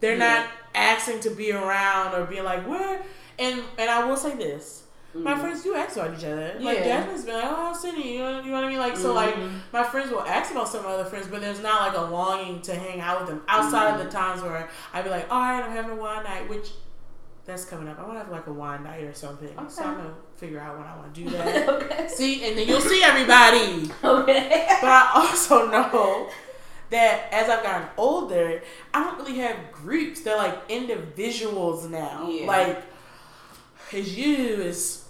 they're 0.00 0.16
Yeah. 0.16 0.38
not 0.40 0.46
asking 0.74 1.20
to 1.20 1.30
be 1.30 1.52
around 1.52 2.14
or 2.14 2.24
being 2.26 2.44
like 2.44 2.66
where. 2.68 3.00
And 3.38 3.62
and 3.78 3.88
I 3.90 4.04
will 4.04 4.16
say 4.16 4.34
this. 4.34 4.83
My 5.14 5.34
Mhm. 5.34 5.40
friends 5.40 5.62
do 5.62 5.74
ask 5.76 5.96
about 5.96 6.18
each 6.18 6.24
other. 6.24 6.56
Like 6.58 6.78
Yeah. 6.78 6.84
Jasmine's 7.02 7.24
been 7.24 7.34
like, 7.36 7.44
"Oh, 7.46 7.72
Sydney?" 7.72 8.14
You 8.14 8.18
know, 8.18 8.40
you 8.40 8.50
know 8.50 8.56
what 8.56 8.64
I 8.64 8.68
mean? 8.68 8.78
Like, 8.78 8.96
so 8.96 9.12
like 9.14 9.34
Mhm. 9.36 9.60
my 9.72 9.84
friends 9.84 10.10
will 10.10 10.22
ask 10.22 10.50
about 10.50 10.68
some 10.68 10.84
other 10.84 11.04
friends, 11.04 11.28
but 11.28 11.40
there's 11.40 11.60
not 11.62 11.86
like 11.88 11.96
a 11.96 12.02
longing 12.10 12.60
to 12.62 12.74
hang 12.74 13.00
out 13.00 13.20
with 13.20 13.28
them 13.28 13.42
outside 13.48 13.90
of 13.90 13.94
Mm-hmm. 14.00 14.04
the 14.08 14.10
times 14.12 14.42
where 14.42 14.68
I'd 14.92 15.04
be 15.04 15.10
like, 15.10 15.26
"All 15.30 15.38
right, 15.40 15.62
I'm 15.62 15.70
having 15.70 15.92
a 15.92 15.94
wine 16.00 16.24
night," 16.24 16.48
which 16.48 16.70
that's 17.46 17.64
coming 17.66 17.86
up. 17.88 17.98
I 18.00 18.02
want 18.02 18.14
to 18.14 18.18
have 18.20 18.32
like 18.32 18.46
a 18.48 18.52
wine 18.52 18.82
night 18.82 19.04
or 19.04 19.12
something. 19.14 19.48
Okay. 19.56 19.68
So 19.68 19.82
I'm 19.84 19.96
gonna 19.98 20.14
figure 20.36 20.58
out 20.58 20.78
when 20.78 20.86
I 20.86 20.96
want 20.96 21.14
to 21.14 21.20
do 21.24 21.30
that. 21.36 21.68
okay. 21.68 22.08
see, 22.08 22.44
and 22.48 22.58
then 22.58 22.66
you'll 22.66 22.80
see 22.80 23.02
everybody. 23.04 23.90
Okay. 24.02 24.66
But 24.80 24.90
I 24.90 25.10
also 25.14 25.70
know 25.70 26.28
that 26.90 27.28
as 27.32 27.48
I've 27.48 27.62
gotten 27.62 27.86
older, 27.96 28.62
I 28.92 29.04
don't 29.04 29.18
really 29.18 29.38
have 29.38 29.56
groups. 29.72 30.22
They're 30.22 30.36
like 30.36 30.58
individuals 30.68 31.86
now. 31.86 32.26
Yeah. 32.28 32.46
Like, 32.46 32.82
as 33.92 34.16
you 34.16 34.34
is 34.36 35.03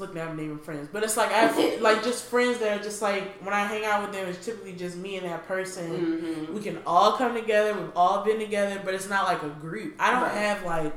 look 0.00 0.14
now 0.14 0.28
I'm 0.28 0.36
naming 0.36 0.58
friends, 0.58 0.88
but 0.92 1.02
it's 1.04 1.16
like 1.16 1.30
I 1.30 1.38
have 1.46 1.80
like 1.82 2.02
just 2.02 2.24
friends 2.24 2.58
that 2.58 2.80
are 2.80 2.82
just 2.82 3.00
like 3.02 3.36
when 3.44 3.54
I 3.54 3.60
hang 3.60 3.84
out 3.84 4.02
with 4.02 4.12
them, 4.12 4.26
it's 4.28 4.44
typically 4.44 4.72
just 4.72 4.96
me 4.96 5.16
and 5.16 5.26
that 5.26 5.46
person. 5.46 5.90
Mm-hmm. 5.90 6.54
We 6.54 6.60
can 6.60 6.78
all 6.86 7.12
come 7.16 7.34
together. 7.34 7.74
We've 7.74 7.92
all 7.94 8.24
been 8.24 8.38
together, 8.40 8.80
but 8.84 8.94
it's 8.94 9.08
not 9.08 9.24
like 9.24 9.42
a 9.42 9.48
group. 9.50 9.94
I 9.98 10.10
don't 10.12 10.22
Right. 10.22 10.32
have 10.36 10.64
like 10.64 10.92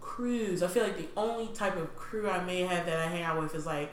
crews. 0.00 0.62
I 0.62 0.68
feel 0.68 0.82
like 0.84 0.96
the 0.96 1.08
only 1.16 1.48
type 1.54 1.76
of 1.76 1.94
crew 1.96 2.28
I 2.30 2.42
may 2.44 2.60
have 2.62 2.86
that 2.86 2.98
I 3.00 3.06
hang 3.06 3.22
out 3.22 3.40
with 3.40 3.54
is 3.54 3.66
like 3.66 3.90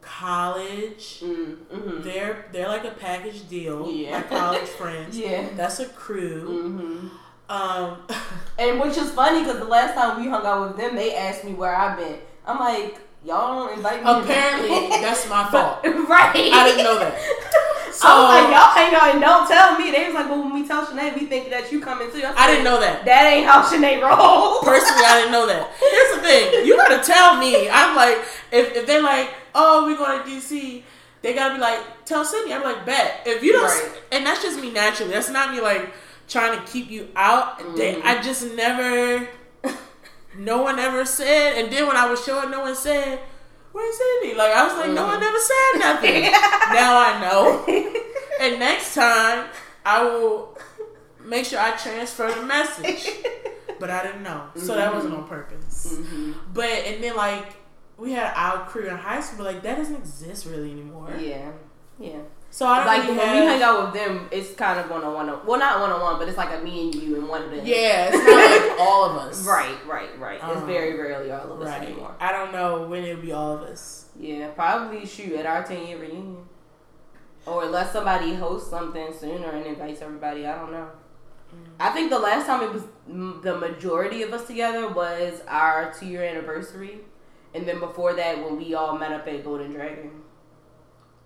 college. 0.00 1.20
Mm-hmm. 1.20 2.02
They're 2.02 2.46
they're 2.52 2.68
like 2.68 2.84
a 2.84 2.90
package 2.92 3.48
deal. 3.48 3.90
Yeah. 3.90 4.18
My 4.20 4.22
college 4.22 4.68
friends. 4.80 5.18
Yeah. 5.18 5.48
That's 5.56 5.80
a 5.80 5.86
crew. 5.86 7.08
Mm-hmm. 7.48 7.52
Um, 7.52 7.98
And 8.58 8.80
which 8.80 8.96
is 8.96 9.12
funny 9.12 9.44
because 9.44 9.60
the 9.60 9.64
last 9.66 9.94
time 9.94 10.20
we 10.20 10.28
hung 10.28 10.44
out 10.44 10.66
with 10.66 10.76
them, 10.76 10.96
they 10.96 11.14
asked 11.14 11.44
me 11.44 11.52
where 11.54 11.74
I've 11.76 11.96
been. 11.96 12.18
I'm 12.44 12.58
like, 12.58 12.98
y'all 13.28 13.66
don't 13.68 13.76
invite 13.76 14.02
me. 14.02 14.10
apparently 14.10 14.88
that's 15.04 15.28
my 15.28 15.44
fault. 15.52 15.84
right. 15.84 16.50
I 16.52 16.64
didn't 16.64 16.84
know 16.84 16.98
that. 16.98 17.14
So 17.92 18.08
I 18.08 18.14
was 18.16 18.28
like, 18.32 18.48
y'all 18.54 18.72
hang 18.74 18.94
out 18.94 19.10
and 19.12 19.20
don't 19.20 19.46
tell 19.46 19.78
me. 19.78 19.90
They 19.90 20.06
was 20.06 20.14
like, 20.14 20.28
well, 20.30 20.40
when 20.42 20.54
we 20.54 20.66
tell 20.66 20.86
Sinead, 20.86 21.14
we 21.18 21.26
think 21.26 21.50
that 21.50 21.70
you 21.70 21.80
coming 21.80 22.10
too. 22.10 22.22
I 22.24 22.46
didn't 22.46 22.64
know 22.64 22.80
that. 22.80 23.04
That 23.04 23.24
ain't 23.26 23.46
how 23.46 23.62
Sinead 23.62 24.00
rolls. 24.00 24.64
Personally, 24.64 25.04
I 25.04 25.20
didn't 25.20 25.32
know 25.32 25.46
that. 25.46 25.68
Here's 25.78 26.16
the 26.16 26.22
thing: 26.22 26.66
you 26.66 26.76
gotta 26.76 27.02
tell 27.04 27.36
me. 27.36 27.68
I'm 27.68 27.94
like, 27.96 28.18
if, 28.52 28.74
if 28.76 28.86
they're 28.86 29.02
like, 29.02 29.30
"Oh, 29.54 29.84
we're 29.86 29.96
going 29.98 30.22
to 30.22 30.28
DC," 30.28 30.82
they 31.22 31.34
gotta 31.34 31.54
be 31.54 31.60
like, 31.60 31.80
"Tell 32.06 32.24
Sydney." 32.24 32.52
I'm 32.54 32.62
like, 32.62 32.86
"Bet." 32.86 33.22
If 33.26 33.42
you 33.42 33.52
don't, 33.52 33.64
Right. 33.64 34.02
and 34.12 34.24
that's 34.24 34.42
just 34.42 34.60
me 34.60 34.70
naturally. 34.70 35.12
That's 35.12 35.30
not 35.30 35.52
me 35.52 35.60
like 35.60 35.92
trying 36.28 36.58
to 36.58 36.64
keep 36.70 36.90
you 36.90 37.08
out. 37.16 37.58
Mhm. 37.58 38.00
I 38.04 38.22
just 38.22 38.54
never. 38.54 39.28
No 40.38 40.62
one 40.62 40.78
ever 40.78 41.04
said, 41.04 41.58
and 41.58 41.72
then 41.72 41.86
when 41.86 41.96
I 41.96 42.08
was 42.08 42.24
showing, 42.24 42.50
no 42.50 42.60
one 42.60 42.74
said, 42.76 43.18
"Where's 43.72 43.96
Sydney?" 43.98 44.34
Like 44.34 44.52
I 44.52 44.64
was 44.66 44.76
like, 44.78 44.90
no 44.92 45.06
one 45.06 45.18
Mhm. 45.18 45.20
never 45.20 45.38
said 45.38 45.78
nothing. 45.80 46.22
now 46.72 46.98
I 46.98 47.20
know. 47.20 47.64
And 48.40 48.58
next 48.60 48.94
time, 48.94 49.46
I 49.84 50.04
will 50.04 50.56
make 51.24 51.44
sure 51.44 51.58
I 51.60 51.72
transfer 51.72 52.30
the 52.32 52.42
message. 52.42 53.08
But 53.80 53.90
I 53.90 54.02
didn't 54.06 54.22
know, 54.24 54.42
so 54.56 54.74
that 54.74 54.92
wasn't 54.94 55.14
on 55.14 55.26
purpose. 55.28 55.94
Mhm. 55.98 56.34
But 56.54 56.66
and 56.70 57.02
then 57.02 57.14
like 57.16 57.46
we 57.96 58.12
had 58.12 58.32
our 58.36 58.64
crew 58.66 58.86
in 58.88 58.96
high 58.96 59.20
school, 59.20 59.38
but 59.44 59.54
like 59.54 59.62
that 59.62 59.76
doesn't 59.76 59.96
exist 59.96 60.46
really 60.46 60.70
anymore. 60.70 61.12
Yeah. 61.18 61.50
Yeah. 61.98 62.18
So 62.50 62.66
I 62.66 62.78
don't 62.78 62.86
Like 62.86 63.02
really 63.02 63.18
when 63.18 63.26
have, 63.26 63.36
we 63.44 63.46
hang 63.46 63.62
out 63.62 63.84
with 63.84 63.94
them, 64.02 64.28
it's 64.32 64.54
kind 64.54 64.80
of 64.80 64.90
one 64.90 65.04
on 65.04 65.12
one. 65.14 65.46
Well, 65.46 65.58
not 65.58 65.80
one 65.80 65.90
on 65.92 66.00
one, 66.00 66.18
but 66.18 66.28
it's 66.28 66.38
like 66.38 66.52
a 66.58 66.62
me 66.64 66.84
and 66.86 66.94
you 66.94 67.16
and 67.16 67.28
one 67.28 67.42
of 67.42 67.50
them. 67.50 67.60
Yeah, 67.64 68.10
it's 68.12 68.16
not 68.26 68.70
like 68.70 68.80
all 68.88 69.04
of 69.10 69.16
us. 69.16 69.44
Right, 69.46 69.76
right, 69.86 70.18
right. 70.18 70.36
it's 70.42 70.56
Um, 70.62 70.66
very 70.66 70.98
rarely 70.98 71.30
all 71.30 71.52
of 71.52 71.60
us 71.60 71.68
Right. 71.68 71.82
anymore. 71.88 72.14
I 72.18 72.32
don't 72.32 72.50
know 72.52 72.86
when 72.86 73.04
it'll 73.04 73.20
be 73.22 73.32
all 73.32 73.52
of 73.54 73.62
us. 73.62 74.06
Yeah, 74.18 74.48
probably 74.48 75.04
shoot 75.06 75.34
at 75.34 75.46
our 75.46 75.62
ten 75.62 75.86
year 75.86 75.98
reunion, 75.98 76.38
or 77.46 77.64
unless 77.64 77.92
somebody 77.92 78.34
hosts 78.34 78.70
something 78.70 79.12
sooner 79.12 79.50
and 79.50 79.66
invites 79.66 80.00
everybody. 80.02 80.46
I 80.46 80.56
don't 80.58 80.72
know. 80.72 80.88
Mm. 81.54 81.58
I 81.78 81.90
think 81.90 82.10
the 82.10 82.18
last 82.18 82.46
time 82.46 82.62
it 82.62 82.72
was 82.72 82.82
the 83.06 83.56
majority 83.56 84.22
of 84.22 84.32
us 84.32 84.46
together 84.46 84.88
was 84.88 85.42
our 85.48 85.92
two 85.92 86.06
year 86.06 86.24
anniversary, 86.24 87.00
and 87.54 87.68
then 87.68 87.78
before 87.78 88.14
that 88.14 88.42
when 88.42 88.56
we 88.56 88.74
all 88.74 88.98
met 88.98 89.12
up 89.12 89.28
at 89.28 89.44
Golden 89.44 89.70
Dragon. 89.70 90.22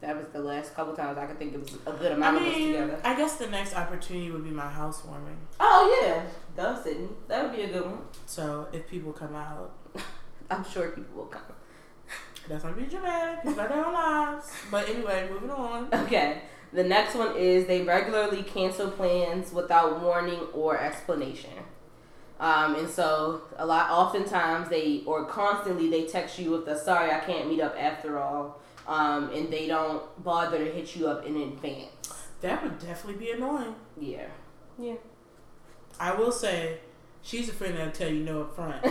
That 0.02 0.16
was 0.16 0.26
the 0.32 0.40
last 0.40 0.74
couple 0.74 0.96
times 0.96 1.16
I 1.16 1.26
could 1.26 1.38
think 1.38 1.54
it 1.54 1.60
was 1.60 1.74
a 1.86 1.92
good 1.92 2.10
I 2.10 2.14
amount 2.16 2.38
of 2.38 2.42
us 2.42 2.54
together. 2.54 3.00
I 3.04 3.16
guess 3.16 3.36
the 3.36 3.46
next 3.46 3.74
opportunity 3.74 4.32
would 4.32 4.42
be 4.42 4.50
my 4.50 4.68
housewarming. 4.68 5.38
Oh 5.60 6.00
yeah, 6.02 6.24
duh, 6.56 6.82
Sydney. 6.82 7.08
That 7.28 7.44
would 7.44 7.56
be 7.56 7.62
a 7.62 7.68
good 7.68 7.86
one. 7.86 8.00
So 8.26 8.66
if 8.72 8.88
people 8.88 9.12
come 9.12 9.36
out, 9.36 9.72
I'm 10.50 10.64
sure 10.64 10.90
people 10.90 11.14
will 11.14 11.26
come. 11.26 11.42
that's 12.48 12.64
gonna 12.64 12.74
be 12.74 12.82
dramatic. 12.82 13.42
People 13.42 13.54
got 13.54 13.68
their 13.68 13.86
own 13.86 13.94
lives. 13.94 14.52
But 14.72 14.88
anyway, 14.88 15.28
moving 15.30 15.50
on. 15.50 15.88
Okay. 15.94 16.42
The 16.72 16.82
next 16.82 17.14
one 17.14 17.36
is 17.36 17.66
they 17.66 17.82
regularly 17.82 18.42
cancel 18.42 18.90
plans 18.90 19.52
without 19.52 20.02
warning 20.02 20.40
or 20.52 20.78
explanation. 20.80 21.50
Um, 22.40 22.74
and 22.74 22.88
so 22.88 23.42
a 23.56 23.64
lot, 23.64 23.90
oftentimes 23.90 24.68
they 24.68 25.04
or 25.06 25.26
constantly 25.26 25.88
they 25.88 26.06
text 26.06 26.40
you 26.40 26.50
with 26.50 26.64
the 26.64 26.76
sorry 26.76 27.12
I 27.12 27.20
can't 27.20 27.48
meet 27.48 27.60
up 27.60 27.76
after 27.78 28.18
all, 28.18 28.61
um, 28.86 29.30
and 29.30 29.52
they 29.52 29.66
don't 29.66 30.02
bother 30.22 30.58
to 30.58 30.70
hit 30.70 30.96
you 30.96 31.08
up 31.08 31.24
in 31.26 31.36
advance. 31.36 32.12
That 32.40 32.62
would 32.62 32.78
definitely 32.78 33.24
be 33.24 33.30
annoying. 33.30 33.74
Yeah. 33.98 34.26
Yeah. 34.78 34.94
I 36.00 36.14
will 36.14 36.32
say, 36.32 36.78
she's 37.22 37.48
a 37.48 37.52
friend 37.52 37.76
that'll 37.76 37.92
tell 37.92 38.08
you 38.08 38.24
no 38.24 38.42
up 38.42 38.56
front. 38.56 38.84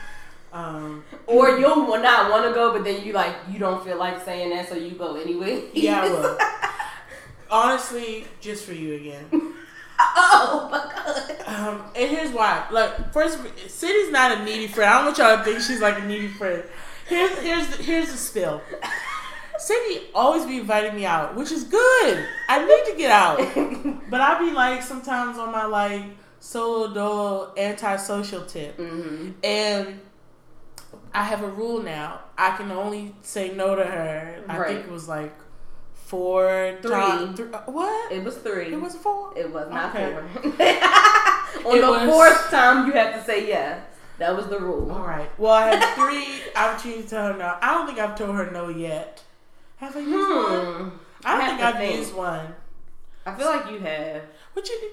um, 0.52 1.04
Or 1.26 1.58
you'll 1.58 1.86
not 1.86 2.30
want 2.30 2.44
to 2.44 2.52
go, 2.52 2.72
but 2.72 2.84
then 2.84 3.04
you 3.04 3.12
like 3.12 3.34
you 3.50 3.58
don't 3.58 3.82
feel 3.84 3.98
like 3.98 4.22
saying 4.24 4.50
that, 4.50 4.68
so 4.68 4.74
you 4.74 4.90
go 4.92 5.16
anyway. 5.16 5.64
yeah, 5.72 6.02
I 6.02 6.08
will. 6.08 6.38
Honestly, 7.50 8.26
just 8.40 8.64
for 8.64 8.74
you 8.74 8.94
again. 8.94 9.24
oh 9.98 10.68
my 10.70 10.92
god. 10.94 11.48
Um, 11.48 11.82
and 11.96 12.10
here's 12.10 12.30
why. 12.30 12.66
Like, 12.70 13.12
first, 13.12 13.38
Sydney's 13.68 14.10
not 14.10 14.38
a 14.38 14.44
needy 14.44 14.66
friend. 14.68 14.90
I 14.90 14.96
don't 14.96 15.06
want 15.06 15.18
y'all 15.18 15.38
to 15.38 15.44
think 15.44 15.60
she's 15.60 15.80
like 15.80 15.98
a 15.98 16.04
needy 16.04 16.28
friend. 16.28 16.62
Here's 17.06 17.38
here's 17.38 17.66
the, 17.68 17.82
here's 17.82 18.10
the 18.12 18.18
spill. 18.18 18.60
Sydney 19.58 20.02
always 20.14 20.44
be 20.46 20.58
inviting 20.58 20.94
me 20.94 21.04
out, 21.06 21.34
which 21.36 21.50
is 21.52 21.64
good. 21.64 22.24
I 22.48 22.64
need 22.64 22.92
to 22.92 22.96
get 22.98 23.10
out, 23.10 23.38
but 24.10 24.20
I 24.20 24.38
be 24.38 24.52
like 24.52 24.82
sometimes 24.82 25.38
on 25.38 25.50
my 25.52 25.64
like 25.66 26.02
solo 26.40 27.52
antisocial 27.56 28.42
tip, 28.44 28.76
hmm 28.76 29.30
and 29.42 30.00
I 31.12 31.22
have 31.24 31.42
a 31.42 31.48
rule 31.48 31.82
now. 31.82 32.20
I 32.36 32.56
can 32.56 32.70
only 32.70 33.14
say 33.22 33.54
no 33.54 33.74
to 33.74 33.84
her. 33.84 34.44
I 34.48 34.58
Right. 34.58 34.68
think 34.68 34.86
it 34.86 34.90
was 34.92 35.08
like 35.08 35.34
four 35.94 36.76
Three. 36.82 36.90
times. 36.90 37.36
Three, 37.36 37.52
uh, 37.52 37.60
what? 37.66 38.12
It 38.12 38.22
was 38.24 38.36
three. 38.38 38.72
It 38.72 38.80
was 38.80 38.94
four. 38.96 39.32
It 39.36 39.50
was 39.52 39.68
not 39.70 39.94
Okay. 39.94 40.12
four. 40.12 40.22
On 41.72 41.76
It 41.76 41.80
the 41.80 41.90
was- 41.90 42.08
fourth 42.08 42.50
time, 42.50 42.86
you 42.86 42.92
have 42.92 43.14
to 43.14 43.24
say 43.24 43.46
yes. 43.48 43.80
That 44.18 44.36
was 44.36 44.46
the 44.48 44.58
rule. 44.58 44.90
All 44.92 45.06
right. 45.06 45.30
Well, 45.38 45.52
I 45.52 45.74
have 45.74 45.94
three 45.94 46.42
opportunities 46.56 47.04
to 47.04 47.10
tell 47.10 47.32
her 47.32 47.38
no. 47.38 47.56
I 47.62 47.72
don't 47.74 47.86
think 47.86 47.98
I've 47.98 48.16
told 48.18 48.34
her 48.36 48.50
no 48.50 48.68
yet. 48.68 49.22
Have 49.78 49.96
I 49.96 50.00
used 50.00 50.12
one? 50.12 50.90
Hmm. 50.90 50.96
I 51.24 51.30
don't 51.32 51.40
have 51.40 51.50
think 51.50 51.60
I've 51.62 51.76
think. 51.76 51.96
used 51.96 52.14
one. 52.14 52.54
I 53.26 53.34
feel 53.34 53.46
like 53.46 53.70
you 53.70 53.78
have. 53.80 54.22
What 54.52 54.68
you? 54.68 54.90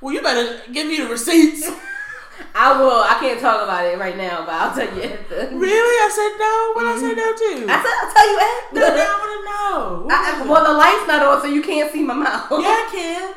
Well, 0.00 0.14
you 0.14 0.22
better 0.22 0.60
give 0.72 0.86
me 0.86 0.96
the 0.98 1.06
receipts. 1.08 1.70
I 2.54 2.76
will. 2.80 2.90
I 2.90 3.16
can't 3.20 3.40
talk 3.40 3.62
about 3.62 3.86
it 3.86 3.96
right 3.98 4.16
now, 4.16 4.44
but 4.44 4.54
I'll 4.54 4.74
tell 4.74 4.96
you 4.96 5.02
after. 5.04 5.36
really? 5.56 5.96
I 6.02 6.10
said 6.10 6.34
no. 6.38 6.72
What 6.74 6.86
I 6.86 6.98
say 6.98 7.14
no 7.14 7.30
to? 7.32 7.72
I 7.72 7.76
said 7.78 7.94
I'll 8.02 8.12
tell 8.12 8.28
you 8.30 8.38
no, 8.72 8.86
after. 8.86 9.02
I 9.02 9.14
want 9.22 9.32
to 9.38 9.40
know. 9.46 10.08
I, 10.10 10.42
I- 10.42 10.46
well, 10.50 10.64
the 10.64 10.76
light's 10.76 11.06
not 11.06 11.22
on, 11.24 11.40
so 11.42 11.46
you 11.46 11.62
can't 11.62 11.92
see 11.92 12.02
my 12.02 12.14
mouth. 12.14 12.50
yeah, 12.50 12.58
I 12.58 12.88
can. 12.90 13.34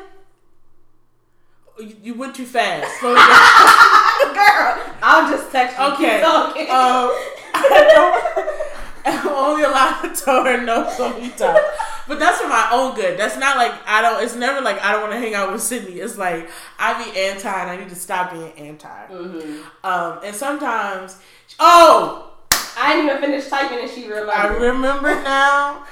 You, 1.88 1.96
you 2.02 2.14
went 2.14 2.34
too 2.34 2.44
fast. 2.46 2.90
Slow 3.00 3.14
down. 3.14 4.34
Girl, 4.34 4.94
I'll 5.00 5.30
just 5.30 5.52
text 5.52 5.78
you. 5.78 5.84
Okay. 5.94 6.20
Um, 6.20 6.26
I 7.54 7.90
don't. 7.94 8.67
I'm 9.04 9.28
only 9.46 9.62
allowed 9.64 10.02
to 10.02 10.24
tell 10.24 10.44
her 10.44 10.62
no 10.62 10.88
so 10.96 11.10
many 11.10 11.30
times. 11.30 11.58
But 12.06 12.18
that's 12.18 12.40
for 12.40 12.48
my 12.48 12.68
own 12.72 12.94
good. 12.94 13.18
That's 13.18 13.36
not 13.36 13.56
like 13.56 13.72
I 13.86 14.00
don't. 14.02 14.22
It's 14.22 14.34
never 14.34 14.60
like 14.60 14.80
I 14.82 14.92
don't 14.92 15.02
want 15.02 15.12
to 15.12 15.18
hang 15.18 15.34
out 15.34 15.52
with 15.52 15.62
Sydney. 15.62 16.00
It's 16.00 16.16
like 16.16 16.48
I 16.78 17.02
be 17.04 17.18
anti 17.20 17.48
and 17.60 17.70
I 17.70 17.76
need 17.76 17.90
to 17.90 17.94
stop 17.96 18.32
being 18.32 18.52
anti. 18.52 19.06
Mhm. 19.08 19.62
Um, 19.84 20.20
and 20.24 20.34
sometimes, 20.34 21.16
oh, 21.60 22.32
I 22.78 22.94
didn't 22.96 23.10
even 23.10 23.20
finish 23.20 23.48
typing 23.48 23.80
and 23.80 23.90
she 23.90 24.08
remembered. 24.08 24.34
I 24.34 24.46
remember 24.48 25.14
now. 25.22 25.84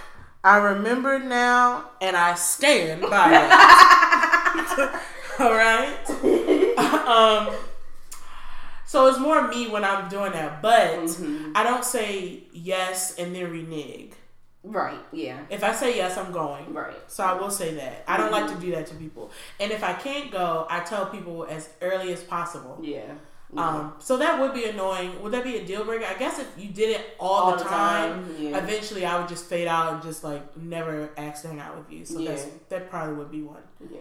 I 0.45 0.59
remember 0.59 1.19
now, 1.19 1.91
and 2.01 2.17
I 2.17 2.35
stand 2.37 3.03
by 3.03 3.33
it. 3.33 5.01
All 5.41 5.53
right. 5.53 6.09
um. 7.07 7.55
So 8.87 9.07
it's 9.09 9.19
more 9.19 9.49
me 9.49 9.69
when 9.69 9.85
I'm 9.85 10.09
doing 10.09 10.33
that, 10.33 10.63
but 10.63 10.95
Mhm. 11.01 11.53
I 11.55 11.63
don't 11.65 11.85
say 11.85 12.45
yes 12.53 13.17
and 13.19 13.35
then 13.35 13.51
renege. 13.51 14.13
Right. 14.63 14.99
Yeah. 15.13 15.39
If 15.49 15.63
I 15.63 15.73
say 15.73 15.97
yes, 15.97 16.17
I'm 16.17 16.33
going. 16.33 16.73
Right. 16.73 16.97
So 17.09 17.23
I 17.25 17.35
will 17.35 17.51
say 17.51 17.75
that. 17.75 18.05
I 18.09 18.17
don't 18.17 18.33
like 18.33 18.49
to 18.49 18.57
do 18.57 18.73
that 18.73 18.87
to 18.89 18.95
people. 18.95 19.31
And 19.61 19.71
if 19.71 19.85
I 19.85 19.93
can't 19.93 20.31
go, 20.31 20.67
I 20.69 20.81
tell 20.81 21.07
people 21.07 21.47
as 21.49 21.69
early 21.81 22.13
as 22.13 22.23
possible. 22.23 22.79
Yeah. 22.83 23.13
Um, 23.57 23.95
so 24.01 24.17
that 24.17 24.41
would 24.41 24.53
be 24.53 24.65
annoying. 24.65 25.23
Would 25.23 25.33
that 25.33 25.45
be 25.45 25.57
a 25.57 25.65
deal 25.65 25.85
breaker? 25.85 26.05
I 26.05 26.15
guess 26.19 26.41
if 26.41 26.49
you 26.59 26.69
did 26.69 26.91
it 26.97 27.15
all, 27.21 27.57
the, 27.57 27.63
time, 27.63 28.35
yeah. 28.39 28.59
eventually 28.59 29.07
I 29.07 29.19
would 29.21 29.29
just 29.29 29.47
fade 29.47 29.69
out 29.69 29.93
and 29.95 30.03
just 30.03 30.25
like 30.25 30.57
never 30.57 31.11
ask 31.17 31.43
to 31.43 31.49
hang 31.49 31.61
out 31.61 31.77
with 31.79 31.91
you. 31.91 32.05
So 32.05 32.19
that's, 32.25 32.45
that 32.71 32.91
probably 32.91 33.15
would 33.15 33.31
be 33.31 33.43
one. 33.43 33.63
Yeah. 33.89 34.01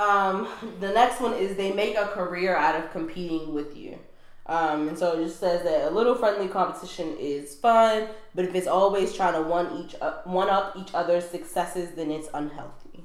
Um, 0.00 0.48
the 0.80 0.90
next 0.90 1.20
one 1.20 1.34
is 1.34 1.56
they 1.56 1.72
make 1.72 1.96
a 1.96 2.06
career 2.06 2.56
out 2.56 2.74
of 2.74 2.90
competing 2.90 3.52
with 3.54 3.76
you. 3.76 3.98
Um, 4.46 4.88
and 4.88 4.98
so 4.98 5.12
it 5.20 5.24
just 5.24 5.38
says 5.38 5.62
that 5.62 5.88
a 5.88 5.94
little 5.94 6.14
friendly 6.14 6.48
competition 6.48 7.16
is 7.20 7.54
fun, 7.54 8.08
but 8.34 8.44
if 8.46 8.54
it's 8.54 8.66
always 8.66 9.14
trying 9.14 9.34
to 9.34 9.42
one 9.42 9.66
each 9.84 9.94
uh, 10.00 10.14
one 10.24 10.48
up 10.48 10.74
each 10.76 10.92
other's 10.94 11.24
successes, 11.24 11.90
then 11.94 12.10
it's 12.10 12.28
unhealthy. 12.34 13.04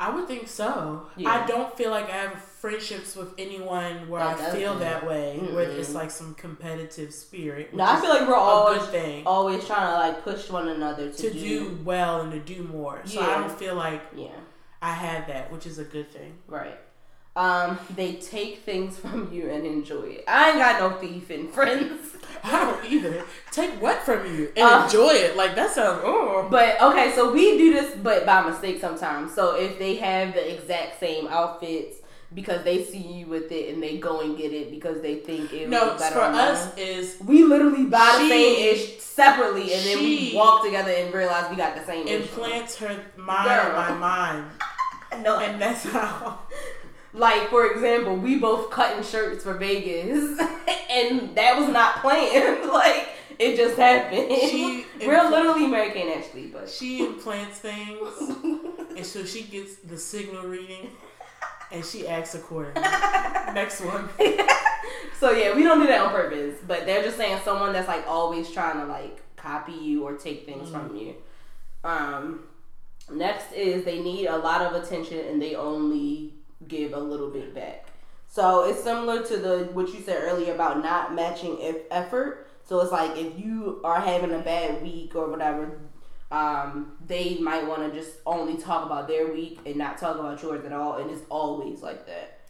I 0.00 0.14
would 0.14 0.28
think 0.28 0.46
so. 0.46 1.06
Yeah. 1.16 1.30
I 1.30 1.46
don't 1.46 1.76
feel 1.76 1.90
like 1.90 2.08
I 2.08 2.16
have 2.16 2.40
friendships 2.40 3.16
with 3.16 3.32
anyone 3.36 4.08
where 4.08 4.20
That 4.20 4.38
I 4.38 4.50
feel 4.56 4.74
that. 4.74 5.00
that 5.02 5.08
way, 5.08 5.38
where 5.38 5.66
Mm-mm. 5.66 5.78
it's 5.78 5.92
like 5.94 6.10
some 6.12 6.34
competitive 6.34 7.12
spirit. 7.12 7.74
No, 7.74 7.84
I 7.84 8.00
feel 8.00 8.10
like 8.10 8.28
we're 8.28 8.34
always 8.34 8.82
thing 8.90 9.26
always 9.26 9.64
trying 9.66 9.86
to 9.92 9.94
like 9.94 10.22
push 10.22 10.50
one 10.50 10.68
another 10.68 11.10
to, 11.10 11.22
to 11.22 11.32
do 11.32 11.78
well 11.84 12.20
and 12.20 12.30
to 12.32 12.38
do 12.38 12.62
more. 12.64 13.00
So 13.06 13.20
I 13.20 13.38
don't 13.40 13.50
feel 13.58 13.74
like 13.74 14.02
Yeah, 14.14 14.28
I 14.80 14.92
have 14.92 15.26
that, 15.28 15.50
which 15.52 15.66
is 15.66 15.78
a 15.78 15.84
good 15.84 16.10
thing. 16.10 16.34
right. 16.46 16.78
Um, 17.36 17.78
they 17.94 18.14
take 18.14 18.60
things 18.64 18.98
from 18.98 19.32
you 19.32 19.48
and 19.48 19.64
enjoy 19.64 20.02
it. 20.06 20.24
I 20.26 20.48
ain't 20.50 20.58
got 20.58 20.80
no 20.80 20.98
thieving 20.98 21.52
friends. 21.52 22.16
I 22.42 22.64
don't 22.64 22.84
either. 22.92 23.22
Take 23.52 23.80
what 23.80 24.02
from 24.02 24.26
you 24.26 24.50
and 24.56 24.66
Uh, 24.68 24.84
enjoy 24.86 25.10
it. 25.10 25.36
Like 25.36 25.54
that 25.54 25.70
sounds. 25.70 26.00
Oh. 26.04 26.48
But 26.50 26.80
okay, 26.82 27.12
so 27.14 27.32
we 27.32 27.56
do 27.56 27.72
this, 27.74 27.94
but 28.02 28.26
by 28.26 28.42
mistake 28.42 28.80
sometimes. 28.80 29.34
So 29.34 29.54
if 29.54 29.78
they 29.78 29.96
have 29.96 30.34
the 30.34 30.52
exact 30.52 30.98
same 30.98 31.28
outfits 31.28 31.97
because 32.34 32.62
they 32.64 32.84
see 32.84 32.98
you 32.98 33.26
with 33.26 33.50
it 33.52 33.72
and 33.72 33.82
they 33.82 33.96
go 33.98 34.20
and 34.20 34.36
get 34.36 34.52
it 34.52 34.70
because 34.70 35.00
they 35.00 35.16
think 35.16 35.52
it 35.52 35.68
No, 35.68 35.92
was 35.92 36.00
better 36.00 36.14
for 36.16 36.20
us 36.20 36.76
is 36.76 37.16
we 37.24 37.44
literally 37.44 37.84
buy 37.84 38.18
the 38.20 38.28
same 38.28 38.74
ish 38.74 38.98
separately, 39.00 39.72
and 39.72 39.82
then 39.84 39.98
we 39.98 40.32
walk 40.34 40.62
together 40.64 40.90
and 40.90 41.12
realize 41.12 41.48
we 41.50 41.56
got 41.56 41.74
the 41.74 41.84
same 41.84 42.06
implants 42.06 42.76
her 42.76 43.02
mind 43.16 43.48
Girl. 43.48 43.72
my 43.76 43.92
mind, 43.94 44.44
No, 45.24 45.38
and 45.38 45.60
that's 45.60 45.84
how. 45.84 46.38
like 47.14 47.48
for 47.48 47.66
example, 47.72 48.14
we 48.16 48.38
both 48.38 48.70
cutting 48.70 49.02
shirts 49.02 49.42
for 49.42 49.54
Vegas, 49.54 50.38
and 50.90 51.34
that 51.34 51.58
was 51.58 51.68
not 51.70 51.96
planned. 52.02 52.68
like 52.72 53.08
it 53.38 53.56
just 53.56 53.76
happened. 53.78 54.30
She- 54.50 54.84
We're 55.00 55.28
literally 55.30 55.66
Mary-Kate 55.66 56.08
and 56.12 56.22
Ashley, 56.24 56.46
but 56.48 56.68
She 56.68 57.04
implants 57.06 57.58
things, 57.58 58.08
and 58.96 59.06
so 59.06 59.24
she 59.24 59.42
gets 59.44 59.76
the 59.76 59.96
signal 59.96 60.42
reading, 60.44 60.90
and 61.70 61.84
she 61.84 62.06
acts 62.06 62.34
accordingly. 62.34 62.80
Next 63.54 63.80
one. 63.80 64.08
so 65.18 65.30
yeah, 65.30 65.54
we 65.54 65.62
don't 65.62 65.80
do 65.80 65.86
that 65.86 66.00
on 66.00 66.10
purpose, 66.10 66.58
but 66.66 66.86
they're 66.86 67.02
just 67.02 67.16
saying 67.16 67.40
someone 67.44 67.72
that's 67.72 67.88
like 67.88 68.06
always 68.06 68.50
trying 68.50 68.78
to 68.80 68.86
like 68.86 69.22
copy 69.36 69.72
you 69.72 70.04
or 70.04 70.14
take 70.14 70.46
things 70.46 70.70
from 70.70 70.96
you. 70.96 71.14
Um, 71.84 72.44
next 73.10 73.52
is 73.52 73.84
they 73.84 74.00
need 74.00 74.26
a 74.26 74.36
lot 74.36 74.62
of 74.62 74.82
attention 74.82 75.20
and 75.20 75.40
they 75.40 75.54
only 75.54 76.34
give 76.66 76.92
a 76.92 76.98
little 76.98 77.30
bit 77.30 77.54
back. 77.54 77.86
So 78.28 78.64
it's 78.68 78.82
similar 78.82 79.24
to 79.24 79.36
the 79.36 79.68
what 79.72 79.88
you 79.88 80.00
said 80.00 80.22
earlier 80.22 80.54
about 80.54 80.82
not 80.82 81.14
matching 81.14 81.58
eff- 81.62 81.86
effort. 81.90 82.46
So 82.64 82.80
it's 82.80 82.92
like 82.92 83.16
if 83.16 83.38
you 83.38 83.80
are 83.84 84.00
having 84.00 84.32
a 84.32 84.40
bad 84.40 84.82
week 84.82 85.14
or 85.14 85.30
whatever, 85.30 85.78
um, 86.30 86.92
they 87.06 87.38
might 87.38 87.66
want 87.66 87.90
to 87.90 87.98
just 87.98 88.18
only 88.26 88.56
talk 88.56 88.84
about 88.86 89.08
their 89.08 89.32
week 89.32 89.58
and 89.64 89.76
not 89.76 89.98
talk 89.98 90.18
about 90.18 90.42
yours 90.42 90.64
at 90.64 90.72
all. 90.72 90.94
And 90.98 91.10
it's 91.10 91.22
always 91.30 91.80
like 91.82 92.06
that. 92.06 92.40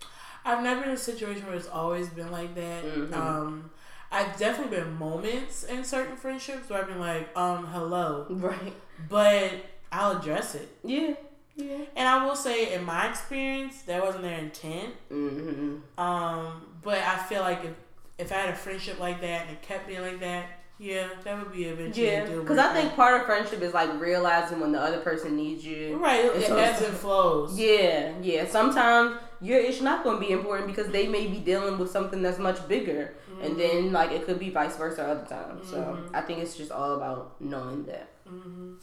I've 0.45 0.63
never 0.63 0.81
been 0.81 0.91
in 0.91 0.95
a 0.97 0.99
situation 0.99 1.47
where 1.47 1.55
it's 1.57 1.69
always 1.69 2.09
been 2.09 2.31
like 2.33 2.55
that. 2.55 2.85
Mhm. 2.85 3.13
Um, 3.15 3.71
I've 4.11 4.37
definitely 4.39 4.79
been 4.79 4.95
moments 4.99 5.65
in 5.65 5.85
certain 5.85 6.17
friendships 6.17 6.71
where 6.71 6.81
I've 6.81 6.89
been 6.89 6.99
like, 7.01 7.37
um, 7.37 7.67
hello, 7.67 8.27
Right. 8.31 8.73
but 9.09 9.53
I'll 9.93 10.17
address 10.19 10.55
it. 10.55 10.69
Yeah. 10.83 11.15
Yeah. 11.57 11.79
And 11.97 12.09
I 12.09 12.25
will 12.25 12.37
say, 12.37 12.73
in 12.73 12.85
my 12.85 13.09
experience, 13.11 13.83
that 13.83 14.03
wasn't 14.03 14.23
their 14.23 14.39
intent. 14.39 14.95
Mm-hmm. 15.11 16.01
Um, 16.01 16.63
but 16.83 16.99
I 16.99 17.17
feel 17.19 17.43
like 17.43 17.65
if 17.65 17.73
if 18.17 18.33
I 18.33 18.37
had 18.37 18.49
a 18.51 18.57
friendship 18.57 18.99
like 18.99 19.21
that 19.21 19.43
and 19.43 19.51
it 19.51 19.63
kept 19.63 19.87
being 19.87 20.01
like 20.03 20.19
that, 20.21 20.47
yeah, 20.79 21.09
that 21.25 21.39
would 21.39 21.53
be 21.53 21.65
eventually 21.65 22.07
Yeah, 22.07 22.25
because 22.25 22.59
I 22.59 22.73
think 22.73 22.95
part 22.95 23.21
of 23.21 23.27
friendship 23.27 23.61
is 23.63 23.75
like 23.75 24.01
realizing 24.01 24.61
when 24.61 24.73
the 24.73 24.81
other 24.81 24.99
person 25.01 25.37
needs 25.37 25.65
you. 25.65 25.97
right, 25.97 26.25
it, 26.25 26.47
so- 26.47 26.57
ebbs 26.57 26.83
and 26.83 26.97
flows. 26.97 27.59
Yeah, 27.59 28.13
yeah. 28.23 28.47
Sometimes 28.47 29.17
your 29.41 29.59
ish 29.59 29.81
not 29.81 30.05
going 30.05 30.21
to 30.21 30.27
be 30.27 30.33
important 30.33 30.67
because 30.69 30.89
they 30.89 31.07
may 31.07 31.27
be 31.27 31.39
dealing 31.39 31.79
with 31.79 31.91
something 31.91 32.23
that's 32.23 32.39
much 32.39 32.67
bigger, 32.69 33.15
and 33.43 33.59
then 33.59 33.93
like 33.93 34.11
it 34.13 34.25
could 34.27 34.39
be 34.39 34.51
vice 34.51 34.77
versa 34.77 35.03
other 35.05 35.27
times. 35.27 35.69
So 35.71 35.77
Mhm. 35.79 36.11
I 36.15 36.21
think 36.23 36.41
it's 36.41 36.57
just 36.57 36.71
all 36.73 36.93
about 36.97 37.41
knowing 37.41 37.85
that. 37.85 38.09
hmm 38.27 38.75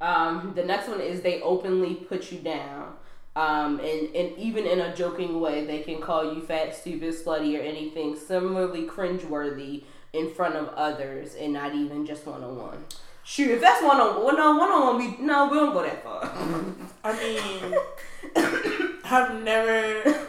Um, 0.00 0.52
the 0.54 0.62
next 0.64 0.88
one 0.88 1.00
is 1.00 1.22
they 1.22 1.40
openly 1.40 1.94
put 1.94 2.30
you 2.30 2.38
down. 2.38 2.94
Um, 3.34 3.80
and, 3.80 4.14
and 4.14 4.36
even 4.38 4.66
in 4.66 4.80
a 4.80 4.94
joking 4.96 5.40
way, 5.40 5.64
they 5.66 5.80
can 5.80 6.00
call 6.00 6.34
you 6.34 6.40
fat, 6.42 6.74
stupid, 6.74 7.14
slutty, 7.14 7.58
or 7.58 7.62
anything 7.62 8.16
similarly 8.16 8.86
cringeworthy 8.86 9.84
in 10.16 10.30
front 10.34 10.56
of 10.56 10.68
others 10.70 11.34
and 11.34 11.52
not 11.52 11.74
even 11.74 12.06
just 12.06 12.26
one 12.26 12.42
on 12.42 12.56
one. 12.56 12.84
Shoot, 13.24 13.50
if 13.50 13.60
that's 13.60 13.82
one 13.82 14.00
on 14.00 14.22
one, 14.22 14.36
no 14.36 14.56
one 14.56 14.70
on 14.70 14.86
one, 14.86 14.98
we 14.98 15.24
no, 15.24 15.48
we 15.48 15.58
don't 15.58 15.72
go 15.72 15.82
that 15.82 16.02
far. 16.04 16.30
I 17.02 17.12
mean, 17.18 17.74
I've 19.04 19.42
never. 19.42 20.26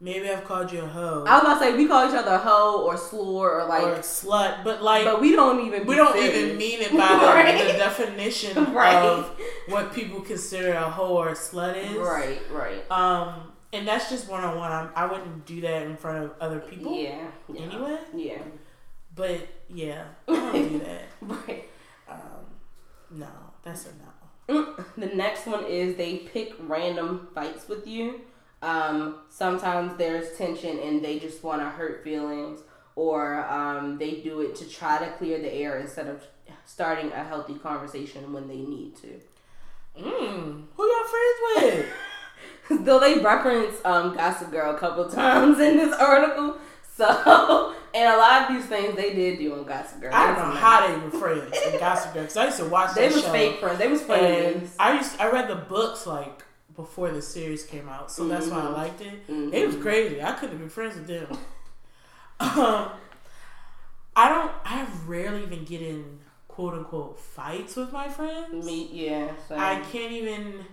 Maybe 0.00 0.28
I've 0.28 0.44
called 0.44 0.72
you 0.72 0.80
a 0.80 0.86
hoe 0.86 1.22
I 1.28 1.34
was 1.34 1.42
about 1.42 1.58
to 1.60 1.60
say 1.60 1.76
we 1.76 1.86
call 1.86 2.08
each 2.08 2.14
other 2.16 2.36
hoe 2.36 2.82
or 2.82 2.96
slur 2.96 3.60
or 3.60 3.66
like, 3.68 3.84
or 3.84 3.92
a 3.92 3.98
slut, 4.00 4.64
but 4.64 4.82
like 4.82 5.04
but 5.04 5.20
we 5.20 5.36
don't 5.36 5.64
even. 5.64 5.86
we 5.86 5.94
don't 5.94 6.12
serious. 6.14 6.36
even 6.36 6.56
mean 6.58 6.80
it 6.80 6.90
by 6.90 6.96
the, 6.96 7.02
Right. 7.26 7.72
the 7.72 7.78
definition 7.78 8.56
Right. 8.74 8.96
of 8.96 9.38
what 9.68 9.92
people 9.92 10.20
consider 10.20 10.72
a 10.72 10.90
hoe 10.90 11.16
or 11.16 11.28
a 11.28 11.34
slut 11.34 11.76
is. 11.76 11.96
Right, 11.96 12.40
right. 12.50 12.90
Um, 12.90 13.52
and 13.72 13.86
that's 13.86 14.10
just 14.10 14.28
one 14.28 14.42
on 14.42 14.56
one. 14.58 14.90
I 14.96 15.06
wouldn't 15.06 15.46
do 15.46 15.60
that 15.60 15.82
in 15.82 15.96
front 15.96 16.24
of 16.24 16.32
other 16.40 16.58
people 16.58 16.98
yeah. 16.98 17.28
anyway. 17.56 17.98
Yeah. 18.14 18.42
But 19.14 19.46
yeah, 19.68 20.04
I 20.28 20.32
don't 20.34 20.68
do 20.70 20.78
that. 20.80 21.02
Right. 21.20 21.68
Um, 22.08 22.46
no, 23.10 23.28
that's 23.62 23.86
a 23.86 23.90
no. 24.54 24.64
Mm, 24.64 24.84
The 24.96 25.06
next 25.16 25.46
one 25.46 25.64
is 25.66 25.96
they 25.96 26.18
pick 26.18 26.54
random 26.60 27.28
fights 27.34 27.68
with 27.68 27.86
you. 27.86 28.22
Um, 28.62 29.16
sometimes 29.28 29.96
there's 29.98 30.36
tension 30.36 30.78
and 30.78 31.04
they 31.04 31.18
just 31.18 31.42
want 31.42 31.60
to 31.62 31.68
hurt 31.68 32.04
feelings, 32.04 32.60
or 32.94 33.44
um, 33.50 33.98
they 33.98 34.12
do 34.20 34.40
it 34.40 34.54
to 34.56 34.68
try 34.68 34.98
to 34.98 35.10
clear 35.12 35.40
the 35.40 35.52
air 35.52 35.78
instead 35.78 36.06
of 36.06 36.24
starting 36.64 37.10
a 37.12 37.24
healthy 37.24 37.54
conversation 37.54 38.32
when 38.32 38.46
they 38.48 38.56
need 38.58 38.94
to. 38.96 39.20
Mm, 39.98 40.64
who 40.74 40.86
y'all 40.86 41.04
friends 41.04 41.86
with? 42.70 42.84
Though 42.86 43.00
they 43.00 43.18
reference 43.18 43.76
um, 43.84 44.14
Gossip 44.16 44.50
Girl 44.50 44.74
a 44.74 44.78
couple 44.78 45.08
times 45.08 45.58
in 45.58 45.76
this 45.76 45.94
article, 45.94 46.56
so 46.96 47.74
And 47.94 48.14
a 48.14 48.16
lot 48.16 48.42
of 48.50 48.56
these 48.56 48.66
things 48.66 48.96
they 48.96 49.12
did 49.14 49.38
do 49.38 49.54
on 49.54 49.64
Gossip 49.64 50.00
Girl. 50.00 50.10
I 50.14 50.26
don't 50.26 50.36
know 50.38 50.54
how 50.54 50.86
they 50.86 50.96
were 50.98 51.10
friends 51.10 51.54
in 51.72 51.78
Gossip 51.78 52.14
Girl 52.14 52.22
because 52.22 52.36
I 52.36 52.44
used 52.46 52.56
to 52.58 52.64
watch 52.66 52.94
They 52.94 53.08
was 53.08 53.22
show. 53.22 53.32
fake 53.32 53.60
friends. 53.60 53.78
They 53.78 53.88
was 53.88 54.02
friends. 54.02 54.74
I 54.78 54.96
used 54.96 55.20
I 55.20 55.30
read 55.30 55.48
the 55.48 55.56
books 55.56 56.06
like 56.06 56.42
before 56.74 57.10
the 57.10 57.20
series 57.20 57.64
came 57.64 57.88
out, 57.88 58.10
so 58.10 58.26
that's 58.26 58.46
why 58.46 58.60
I 58.60 58.62
Mhm. 58.62 58.72
liked 58.76 59.00
it. 59.02 59.28
Mhm. 59.28 59.52
It 59.52 59.66
was 59.66 59.76
crazy. 59.76 60.22
I 60.22 60.32
couldn't 60.32 60.50
have 60.52 60.58
been 60.60 60.70
friends 60.70 60.94
with 60.96 61.06
them. 61.06 61.26
um, 62.40 62.90
I 64.16 64.28
don't. 64.28 64.52
I 64.64 64.86
rarely 65.06 65.42
even 65.42 65.64
get 65.64 65.82
in 65.82 66.20
quote 66.48 66.74
unquote 66.74 67.18
fights 67.18 67.76
with 67.76 67.92
my 67.92 68.08
friends. 68.08 68.64
Me, 68.64 68.88
yeah. 68.92 69.32
So. 69.48 69.56
I 69.56 69.80
can't 69.92 70.12
even. 70.12 70.64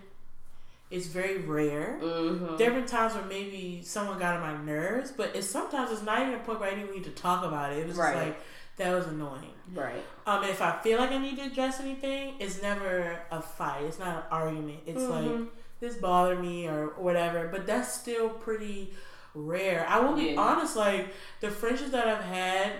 It's 0.90 1.06
very 1.06 1.38
rare. 1.38 1.98
Mm-hmm. 2.02 2.56
There 2.56 2.70
have 2.72 2.74
been 2.80 2.86
times 2.88 3.14
where 3.14 3.24
maybe 3.24 3.80
someone 3.84 4.18
got 4.18 4.36
on 4.36 4.40
my 4.40 4.64
nerves, 4.64 5.12
but 5.16 5.36
it's 5.36 5.48
sometimes 5.48 5.92
it's 5.92 6.02
not 6.02 6.20
even 6.22 6.34
a 6.34 6.38
point 6.38 6.58
where 6.60 6.70
I 6.70 6.74
didn't 6.74 6.92
need 6.92 7.04
to 7.04 7.10
talk 7.10 7.44
about 7.44 7.72
it. 7.72 7.78
It 7.78 7.86
was 7.86 7.96
Right. 7.96 8.12
just 8.14 8.26
like 8.26 8.40
that 8.76 8.92
was 8.94 9.06
annoying. 9.06 9.54
Right. 9.72 10.02
Um, 10.26 10.42
if 10.44 10.60
I 10.60 10.78
feel 10.82 10.98
like 10.98 11.10
I 11.12 11.18
need 11.18 11.36
to 11.36 11.42
address 11.42 11.78
anything, 11.80 12.34
it's 12.40 12.60
never 12.60 13.20
a 13.30 13.40
fight. 13.40 13.84
It's 13.84 13.98
not 14.00 14.16
an 14.16 14.22
argument. 14.32 14.80
It's 14.86 15.02
like 15.04 15.24
Mhm. 15.24 15.48
this 15.78 15.96
bothered 15.96 16.40
me 16.40 16.66
or 16.66 16.88
whatever. 16.96 17.46
But 17.48 17.66
that's 17.66 17.92
still 17.92 18.28
pretty 18.30 18.92
rare. 19.34 19.86
I 19.88 20.00
will 20.00 20.14
be 20.14 20.30
Yeah. 20.32 20.40
honest. 20.40 20.74
Like 20.76 21.12
the 21.40 21.50
friendships 21.50 21.90
that 21.92 22.08
I've 22.08 22.24
had, 22.24 22.72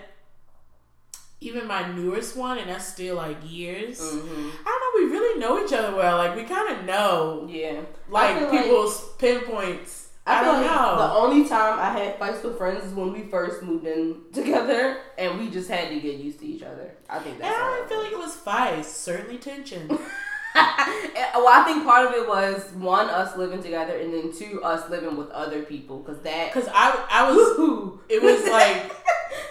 even 1.41 1.67
my 1.67 1.91
newest 1.91 2.37
one, 2.37 2.59
and 2.59 2.69
that's 2.69 2.85
still 2.85 3.15
like 3.15 3.37
years. 3.43 3.99
Mm-hmm. 3.99 4.49
I 4.65 4.79
don't 4.93 5.03
know. 5.03 5.05
We 5.05 5.11
really 5.11 5.39
know 5.39 5.65
each 5.65 5.73
other 5.73 5.95
well. 5.95 6.17
Like 6.17 6.35
we 6.35 6.43
kind 6.43 6.77
of 6.77 6.85
know 6.85 7.47
Yeah. 7.49 7.81
Like 8.09 8.37
feel 8.37 8.47
like- 8.49 8.63
people's 8.63 9.09
pinpoints. 9.17 10.07
I, 10.23 10.39
I, 10.39 10.43
don't 10.43 10.61
like 10.61 10.69
know. 10.69 10.97
The 10.97 11.13
only 11.13 11.49
time 11.49 11.79
I 11.79 11.97
had 11.97 12.19
fights 12.19 12.43
with 12.43 12.55
friends 12.55 12.85
is 12.85 12.93
when 12.93 13.11
we 13.11 13.23
first 13.23 13.63
moved 13.63 13.87
in 13.87 14.17
together, 14.31 14.99
and 15.17 15.39
we 15.39 15.49
just 15.49 15.67
had 15.67 15.89
to 15.89 15.99
get 15.99 16.17
used 16.19 16.39
to 16.41 16.45
each 16.45 16.61
other. 16.61 16.91
I 17.09 17.17
think 17.17 17.35
and 17.35 17.43
that's. 17.43 17.57
I 17.57 17.59
all 17.59 17.75
don't 17.77 17.89
feel 17.89 18.03
like 18.03 18.11
it 18.11 18.19
was 18.19 18.35
fights. 18.35 18.91
Certainly 18.91 19.39
tension. 19.39 19.87
well, 20.55 21.47
I 21.47 21.63
think 21.65 21.83
part 21.83 22.07
of 22.07 22.13
it 22.13 22.27
was 22.27 22.71
one 22.73 23.09
us 23.09 23.35
living 23.35 23.63
together, 23.63 23.97
and 23.97 24.13
then 24.13 24.31
two 24.31 24.61
us 24.63 24.87
living 24.91 25.17
with 25.17 25.31
other 25.31 25.63
people, 25.63 25.97
because 25.99 26.21
that. 26.21 26.53
Because 26.53 26.69
I 26.71 27.03
I 27.09 27.31
was 27.31 27.99
it 28.07 28.21
was 28.21 28.47
like 28.47 28.91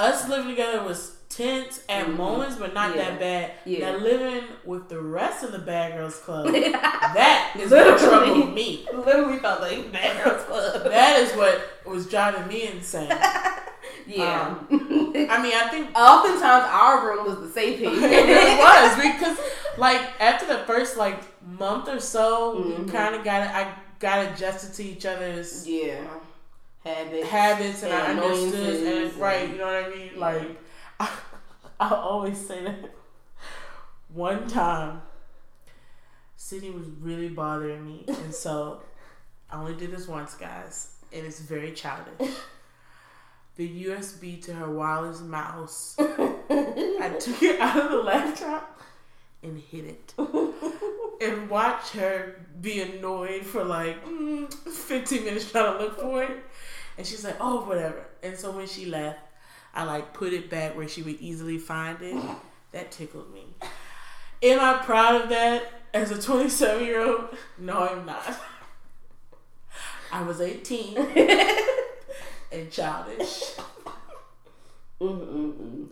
us 0.00 0.28
living 0.28 0.48
together 0.48 0.82
was 0.82 1.16
tense 1.28 1.80
at 1.88 2.06
Mhm. 2.06 2.16
moments, 2.16 2.56
but 2.56 2.74
not 2.74 2.94
Yeah. 2.96 3.02
that 3.10 3.20
bad. 3.20 3.50
Yeah. 3.64 3.92
Now 3.92 3.98
living 3.98 4.44
with 4.64 4.88
the 4.88 5.00
rest 5.00 5.44
of 5.44 5.52
the 5.52 5.58
Bad 5.60 5.92
Girls 5.96 6.16
Club, 6.16 6.46
that 6.52 7.52
is 7.58 7.70
what 7.70 7.98
troubled 7.98 8.54
me. 8.54 8.86
literally 8.92 9.38
felt 9.38 9.60
like 9.60 9.92
bad 9.92 10.24
girls 10.24 10.42
club. 10.44 10.84
That 10.90 11.20
is 11.20 11.32
what 11.36 11.60
was 11.86 12.06
driving 12.06 12.46
me 12.48 12.68
insane. 12.72 13.08
yeah. 14.06 14.54
I 14.70 15.42
mean, 15.42 15.54
I 15.54 15.68
think 15.70 15.96
Oftentimes 15.96 16.64
our 16.70 17.06
room 17.06 17.24
was 17.26 17.38
the 17.40 17.48
safe 17.52 17.78
haven. 17.78 18.02
it 18.02 18.58
was 18.58 18.96
because 18.96 19.38
like 19.78 20.00
after 20.20 20.46
the 20.46 20.58
first 20.66 20.96
like 20.96 21.20
month 21.58 21.88
or 21.88 22.00
so, 22.00 22.54
Mhm. 22.56 22.86
we 22.86 22.90
kind 22.92 23.14
of 23.14 23.22
got 23.24 23.42
I 23.42 23.72
got 24.00 24.26
adjusted 24.26 24.74
to 24.74 24.82
each 24.82 25.06
other's 25.06 25.66
Yeah. 25.66 26.00
Habits. 26.84 27.28
habits 27.28 27.82
and, 27.82 27.92
I 27.92 28.06
understood 28.06 28.86
and 28.86 29.16
right, 29.16 29.42
and- 29.44 29.52
you 29.52 29.58
know 29.58 29.66
what 29.66 29.84
I 29.84 29.88
mean? 29.90 30.10
Yeah. 30.14 30.20
Like 30.20 30.60
I, 31.00 31.08
I 31.80 31.88
always 31.94 32.38
say 32.38 32.64
that 32.64 32.90
one 34.12 34.46
time 34.48 35.02
Sydney 36.36 36.70
was 36.70 36.86
really 37.00 37.28
bothering 37.28 37.84
me 37.84 38.04
and 38.08 38.34
so 38.34 38.80
I 39.50 39.60
only 39.60 39.74
did 39.74 39.90
this 39.92 40.08
once 40.08 40.34
guys 40.34 40.94
and 41.12 41.26
it's 41.26 41.40
very 41.40 41.72
childish. 41.72 42.30
The 43.56 43.84
USB 43.86 44.42
to 44.44 44.54
her 44.54 44.70
wireless 44.70 45.20
mouse. 45.20 45.94
I 46.00 47.16
took 47.20 47.42
it 47.42 47.60
out 47.60 47.76
of 47.76 47.90
the 47.90 47.98
laptop 47.98 48.80
and 49.42 49.58
hid 49.58 49.84
it. 49.84 50.14
and 51.20 51.50
watched 51.50 51.92
her 51.94 52.40
be 52.62 52.80
annoyed 52.80 53.44
for 53.44 53.62
like 53.62 54.02
mm, 54.06 54.50
15 54.54 55.24
minutes 55.24 55.50
trying 55.50 55.76
to 55.76 55.84
look 55.84 56.00
for 56.00 56.22
it. 56.22 56.38
And 57.00 57.06
she's 57.06 57.24
like, 57.24 57.38
oh, 57.40 57.62
whatever. 57.62 58.04
And 58.22 58.36
so 58.36 58.50
when 58.50 58.66
she 58.66 58.84
left, 58.84 59.20
I 59.72 59.84
like 59.84 60.12
put 60.12 60.34
it 60.34 60.50
back 60.50 60.76
where 60.76 60.86
she 60.86 61.00
would 61.00 61.18
easily 61.18 61.56
find 61.56 61.96
it. 62.02 62.22
That 62.72 62.90
tickled 62.90 63.32
me. 63.32 63.46
Am 64.42 64.60
I 64.60 64.84
proud 64.84 65.22
of 65.22 65.30
that 65.30 65.62
as 65.94 66.10
a 66.10 66.20
27 66.20 66.84
year 66.84 67.00
old? 67.00 67.34
No, 67.56 67.88
I'm 67.88 68.04
not. 68.04 68.38
I 70.12 70.22
was 70.24 70.42
18 70.42 70.98
and 72.52 72.70
childish, 72.70 73.54
Mm-mm-mm. 75.00 75.86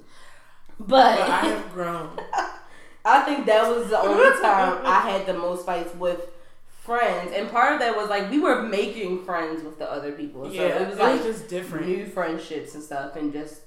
but 0.78 0.88
But 0.88 1.20
I 1.22 1.40
have 1.46 1.72
grown. 1.72 2.20
I 3.06 3.22
think 3.22 3.46
that 3.46 3.66
was 3.66 3.88
the 3.88 3.98
only 3.98 4.42
time 4.42 4.82
I 4.84 5.08
had 5.08 5.24
the 5.24 5.32
most 5.32 5.64
fights 5.64 5.94
with 5.94 6.28
friends, 6.88 7.32
and 7.36 7.48
part 7.50 7.74
of 7.74 7.78
that 7.80 7.94
was 7.96 8.08
like 8.08 8.24
we 8.30 8.38
were 8.40 8.62
making 8.62 9.24
friends 9.24 9.62
with 9.62 9.78
the 9.78 9.88
other 9.96 10.12
people. 10.12 10.46
So 10.46 10.52
yeah, 10.52 10.82
it 10.82 10.88
was 10.90 10.98
like 10.98 11.22
just 11.22 11.48
different 11.48 11.86
new 11.86 12.06
friendships 12.06 12.74
and 12.74 12.82
stuff, 12.82 13.14
and 13.16 13.32
just 13.32 13.62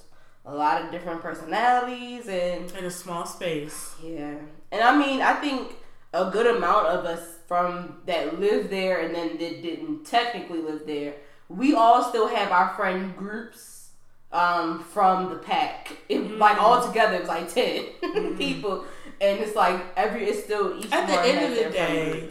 a 0.45 0.53
lot 0.53 0.81
of 0.83 0.91
different 0.91 1.21
personalities 1.21 2.27
and 2.27 2.69
in 2.79 2.85
a 2.85 2.91
small 2.91 3.25
space. 3.25 3.95
yeah. 4.03 4.35
And 4.73 4.81
I 4.81 4.91
mean, 4.97 5.21
I 5.21 5.33
think 5.35 5.75
a 6.13 6.29
good 6.31 6.47
amount 6.55 6.87
of 6.87 7.05
us 7.05 7.23
from 7.47 7.97
that 8.07 8.39
lived 8.39 8.69
there 8.69 9.01
and 9.01 9.13
then 9.13 9.37
that 9.37 9.61
didn't 9.61 10.05
technically 10.05 10.59
live 10.59 10.81
there, 10.87 11.13
we 11.47 11.73
all 11.75 12.01
still 12.03 12.27
have 12.27 12.51
our 12.51 12.69
friend 12.75 13.15
groups 13.15 13.89
um, 14.31 14.83
from 14.83 15.29
the 15.29 15.35
pack. 15.37 15.91
It, 16.09 16.21
Mm. 16.21 16.37
Like 16.39 16.57
all 16.61 16.85
together, 16.87 17.15
it 17.15 17.19
was 17.21 17.29
like 17.29 17.53
10 17.53 17.85
Mm. 18.03 18.37
people, 18.37 18.85
and 19.19 19.39
it's 19.39 19.55
like 19.55 19.79
every 19.95 20.25
it's 20.29 20.43
still 20.43 20.77
each 20.79 20.91
At 20.91 21.05
the 21.07 21.19
end 21.21 21.39
of 21.51 21.51
the 21.63 21.69
day. 21.69 22.29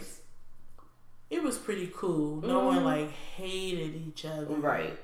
It 1.31 1.41
was 1.41 1.57
pretty 1.57 1.89
cool. 1.95 2.41
No 2.45 2.59
one 2.59 2.79
Mhm. 2.81 2.83
like 2.83 3.09
hated 3.11 3.95
each 4.07 4.25
other. 4.25 4.45
right? 4.55 4.99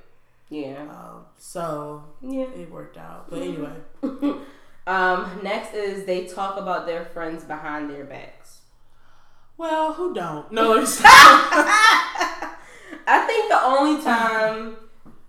Yeah, 0.49 0.81
Um, 0.89 1.25
so 1.37 2.03
yeah. 2.21 2.43
it 2.61 2.69
worked 2.71 2.97
out. 2.97 3.29
But 3.29 3.39
Mhm. 3.39 3.47
anyway, 3.47 3.75
um, 4.87 5.39
next 5.41 5.73
is 5.73 6.05
they 6.05 6.25
talk 6.27 6.57
about 6.57 6.85
their 6.85 7.05
friends 7.05 7.43
behind 7.43 7.89
their 7.89 8.03
backs. 8.05 8.59
well, 9.57 9.93
who 9.93 10.13
don't? 10.13 10.51
No, 10.51 10.73
I 13.09 13.19
think 13.25 13.49
the 13.49 13.61
only 13.63 14.01
time 14.03 14.75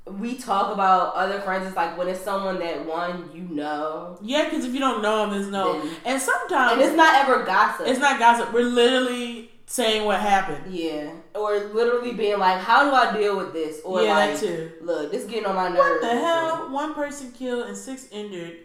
we 0.07 0.37
talk 0.37 0.73
about 0.73 1.15
other 1.15 1.41
friends 1.41 1.67
is 1.69 1.77
like 1.77 1.97
when 1.97 2.09
it's 2.09 2.21
someone 2.21 2.59
that 2.61 2.85
one 2.85 3.31
you 3.35 3.43
know, 3.43 4.19
yeah, 4.21 4.45
because 4.45 4.65
if 4.65 4.73
you 4.75 4.81
don't 4.81 5.01
know 5.03 5.21
them, 5.23 5.31
there's 5.31 5.49
no. 5.51 5.81
Then- 5.81 5.91
And 6.05 6.21
sometimes 6.21 6.73
and 6.73 6.81
it's 6.83 6.95
not 6.97 7.15
ever 7.15 7.45
gossip. 7.45 7.87
it's 7.87 8.01
not 8.01 8.19
gossip. 8.19 8.53
We're 8.53 8.65
literally 8.65 9.51
saying 9.69 10.05
what 10.07 10.19
happened. 10.21 10.73
yeah, 10.75 11.13
or 11.35 11.59
literally 11.75 12.13
being 12.15 12.39
like, 12.39 12.59
"How 12.61 12.85
do 12.89 12.95
I 12.95 13.17
deal 13.17 13.37
with 13.37 13.53
this?" 13.53 13.81
Or 13.85 14.03
yeah, 14.03 14.15
like, 14.15 14.41
too. 14.41 14.73
"Look, 14.81 15.13
this 15.13 15.25
getting 15.27 15.47
on 15.47 15.55
my 15.55 15.69
nerves." 15.69 15.79
What 15.79 16.01
the 16.01 16.19
hell? 16.21 16.71
One 16.71 16.95
person 16.95 17.31
killed 17.33 17.67
and 17.67 17.77
six 17.77 18.09
injured. 18.11 18.57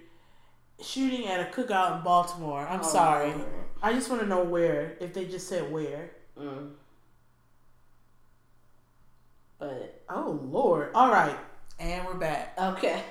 Shooting 0.82 1.28
at 1.28 1.40
a 1.40 1.52
cookout 1.52 1.98
in 1.98 2.04
Baltimore. 2.04 2.66
I'm 2.68 2.80
Oh, 2.80 2.84
sorry. 2.84 3.30
Lord. 3.34 3.46
I 3.82 3.94
just 3.94 4.10
want 4.10 4.22
to 4.22 4.28
know 4.28 4.44
where. 4.44 4.98
If 5.00 5.14
they 5.14 5.26
just 5.26 5.48
said 5.48 5.72
where. 5.72 6.12
Mm. 6.40 6.72
But 9.60 10.02
Oh 10.10 10.40
Lord. 10.44 10.92
All 10.96 11.12
right, 11.12 11.38
and 11.80 12.06
we're 12.06 12.16
back. 12.16 12.54
Okay. 12.60 13.02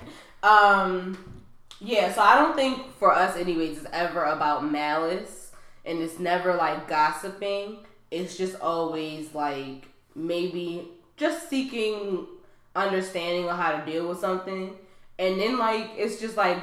Um 0.43 1.43
yeah, 1.80 2.12
so 2.12 2.20
I 2.22 2.36
don't 2.36 2.55
think 2.57 2.95
for 2.99 3.12
us 3.12 3.36
anyways 3.36 3.78
it's 3.78 3.86
ever 3.93 4.24
about 4.24 4.70
malice 4.70 5.41
and 5.85 5.99
it's 6.01 6.18
never 6.18 6.55
like 6.55 6.89
gossiping. 6.89 7.78
It's 8.11 8.37
just 8.37 8.61
always 8.61 9.35
like 9.35 9.89
maybe 10.14 10.89
just 11.16 11.49
seeking 11.49 12.26
understanding 12.74 13.49
on 13.49 13.59
how 13.59 13.76
to 13.76 13.91
deal 13.91 14.09
with 14.09 14.18
something. 14.18 14.74
And 15.18 15.41
then 15.41 15.59
like 15.59 15.91
it's 15.97 16.20
just 16.20 16.37
like 16.37 16.59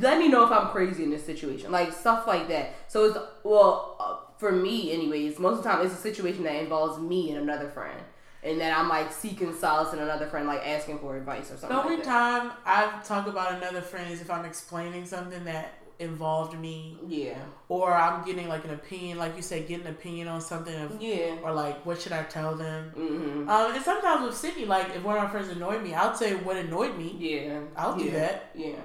let 0.00 0.18
me 0.18 0.28
know 0.28 0.44
if 0.44 0.52
I'm 0.52 0.68
crazy 0.68 1.04
in 1.04 1.10
this 1.10 1.24
situation. 1.24 1.70
Like 1.70 1.92
stuff 1.92 2.26
like 2.26 2.48
that. 2.48 2.74
So 2.88 3.04
it's 3.04 3.18
well 3.42 3.96
uh, 4.00 4.16
for 4.38 4.52
me 4.52 4.92
anyways, 4.92 5.38
most 5.38 5.58
of 5.58 5.64
the 5.64 5.70
time 5.70 5.84
it's 5.84 5.94
a 5.94 5.98
situation 5.98 6.44
that 6.44 6.56
involves 6.56 6.98
me 7.00 7.30
and 7.30 7.40
another 7.40 7.68
friend. 7.68 8.00
And 8.42 8.60
that 8.60 8.76
I'm 8.78 8.90
like 8.90 9.10
seeking 9.10 9.54
solace 9.54 9.94
in 9.94 10.00
another 10.00 10.26
friend, 10.26 10.46
like 10.46 10.66
asking 10.66 10.98
for 10.98 11.16
advice 11.16 11.50
or 11.50 11.56
something. 11.56 11.70
The 11.70 11.82
only 11.82 11.96
like 11.96 12.04
that. 12.04 12.10
time 12.10 12.52
I 12.66 13.00
talk 13.02 13.26
about 13.26 13.54
another 13.54 13.80
friend 13.80 14.12
is 14.12 14.20
if 14.20 14.30
I'm 14.30 14.44
explaining 14.44 15.06
something 15.06 15.44
that 15.44 15.72
involved 15.98 16.58
me, 16.58 16.98
Yeah. 17.06 17.38
or 17.68 17.92
I'm 17.94 18.24
getting 18.24 18.48
like 18.48 18.64
an 18.64 18.70
opinion, 18.72 19.18
like 19.18 19.36
you 19.36 19.42
said, 19.42 19.68
getting 19.68 19.86
an 19.86 19.92
opinion 19.92 20.28
on 20.28 20.40
something, 20.40 20.74
of, 20.74 21.00
Yeah. 21.00 21.36
or 21.42 21.52
like 21.52 21.84
what 21.86 22.00
should 22.00 22.12
I 22.12 22.22
tell 22.24 22.54
them. 22.56 22.92
Mm-hmm. 22.96 23.48
Um, 23.48 23.74
and 23.74 23.84
sometimes 23.84 24.24
with 24.26 24.36
Sydney, 24.36 24.64
like 24.66 24.88
if 24.94 25.02
one 25.02 25.16
of 25.16 25.24
my 25.24 25.30
friends 25.30 25.48
annoyed 25.48 25.82
me, 25.82 25.94
I'll 25.94 26.14
say 26.14 26.34
what 26.34 26.56
annoyed 26.56 26.96
me. 26.98 27.14
Yeah. 27.18 27.60
I'll 27.76 27.96
do 27.96 28.04
yeah. 28.04 28.12
that. 28.12 28.50
Yeah. 28.54 28.76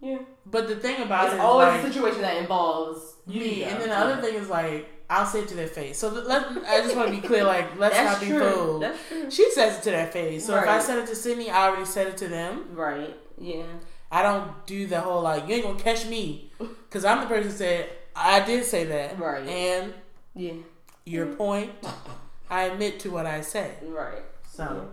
Yeah. 0.00 0.18
But 0.46 0.68
the 0.68 0.76
thing 0.76 1.02
about 1.02 1.26
It's 1.26 1.34
it 1.34 1.36
is 1.36 1.42
always 1.42 1.68
like, 1.68 1.84
a 1.84 1.86
situation 1.92 2.22
that 2.22 2.36
involves 2.38 3.14
me, 3.26 3.64
and 3.64 3.80
then 3.80 3.90
the 3.90 3.96
other 3.96 4.20
thing 4.22 4.34
is 4.34 4.48
like 4.48 4.88
I'll 5.10 5.26
say 5.26 5.40
it 5.40 5.48
to 5.48 5.54
their 5.56 5.66
face. 5.66 5.98
So 5.98 6.08
let 6.08 6.46
I 6.66 6.80
just 6.80 6.96
want 6.96 7.14
to 7.14 7.20
be 7.20 7.26
clear, 7.26 7.44
like 7.44 7.78
let's 7.78 7.96
That's 7.96 8.12
not 8.12 8.20
be 8.20 8.28
true. 8.28 8.50
fooled. 8.50 8.82
That's 8.82 9.08
true. 9.08 9.30
She 9.30 9.50
says 9.50 9.78
it 9.78 9.82
to 9.82 9.90
their 9.90 10.06
face. 10.06 10.46
So 10.46 10.56
if 10.56 10.66
I 10.66 10.78
said 10.80 10.98
it 10.98 11.06
to 11.08 11.16
Sydney, 11.16 11.50
I 11.50 11.66
already 11.68 11.84
said 11.84 12.06
it 12.06 12.16
to 12.18 12.28
them. 12.28 12.66
Right. 12.72 13.14
Yeah. 13.38 13.64
I 14.12 14.22
don't 14.22 14.66
do 14.66 14.86
the 14.86 15.00
whole 15.00 15.22
like 15.22 15.46
you 15.48 15.56
ain't 15.56 15.64
gonna 15.64 15.78
catch 15.78 16.06
me, 16.06 16.49
because 16.90 17.04
I'm 17.04 17.20
the 17.20 17.26
person 17.26 17.50
said 17.52 17.88
I 18.16 18.40
did 18.40 18.64
say 18.64 18.84
that, 18.84 19.18
Right. 19.18 19.46
And 19.46 19.94
Yeah. 20.34 20.54
your 21.06 21.26
point, 21.26 21.70
I 22.50 22.64
admit 22.64 22.98
to 23.00 23.10
what 23.10 23.24
I 23.26 23.40
said. 23.40 23.76
Right. 23.88 24.22
So 24.46 24.90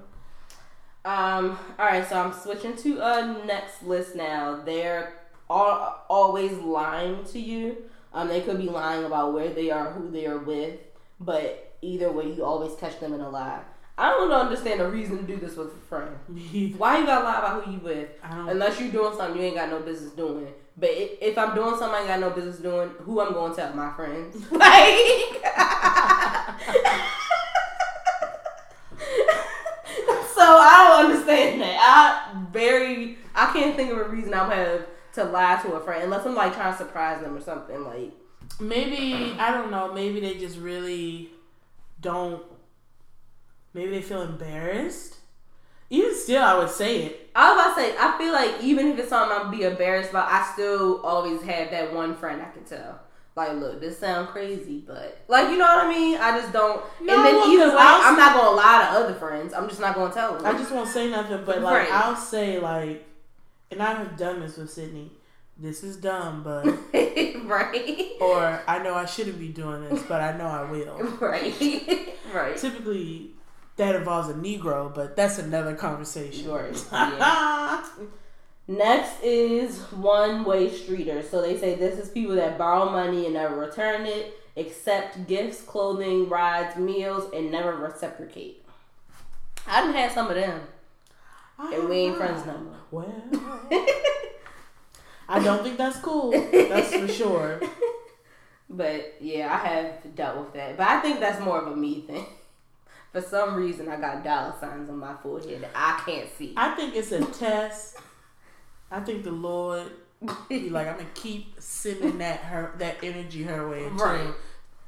Um. 1.03 1.57
All 1.79 1.85
right. 1.85 2.07
So 2.07 2.19
I'm 2.21 2.33
switching 2.33 2.75
to 2.77 2.99
a 3.01 3.45
next 3.45 3.83
list 3.83 4.15
now. 4.15 4.61
They're 4.63 5.13
all, 5.49 6.05
always 6.09 6.53
lying 6.53 7.23
to 7.25 7.39
you. 7.39 7.77
Um. 8.13 8.27
They 8.27 8.41
could 8.41 8.57
be 8.59 8.69
lying 8.69 9.03
about 9.05 9.33
where 9.33 9.49
they 9.49 9.71
are, 9.71 9.91
who 9.91 10.11
they 10.11 10.25
are 10.27 10.37
with, 10.37 10.79
but 11.19 11.75
either 11.81 12.11
way, 12.11 12.31
you 12.31 12.43
always 12.43 12.75
catch 12.75 12.99
them 12.99 13.13
in 13.13 13.21
a 13.21 13.29
lie. 13.29 13.61
I 13.99 14.11
don't 14.11 14.31
understand 14.31 14.79
the 14.79 14.87
reason 14.89 15.17
to 15.17 15.23
do 15.23 15.37
this 15.37 15.55
with 15.55 15.67
a 15.69 15.77
friend. 15.89 16.15
Why 16.77 16.99
you 16.99 17.05
gotta 17.07 17.23
lie 17.25 17.39
about 17.39 17.63
who 17.63 17.71
you 17.71 17.79
with? 17.79 18.09
I 18.23 18.35
don't. 18.35 18.49
Unless 18.49 18.79
you're 18.79 18.91
doing 18.91 19.15
something 19.17 19.39
you 19.41 19.47
ain't 19.47 19.55
got 19.55 19.69
no 19.69 19.79
business 19.79 20.11
doing. 20.11 20.47
But 20.79 20.91
if, 20.91 21.37
I'm 21.37 21.55
doing 21.55 21.75
something 21.77 22.03
I 22.03 22.05
got 22.05 22.19
no 22.19 22.29
business 22.29 22.57
doing, 22.57 22.89
who 22.99 23.19
I'm 23.19 23.33
going 23.33 23.51
to 23.55 23.57
tell? 23.57 23.73
My 23.73 23.91
friends. 23.93 24.35
Like. 24.51 24.61
so 30.35 30.43
I 30.43 30.87
don't 30.87 31.05
understand 31.11 31.61
that. 31.61 31.77
I 31.81 32.45
very. 32.51 33.17
I 33.33 33.51
can't 33.53 33.75
think 33.75 33.91
of 33.91 33.97
a 33.97 34.03
reason 34.07 34.33
I 34.33 34.47
would 34.47 34.57
have 34.57 34.85
to 35.13 35.23
lie 35.23 35.59
to 35.63 35.73
a 35.73 35.79
friend 35.79 36.03
unless 36.03 36.25
I'm 36.27 36.35
like 36.35 36.53
trying 36.53 36.73
to 36.73 36.77
surprise 36.77 37.21
them 37.21 37.35
or 37.35 37.41
something. 37.41 37.83
Like. 37.83 38.11
Maybe 38.59 39.35
I 39.39 39.51
don't 39.51 39.71
know. 39.71 39.93
Maybe 39.93 40.19
they 40.19 40.35
just 40.35 40.57
really 40.57 41.31
don't. 42.01 42.43
Maybe 43.73 43.91
they 43.91 44.01
feel 44.01 44.21
embarrassed. 44.21 45.15
Even 45.89 46.15
still, 46.15 46.43
I 46.43 46.57
would 46.57 46.69
say 46.69 47.03
it. 47.03 47.29
I 47.35 47.55
I 47.77 48.17
feel 48.17 48.33
like 48.33 48.61
even 48.61 48.87
if 48.87 48.99
it's 48.99 49.09
something 49.09 49.37
I'm 49.37 49.51
be 49.51 49.63
embarrassed 49.63 50.09
about, 50.11 50.29
I 50.31 50.49
still 50.53 51.01
always 51.05 51.41
have 51.43 51.71
that 51.71 51.93
one 51.93 52.15
friend 52.15 52.41
I 52.41 52.49
can 52.49 52.63
tell. 52.63 52.99
Like, 53.35 53.53
look, 53.53 53.79
this 53.79 53.99
sounds 53.99 54.29
crazy, 54.31 54.83
but 54.85 55.19
like, 55.27 55.49
you 55.51 55.57
know 55.57 55.65
what 55.65 55.85
I 55.85 55.89
mean? 55.89 56.17
I 56.17 56.39
just 56.39 56.51
don't. 56.51 56.81
No, 56.99 57.15
and 57.15 57.25
then 57.25 57.33
'cause 57.35 57.71
way, 57.71 57.77
I'll 57.79 58.01
I'm 58.01 58.17
not 58.17 58.33
gonna 58.33 58.55
lie 58.55 58.87
to 58.91 58.99
other 58.99 59.13
friends. 59.13 59.53
I'm 59.53 59.67
just 59.69 59.79
not 59.79 59.93
gonna 59.93 60.11
tell 60.11 60.35
them. 60.37 60.45
I 60.45 60.57
just 60.57 60.71
won't 60.71 60.89
say 60.89 61.09
nothing, 61.11 61.43
but 61.45 61.61
like 61.61 61.87
Right. 61.89 61.93
I'll 61.93 62.15
say 62.15 62.59
like, 62.59 63.05
and 63.69 63.81
I 63.81 63.93
have 63.93 64.17
done 64.17 64.39
this 64.39 64.57
with 64.57 64.71
Sydney. 64.71 65.11
This 65.55 65.83
is 65.83 65.97
dumb, 65.97 66.41
but 66.43 66.65
right, 67.45 68.11
or 68.21 68.61
I 68.67 68.79
know 68.83 68.93
I 68.95 69.05
shouldn't 69.05 69.39
be 69.39 69.49
doing 69.49 69.87
this, 69.87 70.01
but 70.03 70.21
I 70.21 70.35
know 70.37 70.45
I 70.47 70.63
will. 70.69 70.97
right, 71.19 72.15
right. 72.33 72.57
Typically, 72.57 73.31
that 73.77 73.95
involves 73.95 74.29
a 74.29 74.33
Negro, 74.33 74.93
but 74.93 75.15
that's 75.15 75.37
another 75.39 75.75
conversation. 75.75 76.49
Right, 76.49 76.85
yeah. 76.91 77.85
Next 78.67 79.23
is 79.23 79.79
one 79.93 80.43
way 80.43 80.69
streeters. 80.69 81.29
So 81.29 81.41
they 81.41 81.57
say 81.57 81.75
this 81.75 81.97
is 81.97 82.09
people 82.09 82.35
that 82.35 82.57
borrow 82.57 82.89
money 82.89 83.25
and 83.25 83.33
never 83.33 83.55
return 83.55 84.05
it, 84.05 84.37
accept 84.57 85.25
gifts, 85.27 85.61
clothing, 85.61 86.27
rides, 86.27 86.75
meals, 86.75 87.31
and 87.33 87.49
never 87.49 87.73
reciprocate. 87.75 88.65
I 89.65 89.81
done 89.81 89.93
had 89.93 90.11
some 90.11 90.29
of 90.29 90.35
them. 90.35 90.61
And 91.59 91.89
we 91.89 91.97
ain't 91.97 92.15
ah. 92.15 92.17
friends 92.17 92.45
no 92.45 92.57
more. 92.57 92.75
Well, 92.91 93.23
I 95.29 95.39
don't 95.43 95.63
think 95.63 95.77
that's 95.77 95.99
cool. 95.99 96.31
That's 96.31 96.93
for 96.93 97.07
sure. 97.07 97.61
But 98.69 99.15
yeah, 99.21 99.53
I 99.53 99.65
have 99.65 100.15
dealt 100.15 100.39
with 100.39 100.53
that. 100.53 100.75
But 100.75 100.87
I 100.87 100.99
think 100.99 101.21
that's 101.21 101.39
more 101.41 101.61
of 101.61 101.71
a 101.71 101.75
me 101.75 102.01
thing. 102.01 102.25
For 103.11 103.21
some 103.21 103.55
reason, 103.55 103.87
I 103.87 103.99
got 103.99 104.23
dollar 104.23 104.53
signs 104.59 104.89
on 104.89 104.97
my 104.99 105.15
forehead 105.23 105.61
that 105.61 105.71
I 105.73 106.01
can't 106.05 106.29
see. 106.37 106.53
I 106.57 106.75
think 106.75 106.95
it's 106.95 107.11
a 107.11 107.23
test. 107.25 107.97
I 108.91 108.99
think 108.99 109.23
the 109.23 109.31
Lord 109.31 109.87
be 110.49 110.69
like, 110.69 110.87
I'm 110.87 110.97
gonna 110.97 111.07
keep 111.13 111.55
sending 111.59 112.17
that 112.19 112.39
her 112.41 112.73
that 112.79 112.97
energy 113.03 113.43
her 113.43 113.69
way 113.69 113.85
until 113.85 114.05
Right. 114.05 114.33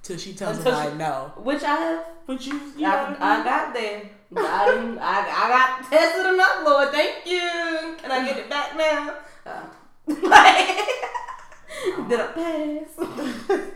till 0.03 0.17
she 0.17 0.33
tells 0.33 0.57
Until 0.57 0.73
me 0.77 0.81
she- 0.83 0.89
I 0.89 0.93
know. 0.95 1.31
Which 1.37 1.63
I 1.63 1.75
have. 1.75 2.05
But 2.27 2.45
you, 2.45 2.59
you 2.77 2.85
I, 2.85 3.15
I 3.19 3.41
I 3.41 3.43
got 3.43 3.73
there. 3.73 4.09
I, 4.37 4.97
I, 5.01 5.45
I 5.45 5.49
got 5.49 5.89
tested 5.89 6.25
enough, 6.33 6.61
Lord. 6.63 6.89
Thank 6.91 7.25
you. 7.25 7.95
Can 7.97 8.11
I 8.11 8.23
get 8.25 8.37
it 8.37 8.49
back 8.49 8.75
now? 8.77 9.15
Uh, 9.45 9.63
like, 10.07 10.87
did 12.07 12.19
I 12.19 12.27
pass? 12.35 13.59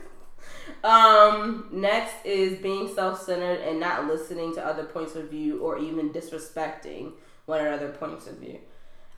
um. 0.83 1.69
Next 1.71 2.13
is 2.25 2.59
being 2.59 2.93
self-centered 2.93 3.61
and 3.61 3.79
not 3.79 4.07
listening 4.07 4.53
to 4.55 4.65
other 4.65 4.83
points 4.83 5.15
of 5.15 5.29
view 5.29 5.59
or 5.59 5.77
even 5.77 6.11
disrespecting 6.11 7.13
one 7.45 7.61
another 7.61 7.89
points 7.89 8.27
of 8.27 8.37
view. 8.37 8.59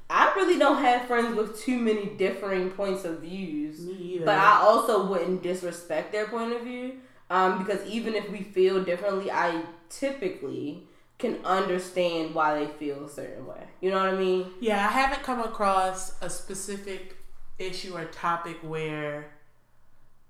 I 0.10 0.32
really 0.36 0.60
don't 0.60 0.84
have 0.84 1.08
friends 1.08 1.36
with 1.36 1.60
too 1.60 1.80
many 1.80 2.06
differing 2.06 2.70
points 2.70 3.06
of 3.06 3.22
views. 3.22 3.80
Me. 3.80 4.22
But 4.24 4.38
I 4.38 4.60
also 4.62 5.08
wouldn't 5.08 5.42
disrespect 5.42 6.12
their 6.12 6.28
point 6.28 6.54
of 6.54 6.62
view. 6.62 6.98
Um, 7.30 7.58
because 7.60 7.84
even 7.88 8.14
if 8.14 8.30
we 8.30 8.44
feel 8.44 8.84
differently, 8.84 9.32
I 9.32 9.64
typically 9.90 10.84
can 11.18 11.38
understand 11.44 12.36
why 12.36 12.60
they 12.60 12.68
feel 12.68 13.06
a 13.06 13.10
certain 13.10 13.48
way. 13.48 13.64
You 13.82 13.90
know 13.90 13.98
what 13.98 14.14
I 14.14 14.16
mean? 14.16 14.52
Yeah, 14.60 14.86
I 14.86 14.92
haven't 14.92 15.24
come 15.24 15.42
across 15.42 16.22
a 16.22 16.30
specific 16.30 17.18
issue 17.58 17.96
or 17.96 18.06
topic 18.06 18.58
where 18.62 19.32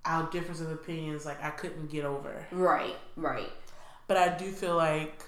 our 0.06 0.30
difference 0.30 0.62
of 0.62 0.72
opinions 0.72 1.26
like 1.26 1.44
I 1.44 1.50
couldn't 1.52 1.90
get 1.90 2.06
over. 2.06 2.46
Right, 2.52 2.96
right. 3.16 3.52
But 4.08 4.18
I 4.18 4.30
do 4.38 4.52
feel 4.52 4.76
like 4.76 5.24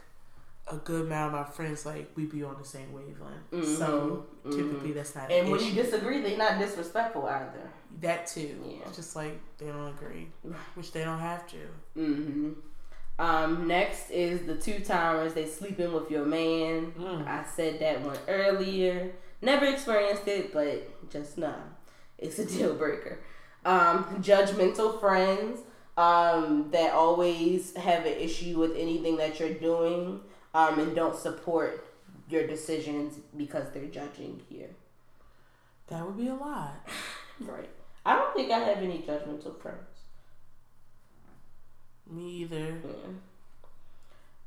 a 0.69 0.75
good 0.75 1.05
amount 1.05 1.33
of 1.33 1.47
my 1.47 1.51
friends 1.53 1.85
like 1.85 2.11
we 2.15 2.25
be 2.25 2.43
on 2.43 2.57
the 2.59 2.65
same 2.67 2.91
wavelength. 2.91 3.77
So 3.77 4.25
Mhm, 4.45 4.51
typically 4.55 4.91
that's 4.91 5.15
not 5.15 5.31
And 5.31 5.45
an 5.45 5.51
when 5.51 5.59
issue. 5.61 5.69
you 5.69 5.81
disagree, 5.83 6.21
they're 6.21 6.37
not 6.37 6.59
disrespectful 6.59 7.25
either. 7.25 7.71
that 8.01 8.27
too. 8.27 8.55
Yeah. 8.65 8.77
It's 8.87 8.97
just 8.97 9.15
like 9.15 9.39
they 9.57 9.67
don't 9.67 9.87
agree. 9.87 10.27
Which 10.75 10.91
they 10.91 11.03
don't 11.03 11.19
have 11.19 11.47
to. 11.47 11.57
Mm-hmm. 11.97 12.51
Um, 13.19 13.67
next 13.67 14.11
is 14.11 14.45
the 14.45 14.55
two 14.55 14.79
timers. 14.81 15.33
They 15.33 15.47
sleeping 15.47 15.91
with 15.93 16.11
your 16.11 16.25
man. 16.25 16.91
Mm. 16.99 17.25
I 17.27 17.43
said 17.45 17.79
that 17.79 18.01
one 18.01 18.17
earlier. 18.27 19.11
Never 19.41 19.65
experienced 19.65 20.27
it, 20.27 20.53
but 20.53 21.09
just 21.09 21.37
know 21.37 21.55
it's 22.19 22.37
a 22.39 22.45
deal 22.45 22.75
breaker. 22.75 23.17
Um, 23.65 24.21
judgmental 24.23 24.99
friends 24.99 25.59
um, 25.97 26.69
that 26.71 26.93
always 26.93 27.75
have 27.75 28.05
an 28.05 28.13
issue 28.13 28.57
with 28.59 28.75
anything 28.77 29.17
that 29.17 29.39
you're 29.39 29.53
doing 29.53 30.21
um, 30.53 30.79
and 30.79 30.95
don't 30.95 31.15
support 31.17 31.85
your 32.29 32.45
decisions 32.47 33.15
because 33.35 33.65
they're 33.73 33.85
judging 33.85 34.41
you. 34.49 34.67
That 35.87 36.05
would 36.05 36.17
be 36.17 36.27
a 36.27 36.35
lot. 36.35 36.87
Right. 37.39 37.69
I 38.03 38.15
don't 38.15 38.33
think 38.35 38.51
I 38.51 38.57
have 38.59 38.79
any 38.79 38.97
judgmental 38.99 39.61
friends. 39.61 39.77
Me 42.09 42.27
either. 42.41 42.57
Yeah. 42.57 42.71
Me 42.71 43.15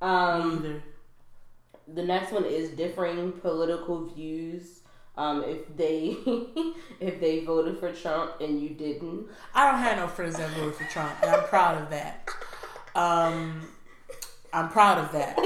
Um, 0.03 0.57
either. 0.59 0.83
the 1.87 2.03
next 2.03 2.33
one 2.33 2.45
is 2.47 2.71
differing 2.71 3.31
political 3.33 4.07
views. 4.07 4.80
Um, 5.21 5.45
if 5.45 5.77
they 5.77 6.17
if 7.01 7.21
they 7.21 7.45
voted 7.45 7.79
for 7.79 7.93
Trump 7.93 8.41
and 8.41 8.59
you 8.59 8.71
didn't, 8.71 9.27
I 9.55 9.71
don't 9.71 9.79
have 9.81 9.99
no 9.99 10.07
friends 10.09 10.39
that 10.39 10.49
voted 10.53 10.75
for 10.77 10.85
Trump, 10.85 11.13
and 11.21 11.31
I'm 11.31 11.45
proud 11.45 11.83
of 11.83 11.91
that. 11.91 12.27
Um, 12.95 13.69
I'm 14.51 14.71
proud 14.71 14.97
of 14.99 15.13
that. 15.13 15.39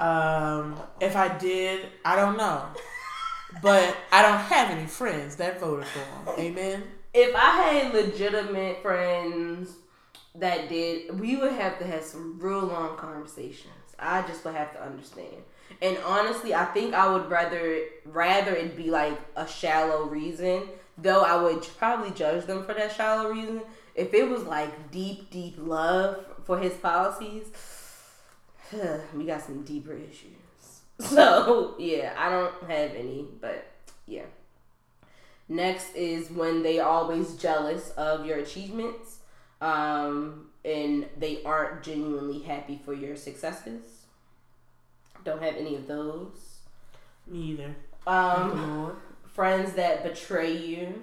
Um, 0.00 0.80
if 1.00 1.14
I 1.14 1.38
did, 1.38 1.86
I 2.04 2.16
don't 2.16 2.36
know, 2.36 2.66
but 3.62 3.96
I 4.10 4.20
don't 4.22 4.38
have 4.38 4.70
any 4.70 4.86
friends 4.88 5.36
that 5.36 5.60
voted 5.60 5.86
for 5.86 6.00
him. 6.00 6.40
Amen. 6.40 6.82
if 7.14 7.34
I 7.36 7.50
had 7.62 7.94
legitimate 7.94 8.82
friends 8.82 9.70
that 10.34 10.68
did, 10.68 11.18
we 11.20 11.36
would 11.36 11.52
have 11.52 11.78
to 11.78 11.86
have 11.86 12.02
some 12.02 12.38
real 12.38 12.60
long 12.60 12.96
conversations. 12.96 13.72
I 13.98 14.22
just 14.22 14.44
would 14.44 14.54
have 14.54 14.72
to 14.72 14.82
understand. 14.82 15.36
And 15.80 15.96
honestly, 16.04 16.54
I 16.54 16.64
think 16.66 16.94
I 16.94 17.10
would 17.12 17.30
rather 17.30 17.80
rather 18.04 18.54
it 18.54 18.76
be 18.76 18.90
like 18.90 19.18
a 19.36 19.46
shallow 19.46 20.04
reason, 20.04 20.62
though 20.98 21.22
I 21.22 21.40
would 21.40 21.62
probably 21.78 22.10
judge 22.10 22.46
them 22.46 22.64
for 22.64 22.74
that 22.74 22.92
shallow 22.92 23.30
reason. 23.30 23.62
If 23.94 24.14
it 24.14 24.28
was 24.28 24.44
like 24.44 24.90
deep, 24.90 25.30
deep 25.30 25.56
love 25.58 26.24
for 26.44 26.58
his 26.58 26.74
policies, 26.74 27.46
we 29.14 29.24
got 29.24 29.42
some 29.42 29.62
deeper 29.62 29.92
issues. 29.92 30.28
So 31.00 31.74
yeah, 31.80 32.14
I 32.16 32.30
don't 32.30 32.70
have 32.70 32.94
any, 32.94 33.26
but 33.40 33.66
yeah. 34.06 34.26
Next 35.48 35.96
is 35.96 36.30
when 36.30 36.62
they 36.62 36.78
always 36.78 37.34
jealous 37.34 37.90
of 37.90 38.24
your 38.24 38.38
achievements, 38.38 39.11
um, 39.62 40.48
and 40.64 41.06
they 41.16 41.42
aren't 41.44 41.82
genuinely 41.82 42.40
happy 42.40 42.80
for 42.84 42.92
your 42.92 43.16
successes. 43.16 44.06
Don't 45.24 45.40
have 45.40 45.56
any 45.56 45.76
of 45.76 45.86
those. 45.86 46.58
Me 47.28 47.52
either. 47.52 47.76
Um, 48.06 48.96
friends 49.32 49.74
that 49.74 50.02
betray 50.02 50.52
you 50.56 51.02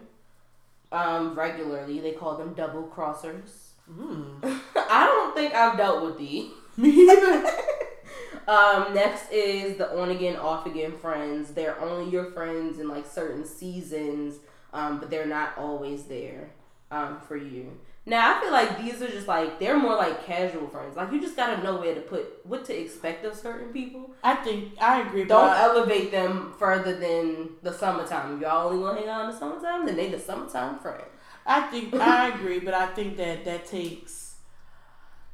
um, 0.91 1.35
regularly, 1.35 2.01
they 2.01 2.11
call 2.11 2.35
them 2.35 2.53
double 2.53 2.83
crossers. 2.83 3.69
Mm. 3.89 4.43
I 4.75 5.05
don't 5.05 5.33
think 5.33 5.53
I've 5.53 5.77
dealt 5.77 6.03
with 6.03 6.17
these. 6.17 6.51
Me 6.77 6.89
either. 6.89 7.49
um, 8.47 8.93
next 8.93 9.31
is 9.31 9.77
the 9.77 9.97
on 9.97 10.11
again, 10.11 10.35
off 10.35 10.65
again 10.65 10.97
friends. 10.97 11.53
They're 11.53 11.79
only 11.79 12.11
your 12.11 12.31
friends 12.31 12.79
in 12.79 12.89
like 12.89 13.07
certain 13.07 13.45
seasons, 13.45 14.39
um, 14.73 14.99
but 14.99 15.09
they're 15.09 15.25
not 15.25 15.57
always 15.57 16.03
there 16.03 16.49
um, 16.91 17.21
for 17.25 17.37
you. 17.37 17.77
Now 18.09 18.35
I 18.35 18.41
feel 18.41 18.51
like 18.51 18.81
these 18.81 19.01
are 19.03 19.07
just 19.07 19.27
like 19.27 19.59
they're 19.59 19.77
more 19.77 19.95
like 19.95 20.25
casual 20.25 20.67
friends. 20.67 20.97
Like 20.97 21.11
you 21.11 21.21
just 21.21 21.35
gotta 21.35 21.61
know 21.63 21.77
where 21.77 21.93
to 21.93 22.01
put 22.01 22.43
what 22.43 22.65
to 22.65 22.77
expect 22.77 23.23
of 23.23 23.35
certain 23.35 23.71
people. 23.71 24.09
I 24.23 24.35
think 24.35 24.73
I 24.81 25.01
agree. 25.01 25.25
Don't 25.25 25.49
I- 25.49 25.63
elevate 25.63 26.11
them 26.11 26.53
further 26.57 26.97
than 26.97 27.49
the 27.61 27.71
summertime. 27.71 28.41
Y'all 28.41 28.67
only 28.69 28.83
wanna 28.83 28.99
hang 28.99 29.09
out 29.09 29.25
in 29.25 29.31
the 29.31 29.37
summertime, 29.37 29.85
then 29.85 29.95
they 29.95 30.09
the 30.09 30.19
summertime 30.19 30.79
friend. 30.79 31.03
I 31.45 31.61
think 31.61 31.93
I 31.93 32.29
agree, 32.29 32.59
but 32.59 32.73
I 32.73 32.87
think 32.87 33.15
that 33.17 33.45
that 33.45 33.67
takes 33.67 34.35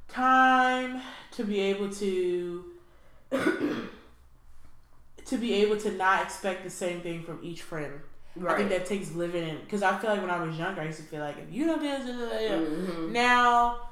time 0.09 1.01
to 1.31 1.43
be 1.43 1.59
able 1.61 1.89
to 1.89 2.65
to 3.31 3.87
be 5.37 5.53
able 5.55 5.77
to 5.77 5.91
not 5.91 6.23
expect 6.23 6.63
the 6.63 6.69
same 6.69 7.01
thing 7.01 7.23
from 7.23 7.39
each 7.41 7.61
friend. 7.61 8.01
I 8.47 8.55
think 8.57 8.69
that 8.69 8.85
takes 8.85 9.11
living 9.13 9.47
in 9.47 9.59
because 9.61 9.81
I 9.83 9.97
feel 9.97 10.09
like 10.09 10.21
when 10.21 10.29
I 10.29 10.41
was 10.43 10.57
younger, 10.57 10.81
I 10.81 10.85
used 10.85 10.97
to 10.99 11.03
feel 11.05 11.21
like 11.21 11.37
if 11.37 11.53
you 11.53 11.65
don't 11.67 11.79
do 11.79 11.87
this. 11.87 12.51
Mhm. 12.51 13.11
now 13.11 13.89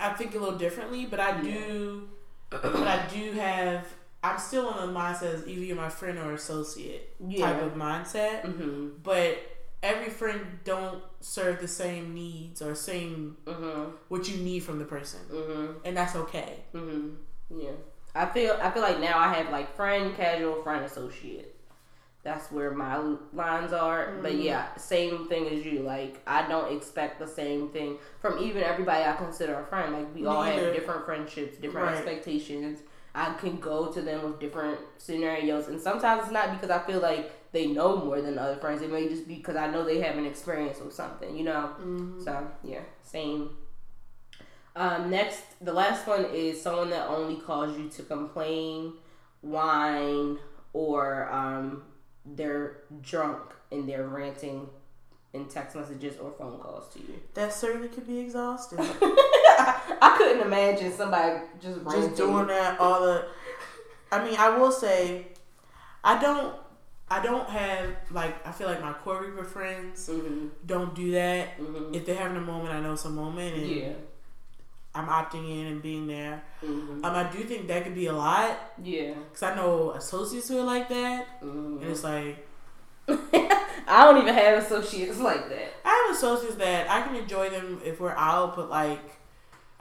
I 0.00 0.10
think 0.10 0.34
a 0.34 0.38
little 0.38 0.58
differently, 0.58 1.06
but 1.06 1.20
I 1.20 1.40
do, 1.40 2.08
but 2.50 2.64
I 2.86 3.06
do 3.06 3.32
have. 3.32 3.86
I'm 4.22 4.38
still 4.38 4.70
in 4.78 4.86
the 4.92 4.98
mindset 4.98 5.34
as 5.34 5.46
either 5.46 5.60
you're 5.64 5.76
my 5.76 5.88
friend 5.90 6.18
or 6.18 6.32
associate 6.32 7.14
Yeah. 7.26 7.52
type 7.52 7.62
of 7.62 7.74
mindset 7.74 8.42
Mhm. 8.42 9.02
but 9.02 9.36
every 9.82 10.08
friend 10.10 10.40
don't 10.64 11.02
serve 11.20 11.60
the 11.60 11.68
same 11.68 12.14
needs 12.14 12.62
or 12.62 12.74
same 12.74 13.36
Mhm. 13.44 13.92
what 14.08 14.26
you 14.26 14.38
need 14.42 14.60
from 14.60 14.78
the 14.78 14.86
person 14.86 15.20
Mhm. 15.30 15.74
and 15.84 15.94
that's 15.94 16.16
okay 16.16 16.64
Mhm. 16.74 17.16
Yeah. 17.50 17.72
I 18.14 18.24
feel 18.26 18.56
I 18.62 18.70
feel 18.70 18.80
like 18.82 18.98
now 18.98 19.18
I 19.18 19.28
have 19.34 19.50
like 19.52 19.76
friend, 19.76 20.16
casual, 20.16 20.62
friend, 20.62 20.84
associate. 20.86 21.54
That's 22.24 22.50
where 22.50 22.70
my 22.72 22.96
lines 23.34 23.72
are. 23.72 24.14
But 24.22 24.32
Mhm. 24.32 24.42
yeah, 24.44 24.74
same 24.76 25.28
thing 25.28 25.46
as 25.48 25.64
you. 25.64 25.80
Like 25.80 26.20
I 26.26 26.48
don't 26.48 26.72
expect 26.76 27.18
the 27.20 27.26
same 27.28 27.68
thing 27.68 27.98
from 28.20 28.38
even 28.38 28.62
everybody 28.62 29.04
I 29.04 29.12
consider 29.12 29.60
a 29.60 29.64
friend. 29.66 29.92
Like 29.92 30.14
we 30.14 30.24
all 30.26 30.42
have 30.42 30.72
different 30.72 31.04
friendships, 31.04 31.58
different 31.58 31.86
Right. 31.88 31.96
expectations. 31.96 32.80
I 33.14 33.34
can 33.34 33.58
go 33.60 33.92
to 33.92 34.00
them 34.00 34.24
with 34.24 34.40
different 34.40 34.80
scenarios, 34.98 35.68
and 35.68 35.80
sometimes 35.80 36.24
it's 36.24 36.32
not 36.32 36.50
because 36.50 36.70
I 36.70 36.80
feel 36.80 36.98
like 37.00 37.30
they 37.52 37.66
know 37.66 37.96
more 37.96 38.20
than 38.20 38.36
other 38.38 38.56
friends. 38.56 38.82
It 38.82 38.90
may 38.90 39.06
just 39.08 39.28
be 39.28 39.36
because 39.36 39.54
I 39.54 39.68
know 39.70 39.84
they 39.84 40.00
have 40.00 40.16
an 40.18 40.26
experience 40.26 40.80
with 40.80 40.92
something, 40.94 41.36
you 41.36 41.44
know. 41.44 41.70
So 42.24 42.44
yeah, 42.64 42.80
same. 43.02 43.50
Um, 44.76 45.10
next, 45.10 45.44
the 45.60 45.72
last 45.72 46.06
one 46.08 46.24
is 46.24 46.60
someone 46.60 46.90
that 46.90 47.06
only 47.06 47.36
calls 47.36 47.78
you 47.78 47.88
to 47.90 48.02
complain, 48.02 48.94
whine, 49.42 50.38
or 50.72 51.30
um, 51.30 51.84
they're 52.24 52.78
drunk 53.02 53.40
and 53.70 53.88
they're 53.88 54.06
ranting 54.06 54.68
in 55.32 55.46
text 55.46 55.74
messages 55.76 56.16
or 56.18 56.30
phone 56.38 56.58
calls 56.58 56.88
to 56.94 57.00
you. 57.00 57.14
that 57.34 57.52
certainly 57.52 57.88
could 57.88 58.06
be 58.06 58.18
exhausting 58.20 58.78
I 58.80 60.14
couldn't 60.16 60.42
imagine 60.46 60.92
somebody 60.92 61.40
just 61.60 61.80
ranting. 61.82 62.02
just 62.02 62.16
doing 62.16 62.46
that 62.48 62.78
all 62.80 63.00
the 63.02 63.26
i 64.12 64.24
mean 64.24 64.36
i 64.38 64.56
will 64.56 64.70
say 64.70 65.26
i 66.04 66.20
don't 66.20 66.54
i 67.10 67.20
don't 67.22 67.48
have 67.48 67.90
like 68.12 68.46
i 68.46 68.52
feel 68.52 68.68
like 68.68 68.80
my 68.80 68.92
core 68.92 69.20
group 69.24 69.40
of 69.40 69.48
friends 69.50 70.08
Mhm, 70.08 70.50
don't 70.66 70.94
do 70.94 71.10
that 71.12 71.58
mhm. 71.58 71.94
if 71.94 72.06
they're 72.06 72.14
having 72.16 72.36
a 72.36 72.40
moment 72.40 72.72
i 72.72 72.80
know 72.80 72.92
it's 72.92 73.04
a 73.04 73.10
moment 73.10 73.56
and 73.56 73.66
Yeah. 73.66 73.92
I'm 74.94 75.06
opting 75.06 75.48
in 75.50 75.66
and 75.66 75.82
being 75.82 76.06
there 76.06 76.42
mhm. 76.62 77.04
um 77.04 77.14
i 77.14 77.24
do 77.32 77.38
think 77.44 77.66
that 77.68 77.84
could 77.84 77.94
be 77.94 78.06
a 78.06 78.12
lot 78.12 78.72
Yeah. 78.82 79.14
because 79.28 79.42
i 79.42 79.54
know 79.54 79.92
associates 79.92 80.48
who 80.48 80.58
are 80.58 80.64
like 80.64 80.88
that 80.88 81.40
mhm. 81.42 81.80
and 81.80 81.90
it's 81.90 82.04
like 82.04 82.46
I 83.86 84.04
don't 84.04 84.22
even 84.22 84.34
have 84.34 84.62
associates 84.62 85.18
like 85.18 85.48
that. 85.50 85.74
I 85.84 86.06
have 86.06 86.16
associates 86.16 86.56
that 86.56 86.90
I 86.90 87.02
can 87.02 87.16
enjoy 87.16 87.50
them 87.50 87.80
if 87.84 88.00
we're 88.00 88.16
out, 88.16 88.56
but 88.56 88.70
like 88.70 88.98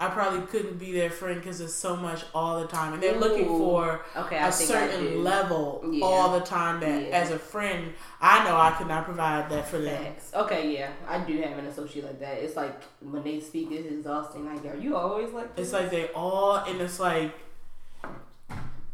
I 0.05 0.09
probably 0.09 0.41
couldn't 0.47 0.77
be 0.77 0.91
their 0.91 1.09
friend 1.09 1.39
because 1.39 1.61
it's 1.61 1.73
so 1.73 1.95
much 1.95 2.23
all 2.35 2.59
the 2.61 2.67
time, 2.67 2.93
and 2.93 3.01
they're 3.01 3.17
looking 3.19 3.47
for 3.47 4.01
Okay, 4.15 4.37
a 4.37 4.51
think 4.51 4.71
I 4.71 4.87
do. 4.87 4.93
certain 4.93 5.23
level 5.23 5.81
Yeah. 5.91 6.05
all 6.05 6.31
the 6.37 6.45
time. 6.45 6.79
That 6.79 7.01
Yeah. 7.03 7.09
as 7.21 7.31
a 7.31 7.39
friend, 7.39 7.93
I 8.21 8.43
know 8.45 8.55
I 8.57 8.71
could 8.71 8.87
not 8.87 9.05
provide 9.05 9.49
that 9.49 9.67
for 9.67 9.77
them. 9.79 10.03
Facts. 10.03 10.31
Okay, 10.33 10.73
yeah, 10.77 10.89
I 11.07 11.19
do 11.19 11.41
have 11.41 11.57
an 11.57 11.65
associate 11.67 12.05
like 12.05 12.19
that. 12.19 12.37
It's 12.39 12.55
like 12.55 12.75
when 13.01 13.23
they 13.23 13.39
speak, 13.39 13.71
it's 13.71 13.87
exhausting. 13.87 14.45
Like, 14.45 14.65
are 14.65 14.77
you 14.77 14.95
always 14.95 15.31
like 15.33 15.55
this? 15.55 15.65
It's 15.67 15.73
like 15.73 15.89
they 15.91 16.07
all, 16.13 16.57
and 16.57 16.81
it's 16.81 16.99
like 16.99 17.31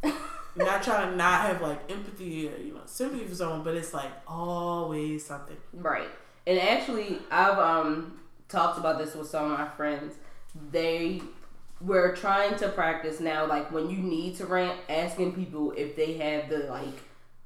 not 0.55 0.83
trying 0.83 1.11
to 1.11 1.15
not 1.15 1.41
have 1.41 1.61
like 1.61 1.89
empathy 1.91 2.47
or 2.49 2.57
you 2.57 2.73
know 2.73 2.81
sympathy 2.85 3.25
for 3.25 3.35
someone, 3.35 3.63
but 3.63 3.75
it's 3.75 3.93
like 3.93 4.11
always 4.27 5.25
something. 5.25 5.57
right. 5.73 6.09
And 6.47 6.57
actually, 6.59 7.19
I've 7.29 7.59
um 7.59 8.19
talked 8.47 8.79
about 8.79 8.97
this 8.97 9.13
with 9.15 9.27
some 9.27 9.51
of 9.51 9.59
my 9.59 9.67
friends. 9.69 10.15
They 10.71 11.21
we're 11.81 12.15
trying 12.15 12.57
to 12.57 12.69
practice 12.69 13.19
now. 13.19 13.45
Like 13.45 13.71
when 13.71 13.89
you 13.89 13.97
need 13.97 14.35
to 14.37 14.45
rant, 14.45 14.77
asking 14.89 15.33
people 15.33 15.73
if 15.77 15.95
they 15.95 16.13
have 16.13 16.49
the 16.49 16.67
like 16.69 16.99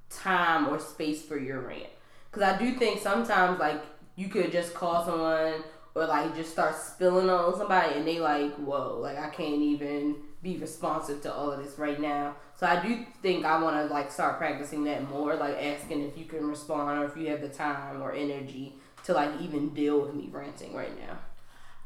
time 0.10 0.68
or 0.70 0.80
space 0.80 1.24
for 1.24 1.38
your 1.38 1.62
rant. 1.62 1.90
Because 2.32 2.44
I 2.44 2.58
do 2.58 2.74
think 2.74 3.00
sometimes 3.00 3.60
like 3.60 3.82
you 4.16 4.30
could 4.30 4.52
just 4.52 4.74
call 4.74 5.06
someone 5.06 5.64
or 5.96 6.06
like 6.08 6.36
just 6.36 6.52
start 6.52 6.76
spilling 6.76 7.30
on 7.30 7.56
somebody 7.58 7.96
and 7.96 8.08
they 8.08 8.20
like, 8.20 8.54
whoa, 8.56 9.00
like 9.00 9.18
I 9.18 9.30
can't 9.30 9.62
even 9.62 10.16
be 10.42 10.58
responsive 10.58 11.22
to 11.22 11.34
all 11.34 11.52
of 11.52 11.64
this 11.64 11.78
right 11.78 12.00
now. 12.00 12.36
So 12.60 12.66
I 12.68 12.86
do 12.86 13.06
think 13.22 13.46
I 13.46 13.62
want 13.62 13.76
to 13.76 13.94
like 13.94 14.12
start 14.12 14.38
practicing 14.38 14.84
that 14.86 15.08
more, 15.10 15.36
like 15.36 15.56
asking 15.62 16.02
if 16.02 16.18
you 16.18 16.26
can 16.26 16.48
respond 16.48 17.00
or 17.00 17.06
if 17.06 17.16
you 17.16 17.30
have 17.30 17.42
the 17.42 17.50
time 17.50 18.02
or 18.02 18.14
energy 18.14 18.76
to 19.06 19.14
like 19.14 19.30
even 19.42 19.70
deal 19.74 20.02
with 20.02 20.14
me 20.14 20.30
ranting 20.32 20.74
right 20.74 20.98
now. 21.00 21.18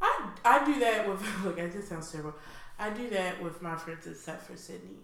I 0.01 0.29
I 0.45 0.65
do 0.65 0.79
that 0.79 1.07
with 1.09 1.21
look. 1.45 1.57
It 1.57 1.71
just 1.73 1.89
sounds 1.89 2.11
terrible. 2.11 2.33
I 2.79 2.89
do 2.91 3.09
that 3.09 3.41
with 3.41 3.61
my 3.61 3.75
friends 3.75 4.05
except 4.05 4.43
for 4.45 4.55
Sydney. 4.55 4.97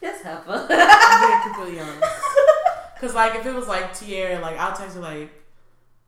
That's 0.00 0.22
heifer. 0.22 0.66
I'm 0.70 1.28
being 1.28 1.54
completely 1.54 1.80
honest. 1.80 2.12
Cause 3.00 3.14
like 3.14 3.34
if 3.36 3.46
it 3.46 3.54
was 3.54 3.66
like 3.68 3.96
Tierra, 3.98 4.40
like 4.40 4.58
I'll 4.58 4.76
text 4.76 4.94
her 4.96 5.00
like, 5.02 5.30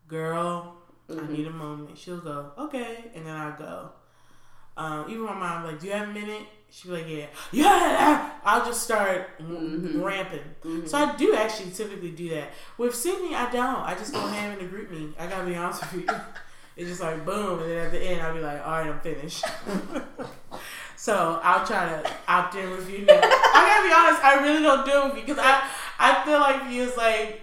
"Girl, 0.09 0.77
I 1.11 1.15
Mhm. 1.15 1.29
need 1.31 1.47
a 1.47 1.51
moment." 1.51 1.97
She'll 1.99 2.19
go, 2.21 2.53
"Okay," 2.59 3.11
and 3.15 3.27
then 3.27 3.35
I'll 3.37 3.57
go. 3.57 3.91
Um, 4.77 5.07
even 5.09 5.23
my 5.25 5.35
mom 5.35 5.65
like, 5.65 5.81
"Do 5.81 5.87
you 5.87 5.93
have 5.93 6.09
a 6.09 6.13
minute?" 6.13 6.43
She'll 6.71 6.93
be 6.95 6.99
like, 7.03 7.09
"Yeah, 7.11 7.27
yeah." 7.53 8.31
I'll 8.45 8.65
just 8.65 8.83
start 8.83 9.39
Mhm. 9.41 10.03
ramping. 10.03 10.45
Mhm. 10.63 10.89
So 10.89 10.99
I 10.99 11.15
do 11.17 11.35
actually 11.35 11.71
typically 11.71 12.11
do 12.11 12.29
that. 12.31 12.51
With 12.79 12.95
Sydney, 12.95 13.35
I 13.35 13.51
don't. 13.51 13.81
I 13.83 13.95
just 13.95 14.13
go 14.13 14.21
ham 14.27 14.59
in 14.59 14.67
the 14.67 14.77
GroupMe. 14.77 15.15
I 15.19 15.27
gotta 15.27 15.47
be 15.47 15.57
honest 15.57 15.81
with 15.93 16.03
you. 16.03 16.09
It's 16.77 16.89
just 16.89 17.01
like 17.01 17.25
boom, 17.25 17.61
and 17.61 17.71
then 17.71 17.87
at 17.87 17.93
the 17.93 18.01
end, 18.01 18.21
I'll 18.21 18.35
be 18.35 18.41
like, 18.41 18.61
"All 18.65 18.73
right, 18.73 18.89
I'm 18.89 19.01
finished." 19.01 19.45
so 20.97 21.41
I'll 21.43 21.65
try 21.65 21.87
to 21.87 22.13
opt 22.27 22.57
in 22.57 22.71
with 22.71 22.91
you 22.91 23.05
now. 23.05 23.21
I 23.23 23.67
gotta 23.69 23.89
be 23.89 23.95
honest. 23.95 24.25
I 24.25 24.43
really 24.43 24.63
don't 24.63 24.85
do 24.85 25.07
it 25.19 25.27
because 25.27 25.39
I 25.41 25.71
I 25.99 26.25
feel 26.25 26.41
like 26.41 26.73
you 26.73 26.83
is 26.83 26.97
like. 26.97 27.41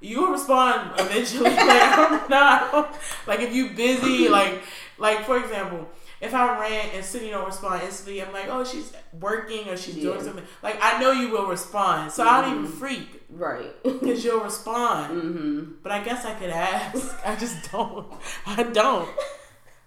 You 0.00 0.20
will 0.20 0.30
respond 0.30 0.92
eventually. 0.96 1.50
like 1.56 1.98
I'm 1.98 2.30
not 2.30 2.94
like 3.26 3.40
if 3.40 3.52
you 3.52 3.70
busy, 3.70 4.28
like 4.28 4.62
like 4.96 5.24
for 5.24 5.38
example, 5.38 5.88
if 6.20 6.34
I 6.34 6.58
rant 6.60 6.94
and 6.94 7.04
Sydney 7.04 7.30
don't 7.30 7.46
respond 7.46 7.82
instantly, 7.82 8.22
I'm 8.22 8.32
like, 8.32 8.46
oh, 8.48 8.64
she's 8.64 8.92
working 9.20 9.68
or 9.68 9.76
she's 9.76 9.96
doing 9.96 10.22
something. 10.22 10.44
Like 10.62 10.78
I 10.82 11.00
know 11.00 11.12
you 11.12 11.30
will 11.30 11.46
respond, 11.46 12.10
so 12.12 12.24
I 12.26 12.40
don't 12.42 12.50
even 12.58 12.66
Mhm. 12.72 12.78
freak 12.78 13.22
right. 13.30 13.72
because 13.82 14.24
you'll 14.24 14.40
respond. 14.44 15.22
mm-hmm. 15.22 15.72
But 15.82 15.92
I 15.92 16.02
guess 16.02 16.24
I 16.24 16.34
could 16.34 16.50
ask. 16.50 17.16
I 17.24 17.36
just 17.36 17.70
don't. 17.72 18.06
I 18.46 18.62
don't. 18.64 19.08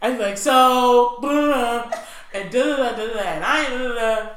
I'm 0.02 0.18
like 0.18 0.38
so, 0.38 1.18
blah, 1.22 1.92
and 2.34 2.50
da 2.52 2.64
da 2.64 2.76
da 2.78 2.96
da 2.96 3.14
da, 3.14 3.20
and 3.20 3.44
I 3.46 3.70
da 3.70 3.94
da. 3.94 4.30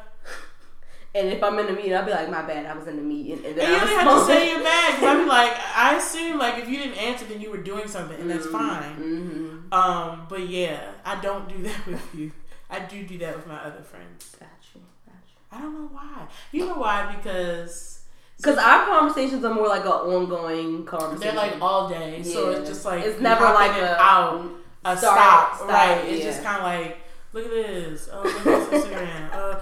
And 1.17 1.29
if 1.29 1.43
I'm 1.45 1.57
in 1.61 1.67
the 1.67 1.73
meeting, 1.73 1.95
I'll 1.95 2.05
be 2.05 2.11
like, 2.11 2.29
my 2.29 2.43
bad, 2.43 2.67
I 2.67 2.77
was 2.77 2.89
in 2.89 2.97
the 2.97 3.03
meeting. 3.03 3.35
And 3.35 3.47
And 3.47 3.57
then 3.59 3.71
you 3.71 3.77
I 3.77 3.81
don't 3.81 3.89
have 4.01 4.19
to 4.19 4.25
say 4.27 4.51
you're 4.51 4.63
mad 4.63 4.95
because 4.97 5.09
I'd 5.17 5.23
be 5.23 5.29
like, 5.29 5.53
I 5.77 5.97
assume 5.97 6.39
like 6.39 6.59
if 6.63 6.69
you 6.69 6.77
didn't 6.79 6.99
answer, 6.99 7.25
then 7.27 7.41
you 7.41 7.51
were 7.51 7.63
doing 7.63 7.87
something, 7.87 8.21
and 8.21 8.29
that's 8.29 8.47
fine. 8.47 8.97
Mm-hmm. 8.97 9.73
Um, 9.73 10.27
but 10.29 10.49
yeah, 10.49 10.91
I 11.05 11.21
don't 11.21 11.49
do 11.49 11.63
that 11.63 11.87
with 11.87 12.15
you. 12.15 12.33
I 12.69 12.81
do 12.81 13.05
do 13.05 13.17
that 13.19 13.37
with 13.37 13.47
my 13.47 13.59
other 13.59 13.83
friends. 13.83 14.35
Got 14.41 14.49
you. 14.75 14.81
Got 15.07 15.15
you. 15.29 15.37
I 15.53 15.61
don't 15.63 15.75
know 15.75 15.89
why. 15.93 16.27
You 16.51 16.67
know 16.67 16.75
why? 16.75 17.15
Because 17.15 18.03
Because 18.39 18.59
our 18.59 18.87
conversations 18.87 19.45
are 19.45 19.55
more 19.55 19.69
like 19.69 19.85
an 19.85 19.93
ongoing 19.93 20.85
conversation. 20.85 21.21
they're 21.21 21.51
like 21.51 21.63
all 21.63 21.89
day, 21.89 22.25
so 22.25 22.51
it's 22.51 22.69
just 22.69 22.85
like 22.85 23.05
it's 23.05 23.21
never 23.21 23.45
like 23.45 23.81
a 23.81 23.97
out. 24.01 24.51
a 24.85 24.97
stop, 24.97 25.55
stop, 25.57 25.69
right? 25.69 26.05
It's 26.09 26.25
yeah. 26.25 26.25
just 26.25 26.43
kind 26.43 26.57
of 26.57 26.63
like, 26.65 26.99
look 27.33 27.45
at 27.45 27.51
this. 27.53 28.09
Oh, 28.13 28.23
look 28.23 28.47
at 28.47 28.71
this 28.71 28.85
Instagram. 28.87 29.33
Uh, 29.33 29.61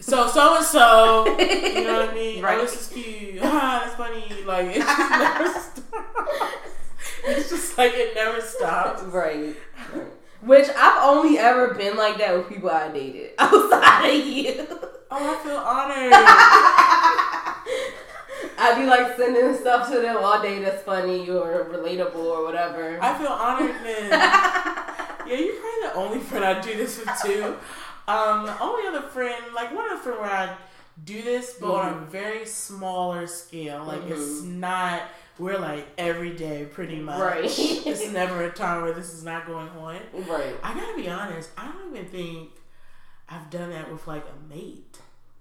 so 0.00 0.26
so 0.28 0.56
and 0.56 0.64
so, 0.64 1.24
you 1.38 1.84
know 1.84 2.00
what 2.00 2.10
I 2.10 2.14
mean? 2.14 2.42
Right. 2.42 2.58
Oh, 2.58 2.62
this 2.62 2.80
is 2.80 2.88
cute. 2.92 3.40
Ah, 3.42 3.82
that's 3.84 3.94
funny. 3.96 4.42
Like 4.44 4.66
it 4.76 4.80
just 4.82 5.10
never 5.10 5.48
stops. 5.48 5.82
It's 7.24 7.50
just 7.50 7.78
like 7.78 7.92
it 7.94 8.14
never 8.14 8.40
stops. 8.40 9.02
right. 9.04 9.54
right. 9.94 10.06
Which 10.42 10.68
I've 10.76 11.02
only 11.02 11.38
ever 11.38 11.74
been 11.74 11.96
like 11.96 12.18
that 12.18 12.36
with 12.36 12.48
people 12.48 12.70
I 12.70 12.88
dated 12.92 13.30
outside 13.38 14.08
of 14.10 14.26
you. 14.26 14.66
Oh, 15.10 15.10
I 15.10 15.36
feel 15.42 15.56
honored. 15.56 16.12
I'd 18.60 18.76
be 18.78 18.86
like 18.86 19.16
sending 19.16 19.56
stuff 19.56 19.88
to 19.90 20.00
them 20.00 20.16
all 20.18 20.40
day 20.42 20.58
that's 20.62 20.82
funny 20.82 21.28
or 21.30 21.64
relatable 21.70 22.16
or 22.16 22.44
whatever. 22.44 22.98
I 23.00 23.16
feel 23.18 23.28
honored, 23.28 23.74
man. 23.82 24.10
yeah, 24.10 25.34
you're 25.36 25.54
probably 25.60 25.82
the 25.88 25.94
only 25.94 26.18
friend 26.20 26.44
I 26.44 26.60
do 26.60 26.76
this 26.76 26.98
with 26.98 27.10
too. 27.24 27.56
Um, 28.08 28.46
the 28.46 28.60
only 28.60 28.88
other 28.88 29.06
friend, 29.08 29.44
like 29.54 29.74
one 29.74 29.84
other 29.90 30.00
friend 30.00 30.18
where 30.18 30.30
I 30.30 30.56
do 31.04 31.22
this, 31.22 31.56
but 31.60 31.68
mm-hmm. 31.68 31.96
on 31.96 32.02
a 32.02 32.06
very 32.06 32.46
smaller 32.46 33.26
scale. 33.26 33.84
Like 33.84 34.00
mm-hmm. 34.00 34.12
it's 34.12 34.42
not. 34.42 35.02
We're 35.38 35.58
like 35.58 35.86
every 35.98 36.34
day, 36.34 36.64
pretty 36.64 36.98
much. 36.98 37.20
Right. 37.20 37.44
it's 37.44 38.10
never 38.10 38.42
a 38.44 38.50
time 38.50 38.82
where 38.82 38.92
this 38.92 39.12
is 39.12 39.22
not 39.22 39.46
going 39.46 39.68
on. 39.68 40.00
Right. 40.26 40.54
I 40.64 40.74
gotta 40.74 40.96
be 40.96 41.08
honest. 41.08 41.50
I 41.56 41.70
don't 41.70 41.94
even 41.94 42.08
think 42.08 42.50
I've 43.28 43.48
done 43.50 43.70
that 43.70 43.92
with 43.92 44.06
like 44.08 44.24
a 44.24 44.52
mate. 44.52 44.98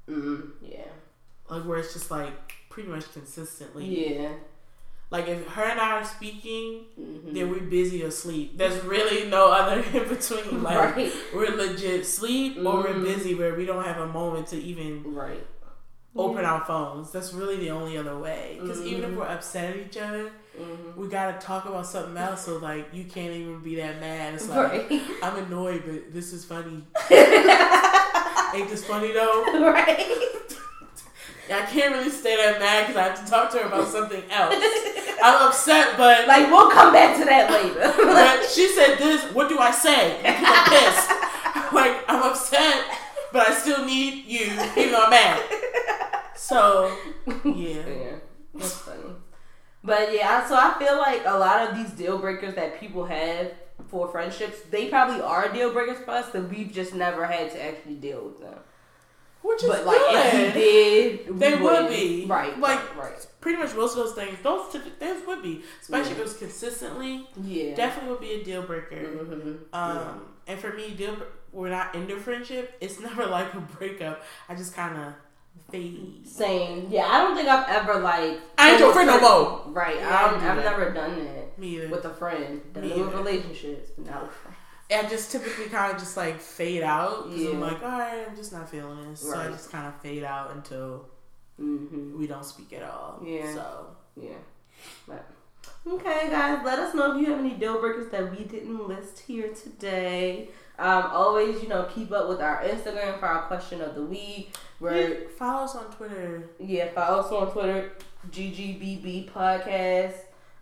Mm, 0.08 0.52
yeah. 0.62 0.82
Like 1.50 1.64
where 1.64 1.80
it's 1.80 1.94
just 1.94 2.12
like 2.12 2.54
pretty 2.70 2.90
much 2.90 3.12
consistently. 3.14 4.14
Yeah. 4.18 4.34
Like 5.10 5.28
if 5.28 5.48
her 5.48 5.64
and 5.64 5.80
I 5.80 5.92
are 5.94 6.04
speaking, 6.04 6.86
mm-hmm. 7.00 7.34
then 7.34 7.50
we're 7.50 7.62
busy 7.62 8.02
asleep. 8.02 8.58
There's 8.58 8.84
really 8.84 9.30
no 9.30 9.52
other 9.52 9.80
in 9.98 10.08
between. 10.08 10.64
Like 10.64 10.96
right. 10.96 11.14
we're 11.34 11.56
legit 11.56 12.06
sleep 12.06 12.58
mm-hmm. 12.58 12.68
or 12.68 12.78
we're 12.78 12.94
mm-hmm. 12.94 13.04
busy 13.04 13.34
where 13.36 13.56
we 13.56 13.66
don't 13.66 13.86
have 13.86 13.98
a 13.98 14.08
moment 14.08 14.48
to 14.48 14.58
even 14.58 15.16
right 15.16 15.46
open 16.18 16.44
yeah. 16.44 16.52
our 16.52 16.66
phones. 16.66 17.12
That's 17.12 17.34
really 17.34 17.58
the 17.58 17.70
only 17.70 17.98
other 17.98 18.18
way. 18.18 18.58
Because 18.60 18.80
mm-hmm. 18.80 18.88
even 18.88 19.04
if 19.04 19.10
mm-hmm. 19.12 19.20
we're 19.20 19.28
upset 19.28 19.70
at 19.70 19.78
each 19.78 19.98
other, 19.98 20.32
mm-hmm. 20.60 21.00
we 21.00 21.08
gotta 21.08 21.38
talk 21.40 21.66
about 21.66 21.86
something 21.86 22.18
else. 22.18 22.46
So 22.46 22.58
like 22.58 22.94
you 22.94 23.06
can't 23.06 23.34
even 23.34 23.62
be 23.62 23.76
that 23.76 24.02
mad. 24.02 24.34
It's 24.34 24.50
like 24.50 24.90
right. 24.90 25.02
I'm 25.24 25.38
annoyed, 25.46 25.84
but 25.86 26.14
this 26.14 26.34
is 26.34 26.44
funny. 26.44 26.84
Ain't 28.54 28.70
this 28.70 28.86
funny 28.86 29.14
though? 29.14 29.46
Right. 29.62 30.34
I 31.50 31.66
can't 31.66 31.94
really 31.94 32.10
stay 32.10 32.36
that 32.36 32.60
mad 32.60 32.88
because 32.88 32.98
I 32.98 33.04
have 33.10 33.24
to 33.24 33.30
talk 33.30 33.52
to 33.52 33.60
her 33.60 33.68
about 33.68 33.88
something 33.88 34.24
else. 34.30 34.56
I'm 35.24 35.48
upset, 35.48 35.98
but 35.98 36.28
like 36.28 36.50
we'll 36.50 36.70
come 36.70 36.94
back 36.94 37.18
to 37.18 37.26
that 37.26 37.52
later. 37.52 37.94
but 37.98 38.50
she 38.50 38.68
said 38.70 38.98
this. 38.98 39.24
What 39.34 39.50
do 39.50 39.60
I 39.60 39.72
say? 39.72 40.20
I'm 40.26 40.70
pissed. 40.70 41.74
like 41.74 42.04
I'm 42.08 42.24
upset, 42.24 42.86
but 43.32 43.48
I 43.48 43.54
still 43.54 43.86
need 43.86 44.26
you, 44.26 44.52
even 44.78 44.92
though 44.92 45.04
I'm 45.04 45.10
mad. 45.10 45.44
So 46.36 46.96
yeah, 47.46 47.88
yeah, 47.88 48.16
that's 48.54 48.74
funny. 48.74 49.16
But 49.84 50.14
yeah, 50.14 50.46
so 50.48 50.56
I 50.56 50.76
feel 50.78 50.98
like 50.98 51.22
a 51.26 51.38
lot 51.38 51.70
of 51.70 51.78
these 51.78 51.92
deal 51.92 52.18
breakers 52.18 52.56
that 52.56 52.80
people 52.80 53.06
have 53.06 53.54
for 53.88 54.10
friendships, 54.10 54.62
they 54.70 54.90
probably 54.90 55.22
are 55.22 55.48
deal 55.50 55.72
breakers 55.72 56.00
for 56.04 56.12
us, 56.12 56.30
that 56.32 56.50
we've 56.50 56.72
just 56.72 56.94
never 56.94 57.26
had 57.26 57.52
to 57.52 57.64
actually 57.64 57.96
deal 57.96 58.26
with 58.26 58.42
them. 58.42 58.60
Which 59.42 59.64
is 59.64 59.70
but 59.70 59.86
like 59.86 59.98
good. 59.98 60.16
if 60.16 60.56
we 60.56 60.62
did, 60.62 61.40
they 61.40 61.56
would 61.56 61.90
be 61.90 62.26
right. 62.28 62.60
Like 62.60 62.98
right. 62.98 63.28
pretty 63.40 63.58
much 63.58 63.76
most 63.76 63.98
of 63.98 64.04
those 64.04 64.14
things, 64.14 64.38
those 64.44 64.72
things 64.74 65.26
would 65.28 65.44
be, 65.44 65.64
especially 65.82 66.10
yeah. 66.10 66.16
if 66.16 66.20
it 66.20 66.24
was 66.24 66.38
consistently. 66.38 67.28
Yeah, 67.44 67.76
definitely 67.76 68.12
would 68.12 68.22
be 68.22 68.32
a 68.34 68.44
deal 68.44 68.64
breaker. 68.64 68.96
Mm-hmm. 68.96 69.50
Um, 69.74 69.96
yeah. 69.96 70.14
and 70.48 70.60
for 70.60 70.74
me, 70.74 70.92
deal 70.92 71.16
we're 71.52 71.70
not 71.70 71.96
into 71.96 72.18
friendship. 72.18 72.76
It's 72.82 73.00
never 73.08 73.26
like 73.26 73.54
a 73.54 73.60
breakup. 73.60 74.24
I 74.50 74.56
just 74.56 74.76
kind 74.76 74.98
of 74.98 75.14
fade. 75.72 76.28
Same. 76.28 76.88
Yeah, 76.90 77.08
I 77.08 77.20
don't 77.20 77.36
think 77.36 77.48
I've 77.48 77.68
ever 77.70 78.00
like. 78.00 78.40
I 78.58 78.72
ain't 78.72 78.80
your 78.80 78.94
friend 78.94 79.08
no 79.08 79.20
more. 79.20 79.74
Right. 79.74 79.98
Yeah, 79.98 80.32
I've, 80.34 80.44
I've 80.44 80.64
never 80.64 80.92
done 80.92 81.24
that. 81.24 81.58
Me 81.60 81.76
either. 81.76 81.90
With 81.90 82.06
a 82.06 82.14
friend. 82.14 82.62
Done 82.74 82.84
with 82.84 83.14
relationships, 83.14 83.92
but 83.98 84.08
not 84.08 84.24
with 84.24 84.32
friends. 84.32 84.57
I 84.90 85.04
just 85.10 85.32
typically 85.32 85.66
kind 85.66 85.94
of 85.94 86.00
just 86.00 86.16
like 86.16 86.40
fade 86.40 86.84
out 86.84 87.30
because 87.30 87.42
yeah. 87.42 87.50
I'm 87.50 87.60
like, 87.62 87.84
all 87.84 87.90
right, 87.90 88.26
I'm 88.30 88.36
just 88.36 88.54
not 88.54 88.70
feeling 88.70 89.10
this, 89.10 89.24
right. 89.24 89.34
so 89.34 89.40
I 89.40 89.52
just 89.52 89.72
kind 89.72 89.88
of 89.88 90.00
fade 90.02 90.24
out 90.24 90.52
until 90.56 91.06
mm-hmm. 91.60 92.18
we 92.18 92.26
don't 92.28 92.46
speak 92.46 92.72
at 92.74 92.84
all. 92.84 93.22
Yeah. 93.26 93.54
So 93.54 93.88
yeah. 94.16 94.38
But 95.08 95.30
okay, 95.86 96.30
guys, 96.30 96.62
let 96.64 96.80
us 96.80 96.96
know 96.96 97.16
if 97.16 97.22
you 97.22 97.32
have 97.32 97.40
any 97.40 97.54
deal 97.54 97.80
breakers 97.80 98.12
that 98.12 98.32
we 98.32 98.46
didn't 98.46 98.88
list 98.88 99.20
here 99.20 99.50
today. 99.54 100.50
Um, 100.80 101.10
always, 101.12 101.62
you 101.64 101.70
know, 101.70 101.84
keep 101.94 102.12
up 102.12 102.30
with 102.30 102.40
our 102.40 102.64
Instagram 102.64 103.20
for 103.20 103.26
our 103.26 103.48
question 103.48 103.82
of 103.82 103.96
the 103.96 104.04
week. 104.04 104.56
We're, 104.80 104.96
yeah, 104.96 105.16
follow 105.38 105.64
us 105.64 105.76
on 105.76 105.86
Twitter. 105.92 106.52
Yeah, 106.60 106.90
follow 106.90 107.22
us 107.22 107.32
on 107.32 107.52
Twitter, 107.52 107.94
GGBB 108.30 109.32
Podcast. 109.32 110.18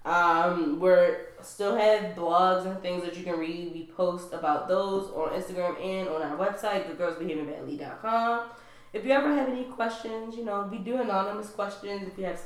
Um, 0.05 0.80
we're 0.80 1.17
still 1.45 1.75
have 1.75 2.15
blogs 2.15 2.65
and 2.65 2.81
things 2.81 3.03
that 3.03 3.15
you 3.15 3.23
can 3.23 3.39
read. 3.39 3.73
We 3.73 3.89
post 3.95 4.33
about 4.33 4.67
those 4.67 5.09
on 5.11 5.29
Instagram 5.29 5.79
and 5.83 6.09
on 6.09 6.21
our 6.21 6.37
website, 6.37 6.89
thegirlsbehavingbadly.com. 6.89 8.49
If 8.93 9.05
you 9.05 9.11
ever 9.11 9.33
have 9.33 9.49
any 9.49 9.65
questions, 9.65 10.35
you 10.35 10.45
know, 10.45 10.67
we 10.71 10.77
do 10.77 10.95
anonymous 11.01 11.49
questions. 11.49 12.07
If 12.07 12.17
you 12.17 12.25
have 12.25 12.41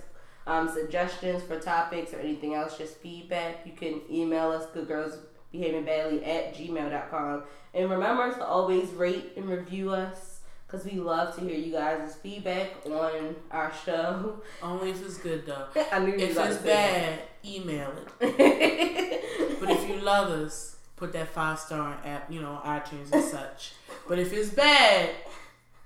um, 0.47 0.67
suggestions 0.67 1.43
for 1.43 1.59
topics 1.59 2.13
or 2.13 2.19
anything 2.19 2.55
else, 2.55 2.77
just 2.77 2.97
feedback, 2.97 3.65
you 3.65 3.73
can 3.73 4.01
email 4.09 4.51
us, 4.51 4.65
goodgirlsbehavingbadly 4.67 6.27
at 6.27 6.55
gmail.com. 6.55 7.43
And 7.73 7.89
remember 7.89 8.33
to 8.33 8.45
always 8.45 8.89
rate 8.89 9.33
and 9.37 9.47
review 9.47 9.91
us 9.91 10.39
because 10.65 10.85
we 10.85 10.99
love 10.99 11.35
to 11.35 11.41
hear 11.41 11.55
you 11.55 11.71
guys' 11.71 12.15
feedback 12.15 12.71
on 12.85 13.35
our 13.51 13.71
show. 13.85 14.41
Only 14.61 14.91
if 14.91 15.03
it's 15.03 15.17
good 15.17 15.45
though. 15.45 15.67
I 15.91 15.99
knew 15.99 16.13
if 16.13 16.37
it's 16.37 16.57
bad, 16.57 17.19
email 17.45 17.93
it. 18.19 19.59
but 19.59 19.69
if 19.69 19.87
you 19.87 19.97
love 19.97 20.29
us, 20.29 20.77
put 20.95 21.13
that 21.13 21.29
five 21.29 21.59
star 21.59 21.97
app, 22.03 22.31
you 22.31 22.41
know, 22.41 22.61
iTunes 22.65 23.11
and 23.11 23.23
such. 23.23 23.73
But 24.07 24.19
if 24.19 24.33
it's 24.33 24.49
bad, 24.49 25.09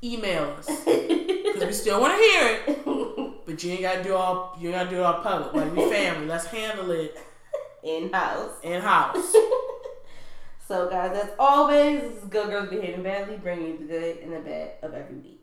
email 0.03 0.55
us 0.57 0.67
because 0.85 1.63
we 1.63 1.73
still 1.73 2.01
want 2.01 2.13
to 2.13 2.17
hear 2.17 2.59
it. 2.67 3.45
But 3.45 3.63
you 3.63 3.71
ain't 3.71 3.81
gotta 3.81 4.03
do 4.03 4.15
all 4.15 4.57
you 4.59 4.69
ain't 4.69 4.77
gotta 4.77 4.89
do 4.89 4.97
it 4.97 5.03
all 5.03 5.21
public. 5.21 5.53
Like 5.53 5.75
we 5.75 5.89
family, 5.89 6.27
let's 6.27 6.45
handle 6.45 6.91
it 6.91 7.17
in 7.83 8.11
house. 8.11 8.51
In 8.63 8.81
house. 8.81 9.35
So, 10.65 10.89
guys, 10.89 11.11
as 11.15 11.29
always, 11.37 12.01
this 12.01 12.23
is 12.23 12.29
Good 12.29 12.47
Girls 12.47 12.69
Behaving 12.69 13.03
Badly, 13.03 13.35
bringing 13.35 13.67
you 13.67 13.77
the 13.79 13.83
good 13.83 14.17
and 14.19 14.31
the 14.31 14.39
bad 14.39 14.71
of 14.81 14.93
every 14.93 15.17
week. 15.17 15.42